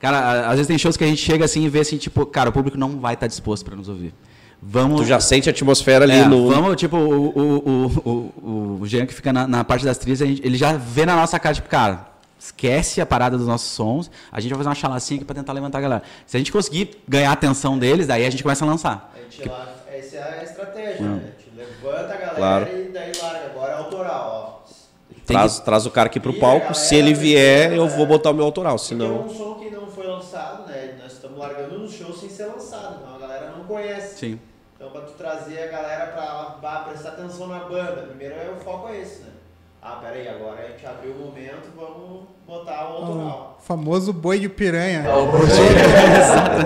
[0.01, 2.51] Cara, às vezes tem shows que a gente chega assim e vê assim, tipo, cara,
[2.51, 4.15] o público não vai estar disposto pra nos ouvir.
[4.63, 5.01] Vamos.
[5.03, 6.49] Tu já sente a atmosfera ali É, no.
[6.49, 7.57] Vamos, tipo, o, o,
[8.05, 11.15] o, o, o Jean que fica na, na parte das trilhas, ele já vê na
[11.17, 14.75] nossa cara, tipo, cara, esquece a parada dos nossos sons, a gente vai fazer uma
[14.75, 16.03] chalacinha aqui pra tentar levantar a galera.
[16.27, 19.13] Se a gente conseguir ganhar a atenção deles, daí a gente começa a lançar.
[19.17, 21.21] A gente lá, essa é a estratégia, né?
[21.25, 22.69] A gente levanta a galera Claro.
[22.73, 23.47] e daí larga.
[23.47, 24.69] Agora é autoral, ó.
[25.27, 26.59] Traz, traz o cara aqui pro E palco.
[26.61, 28.77] galera Se ele vier, eu vou botar o meu autoral.
[28.77, 29.25] Porque é Senão.
[31.39, 34.19] Largando no show sem ser lançado, então a galera não conhece.
[34.19, 34.41] Sim.
[34.77, 38.63] Então pra tu trazer a galera pra, pra prestar atenção na banda, primeiro é o
[38.63, 39.31] foco é esse, né?
[39.81, 43.59] Ah, peraí, agora a gente abriu o momento, vamos botar o autoral.
[43.61, 45.05] O famoso boi de piranha.
[45.07, 45.27] É o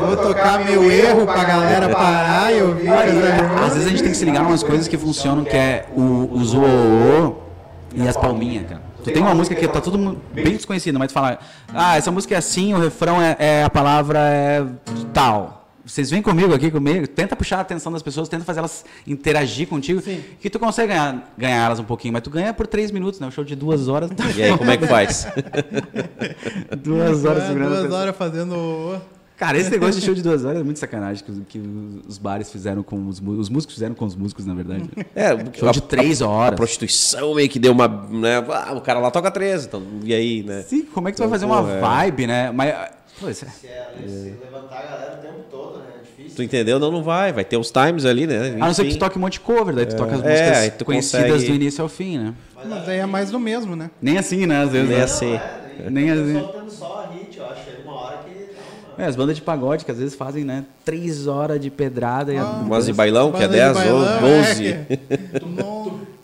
[0.01, 2.89] Vou tocar meu erro pra galera parar e ouvir.
[2.89, 5.87] Às vezes a gente tem que se ligar em umas coisas que funcionam, que é
[5.95, 7.37] o, o zoô
[7.95, 8.92] e as palminhas, cara.
[9.05, 11.39] Tu tem uma música que tá todo mundo bem desconhecida, mas tu fala,
[11.75, 14.65] ah, essa música é assim, o refrão é, é a palavra é
[15.13, 15.67] tal.
[15.85, 19.67] vocês vêm comigo aqui comigo, tenta puxar a atenção das pessoas, tenta fazer elas interagir
[19.67, 20.23] contigo, Sim.
[20.41, 23.27] que tu consegue ganhar, ganhar elas um pouquinho, mas tu ganha por três minutos, né?
[23.27, 24.11] Um show de duas horas.
[24.37, 25.27] E aí, como é que faz?
[26.79, 29.01] duas horas É, duas horas fazendo.
[29.37, 31.61] Cara, esse negócio de show de duas horas é muito sacanagem que, os- que
[32.07, 34.89] os bares fizeram com os, os músicos fizeram com os músicos, na verdade.
[35.17, 36.57] É, Show de três A horas.
[36.57, 37.89] prostituição meio que deu uma.
[37.89, 40.63] Né, ah, o cara lá toca 13, então, e aí, né?
[40.63, 41.81] Sim, como é que tu vai fazer Pô, uma é.
[41.81, 42.53] vibe, né?
[42.53, 42.73] Mas,
[43.21, 45.85] pô, isso é- Se, é, se levantar a galera o tempo todo, né?
[45.99, 46.37] É difícil.
[46.37, 46.79] Tu entendeu?
[46.79, 47.33] Não, não vai.
[47.33, 48.51] Vai ter os times ali, né?
[48.61, 48.99] a não ser que Enfim.
[48.99, 50.29] tu toque um monte de cover, daí tu toca as É,
[50.61, 52.35] músicas tu conhecidas consegue- do início ao fim, né?
[52.65, 53.91] Mas aí é mais do mesmo, né?
[54.01, 54.63] Nem assim, né?
[54.63, 54.89] Às vezes.
[54.89, 55.05] Nem né?
[55.05, 55.35] assim.
[55.35, 56.41] É, Nem nem assim.
[56.45, 57.65] soltando só hit, eu acho.
[57.65, 58.33] Chega uma hora que.
[58.92, 60.65] Não, É, as bandas de pagode que às vezes fazem, né?
[60.85, 62.63] Três horas de pedrada e Ah.
[62.65, 64.69] Umas de bailão, que é Banda de 10 ou bailão, 12.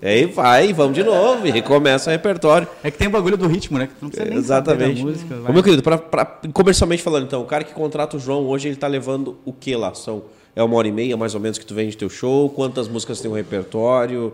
[0.00, 2.68] é, aí vai, vamos de novo, e recomeça o repertório.
[2.84, 3.88] É que tem o bagulho do ritmo, né?
[3.88, 5.02] Que tu não precisa nem saber Exatamente.
[5.02, 5.34] da música.
[5.48, 8.68] Ô, meu querido, pra, pra- comercialmente falando, então, o cara que contrata o João hoje,
[8.68, 9.92] ele tá levando o que lá?
[9.94, 10.22] São,
[10.54, 12.48] é uma hora e meia, mais ou menos, que tu vende teu show?
[12.50, 14.32] Quantas músicas tem o repertório?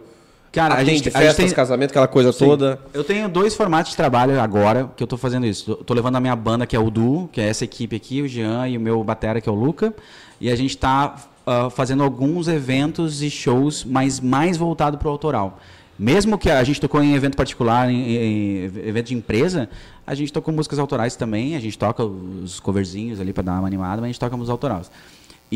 [0.54, 1.54] Cara, a Atende gente, a gente festas, tem...
[1.54, 2.44] casamento, aquela coisa Sim.
[2.46, 2.78] toda.
[2.92, 5.74] Eu tenho dois formatos de trabalho agora que eu tô fazendo isso.
[5.74, 8.22] Tô- Tô levando a minha banda, que é o Du, que é essa equipe aqui,
[8.22, 9.92] o Jean e o meu batera, que é o Luca.
[10.40, 15.58] E a gente tá ah, fazendo alguns eventos e shows, mas mais voltado pro autoral.
[15.98, 19.68] Mesmo que a gente tocou em evento particular, em, em evento de empresa,
[20.06, 21.54] a gente tocou músicas autorais também.
[21.56, 24.50] A gente toca os coverzinhos ali para dar uma animada, mas a gente toca músicas
[24.50, 24.90] autorais.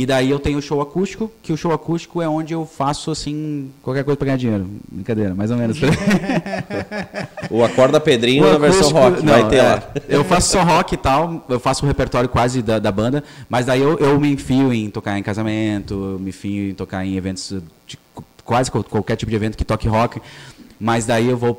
[0.00, 3.10] E daí eu tenho o show acústico, que o show acústico é onde eu faço
[3.10, 4.64] assim qualquer coisa para ganhar dinheiro.
[4.92, 5.76] Brincadeira, mais ou menos.
[7.50, 9.82] O Acorda Pedrinho O na versão rock, não, vai ter é, lá.
[10.08, 13.66] Eu faço só rock e tal, eu faço o repertório quase da, da banda, mas
[13.66, 17.54] daí eu, eu me enfio em tocar em casamento, me enfio em tocar em eventos
[17.86, 20.20] de qu- quase qual- qualquer tipo de evento que toque rock.
[20.80, 21.58] Mas daí eu vou,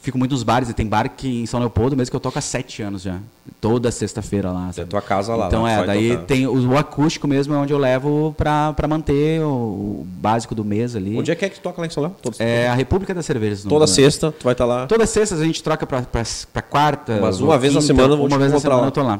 [0.00, 2.38] fico muito nos bares, e tem bar que em São Leopoldo mesmo que eu toco
[2.38, 3.18] há sete anos já.
[3.60, 4.68] Toda sexta-feira lá.
[4.68, 4.88] É sabe?
[4.88, 5.48] tua casa lá.
[5.48, 6.24] Então lá, é, daí tocar.
[6.26, 10.54] tem o, o acústico mesmo é onde eu levo pra, pra manter o, o básico
[10.54, 11.18] do mês ali.
[11.18, 12.14] Onde é que é que tu toca lá em São Léo?
[12.22, 13.64] Todos- É a República das Cervejas.
[13.64, 14.86] Toda sexta, tu vai estar lá.
[14.86, 17.18] Todas sextas a gente troca pra, pra, pra quarta.
[17.20, 18.86] Mas uma vez na semana vão Uma vez na semana lá.
[18.86, 19.18] eu tô lá.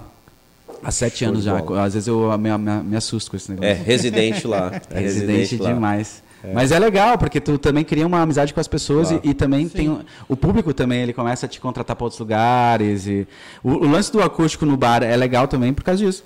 [0.82, 1.58] Há sete Show anos já.
[1.84, 3.68] Às vezes eu me, me, me assusto com esse negócio.
[3.70, 4.80] É, residente lá.
[4.90, 5.72] É residente lá.
[5.72, 6.22] demais.
[6.54, 9.22] Mas é legal, porque tu também cria uma amizade com as pessoas Claro.
[9.24, 12.18] e, e também tem o- o público também, ele começa a te contratar para outros
[12.18, 13.06] lugares.
[13.06, 13.26] E
[13.62, 16.24] o, o lance do acústico no bar é legal também por causa disso.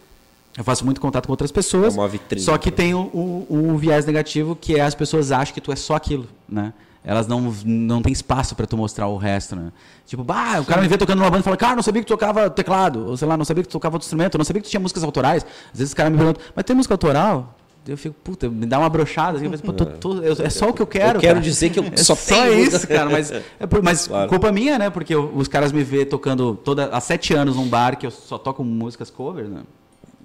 [0.57, 1.97] Eu faço muito contato com outras pessoas.
[1.97, 2.45] É uma vitrine.
[2.45, 5.73] Só que tem o, o, o viés negativo que é as pessoas acham que tu
[5.73, 6.73] é só aquilo, né?
[7.07, 9.73] Elas não, não tem espaço para tu mostrar o resto, né?
[10.07, 12.07] Tipo, bah, o cara me vê tocando numa banda e fala, cara, não sabia que
[12.07, 14.63] tu tocava teclado, ou sei lá, não sabia que tu tocava outro instrumento, não sabia
[14.63, 15.45] que tu tinha músicas autorais.
[15.73, 17.55] Às vezes os caras me perguntam, mas tem música autoral?
[17.87, 20.73] Eu fico, puta, me dá uma brochada, assim, pô, tô- tô- eu- é só o
[20.73, 21.19] que eu quero.
[21.19, 21.41] Eu quero cara.
[21.45, 24.29] dizer que eu É só só tenho isso, cara, mas, é por- mas Claro.
[24.31, 24.89] culpa minha, né?
[24.89, 28.11] Porque eu- os caras me vê tocando toda, há sete anos num bar que eu
[28.11, 29.61] só toco músicas cover, né?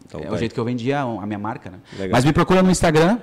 [0.06, 1.80] Então é tá o jeito que eu vendia a minha marca, né?
[1.94, 2.12] Legal.
[2.14, 3.20] Mas me procura no Instagram,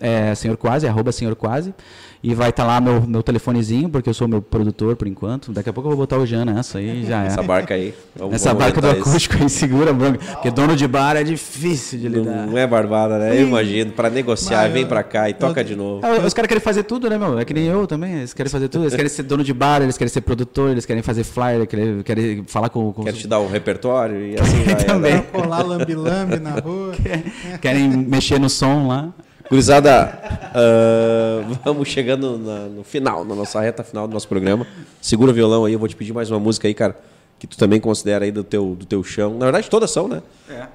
[0.00, 1.74] é Senhor Quase, arroba Senhor Quase,
[2.22, 5.52] e vai estar lá meu, meu telefonezinho, porque eu sou meu produtor por enquanto.
[5.52, 7.26] Daqui a pouco eu vou botar o Jean nessa aí, já é.
[7.28, 7.94] Essa barca aí.
[8.14, 9.08] Vamos- Essa vamos barca do isso.
[9.08, 10.18] acústico aí segura, bronca.
[10.18, 12.46] Porque dono de bar é difícil de lidar.
[12.46, 13.38] Não é barbada, né?
[13.40, 13.92] Eu imagino.
[13.92, 16.04] Pra negociar, Mas vem pra cá e toca eu- de novo.
[16.04, 17.38] É, Os caras querem fazer tudo, né, meu?
[17.38, 18.16] É que nem eu também.
[18.18, 18.82] Eles querem fazer tudo.
[18.84, 22.02] Eles querem ser dono de bar, eles querem ser produtor, eles querem fazer flyer, querem,
[22.02, 24.84] querem falar com, com Quero te dar um repertório e assim vai.
[24.84, 25.22] Também.
[25.32, 26.92] Colar lambi-lambi na rua.
[27.62, 29.08] querem mexer no som lá.
[29.50, 30.18] Gurizada,
[30.54, 34.64] ah, vamos chegando na- no final, na nossa reta final do nosso programa.
[35.00, 36.96] Segura o violão aí, eu vou te pedir mais uma música aí, cara,
[37.38, 39.34] que tu também considera aí do teu, do teu chão.
[39.36, 40.22] Na verdade, todas são, né?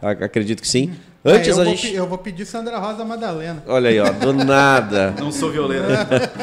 [0.02, 0.94] Ac- Acredito que sim.
[1.24, 1.94] Antes É, eu, a vou, gente.
[1.96, 3.64] eu vou pedir Sandra Rosa Madalena.
[3.66, 5.14] Olha aí, ó, do nada.
[5.20, 5.86] Não sou violeiro.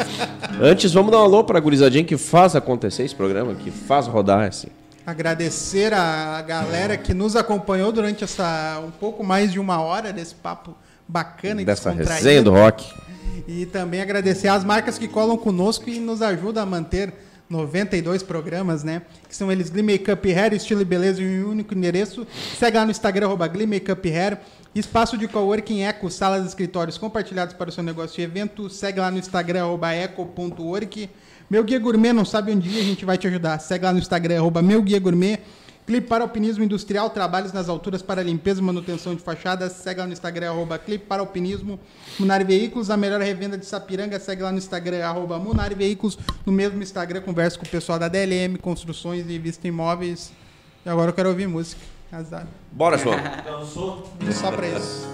[0.60, 4.48] Antes, vamos dar um alô pra gurizadinha que faz acontecer esse programa, que faz rodar
[4.48, 4.68] assim.
[5.04, 10.34] Agradecer a galera que nos acompanhou durante essa um pouco mais de uma hora desse
[10.34, 10.74] papo
[11.08, 12.92] bacana e Dessa resenha do rock.
[13.46, 17.12] E também agradecer às marcas que colam conosco e nos ajudam a manter
[17.50, 19.02] 92 programas, né?
[19.28, 22.26] Que são eles Glee Makeup Hair, estilo e beleza em um único endereço.
[22.58, 24.38] Segue lá no Instagram, arroba Glee Makeup Hair.
[24.74, 28.70] Espaço de coworking Eco, salas e escritórios compartilhados para o seu negócio e evento.
[28.70, 31.10] Segue lá no Instagram, arroba eco.work.
[31.50, 33.58] Meu Guia Gourmet, não sabe onde ir, a gente vai te ajudar.
[33.58, 35.40] Segue lá no Instagram, arroba Meu Guia Gourmet.
[35.86, 39.72] Clipe para Alpinismo Industrial, trabalhos nas alturas para limpeza e manutenção de fachadas.
[39.72, 41.78] Segue lá no Instagram, arroba Clipe para Alpinismo.
[42.20, 44.18] Munari Veículos, a melhor revenda de Sapiranga.
[44.20, 46.16] Segue lá no Instagram, arroba Munari Veículos.
[46.46, 50.32] No mesmo Instagram, converso com o pessoal da DLM, Construções e Vista Imóveis.
[50.86, 51.80] E agora eu quero ouvir música.
[52.12, 52.46] Azar.
[52.70, 53.16] Bora, João.
[54.20, 55.08] Vim só pra isso.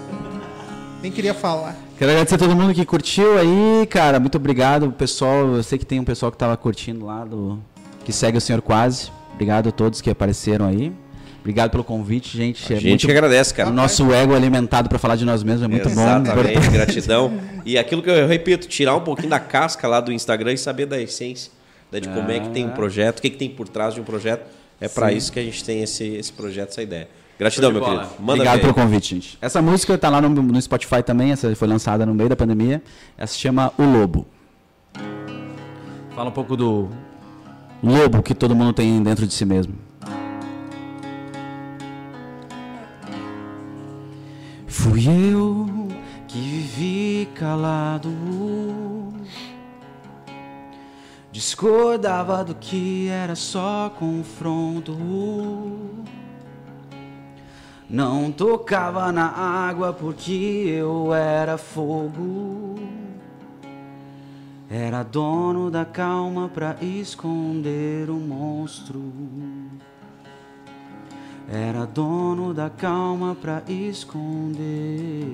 [1.01, 1.75] Nem queria falar.
[1.97, 4.19] Quero agradecer a todo mundo que curtiu aí, cara.
[4.19, 5.55] Muito obrigado, pessoal.
[5.55, 7.57] Eu sei que tem um pessoal que tava curtindo lá do.
[8.03, 9.11] que segue o Senhor Quase.
[9.39, 10.91] Obrigado a todos que apareceram aí.
[11.39, 12.61] Obrigado pelo convite, gente.
[12.73, 13.69] A É gente muito- que agradece, cara.
[13.69, 16.71] O nosso ego alimentado para falar de nós mesmos é muito Exatamente, bom.
[16.73, 17.39] gratidão.
[17.65, 20.87] E aquilo que eu repito, tirar um pouquinho da casca lá do Instagram e saber
[20.87, 21.51] da essência,
[21.89, 24.01] né, de como é que tem um projeto, o que, que tem por trás de
[24.01, 24.45] um projeto.
[24.81, 27.07] É para isso que a gente tem esse, esse projeto, essa ideia.
[27.39, 28.07] Gratidão, meu querido.
[28.19, 29.37] Manda Obrigado ver pelo convite, gente.
[29.41, 32.81] Essa música tá lá no, no Spotify também, essa foi lançada no meio da pandemia.
[33.17, 34.25] Essa se chama O Lobo.
[36.13, 36.89] Fala um pouco do
[37.83, 39.75] lobo que todo mundo tem dentro de si mesmo.
[44.67, 45.67] Fui eu
[46.27, 48.09] que vivi calado.
[51.31, 54.97] Discordava do que era só confronto.
[57.89, 62.75] Não tocava na água porque eu era fogo.
[64.71, 69.01] Era dono da calma pra esconder o monstro.
[71.51, 75.33] Era dono da calma pra esconder.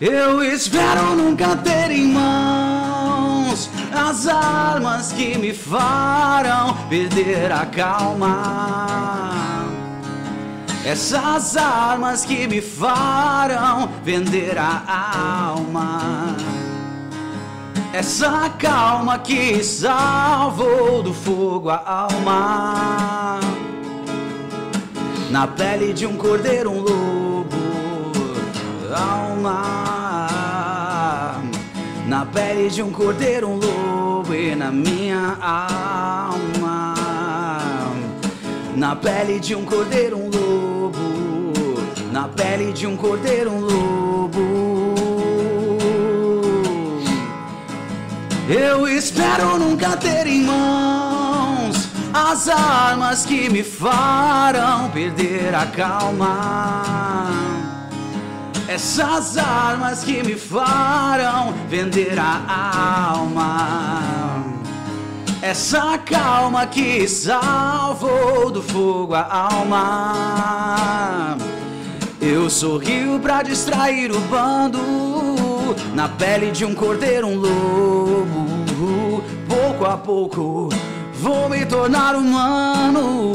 [0.00, 9.65] Eu espero nunca ter em mãos as armas que me farão perder a calma.
[10.86, 16.36] Essas armas que me farão vender a alma.
[17.92, 23.40] Essa calma que salvou do fogo a alma.
[25.28, 27.56] Na pele de um cordeiro, um lobo,
[28.94, 30.28] alma.
[32.06, 36.94] Na pele de um cordeiro, um lobo e na minha alma.
[38.76, 40.35] Na pele de um cordeiro, um lobo.
[42.16, 44.40] Na pele de um cordeiro, um lobo.
[48.48, 57.34] Eu espero nunca ter em mãos as armas que me farão perder a calma.
[58.66, 64.42] Essas armas que me farão vender a alma.
[65.42, 71.36] Essa calma que salvou do fogo a alma.
[72.28, 74.80] Eu sorrio pra distrair o bando.
[75.94, 79.22] Na pele de um cordeiro, um lobo.
[79.48, 80.68] Pouco a pouco
[81.14, 83.32] vou me tornar humano.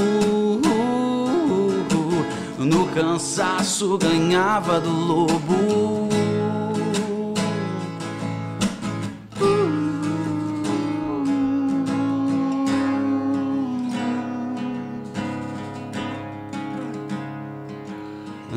[2.57, 6.10] No cansaço ganhava do lobo.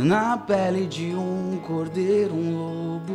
[0.04, 3.14] Na pele de um cordeiro, um lobo.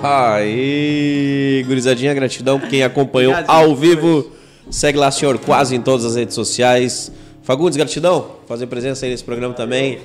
[0.00, 4.30] Aí, gurizadinha, gratidão por quem acompanhou ao vivo.
[4.70, 7.10] Segue lá, senhor, quase em todas as redes sociais.
[7.42, 8.30] Fagundes, gratidão.
[8.46, 9.98] Fazer presença aí nesse programa também.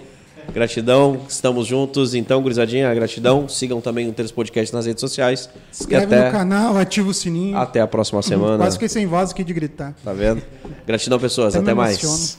[0.51, 2.13] Gratidão, estamos juntos.
[2.13, 3.47] Então, gurizadinha, gratidão.
[3.47, 5.49] Sigam também o Teres Podcast nas redes sociais.
[5.71, 7.57] Se inscreve até, no canal, ativa o sininho.
[7.57, 8.57] até a próxima semana.
[8.57, 9.95] Quase fiquei sem voz aqui de gritar.
[10.03, 10.41] Tá vendo?
[10.85, 11.55] Gratidão, pessoas.
[11.55, 12.37] Até Até, mais.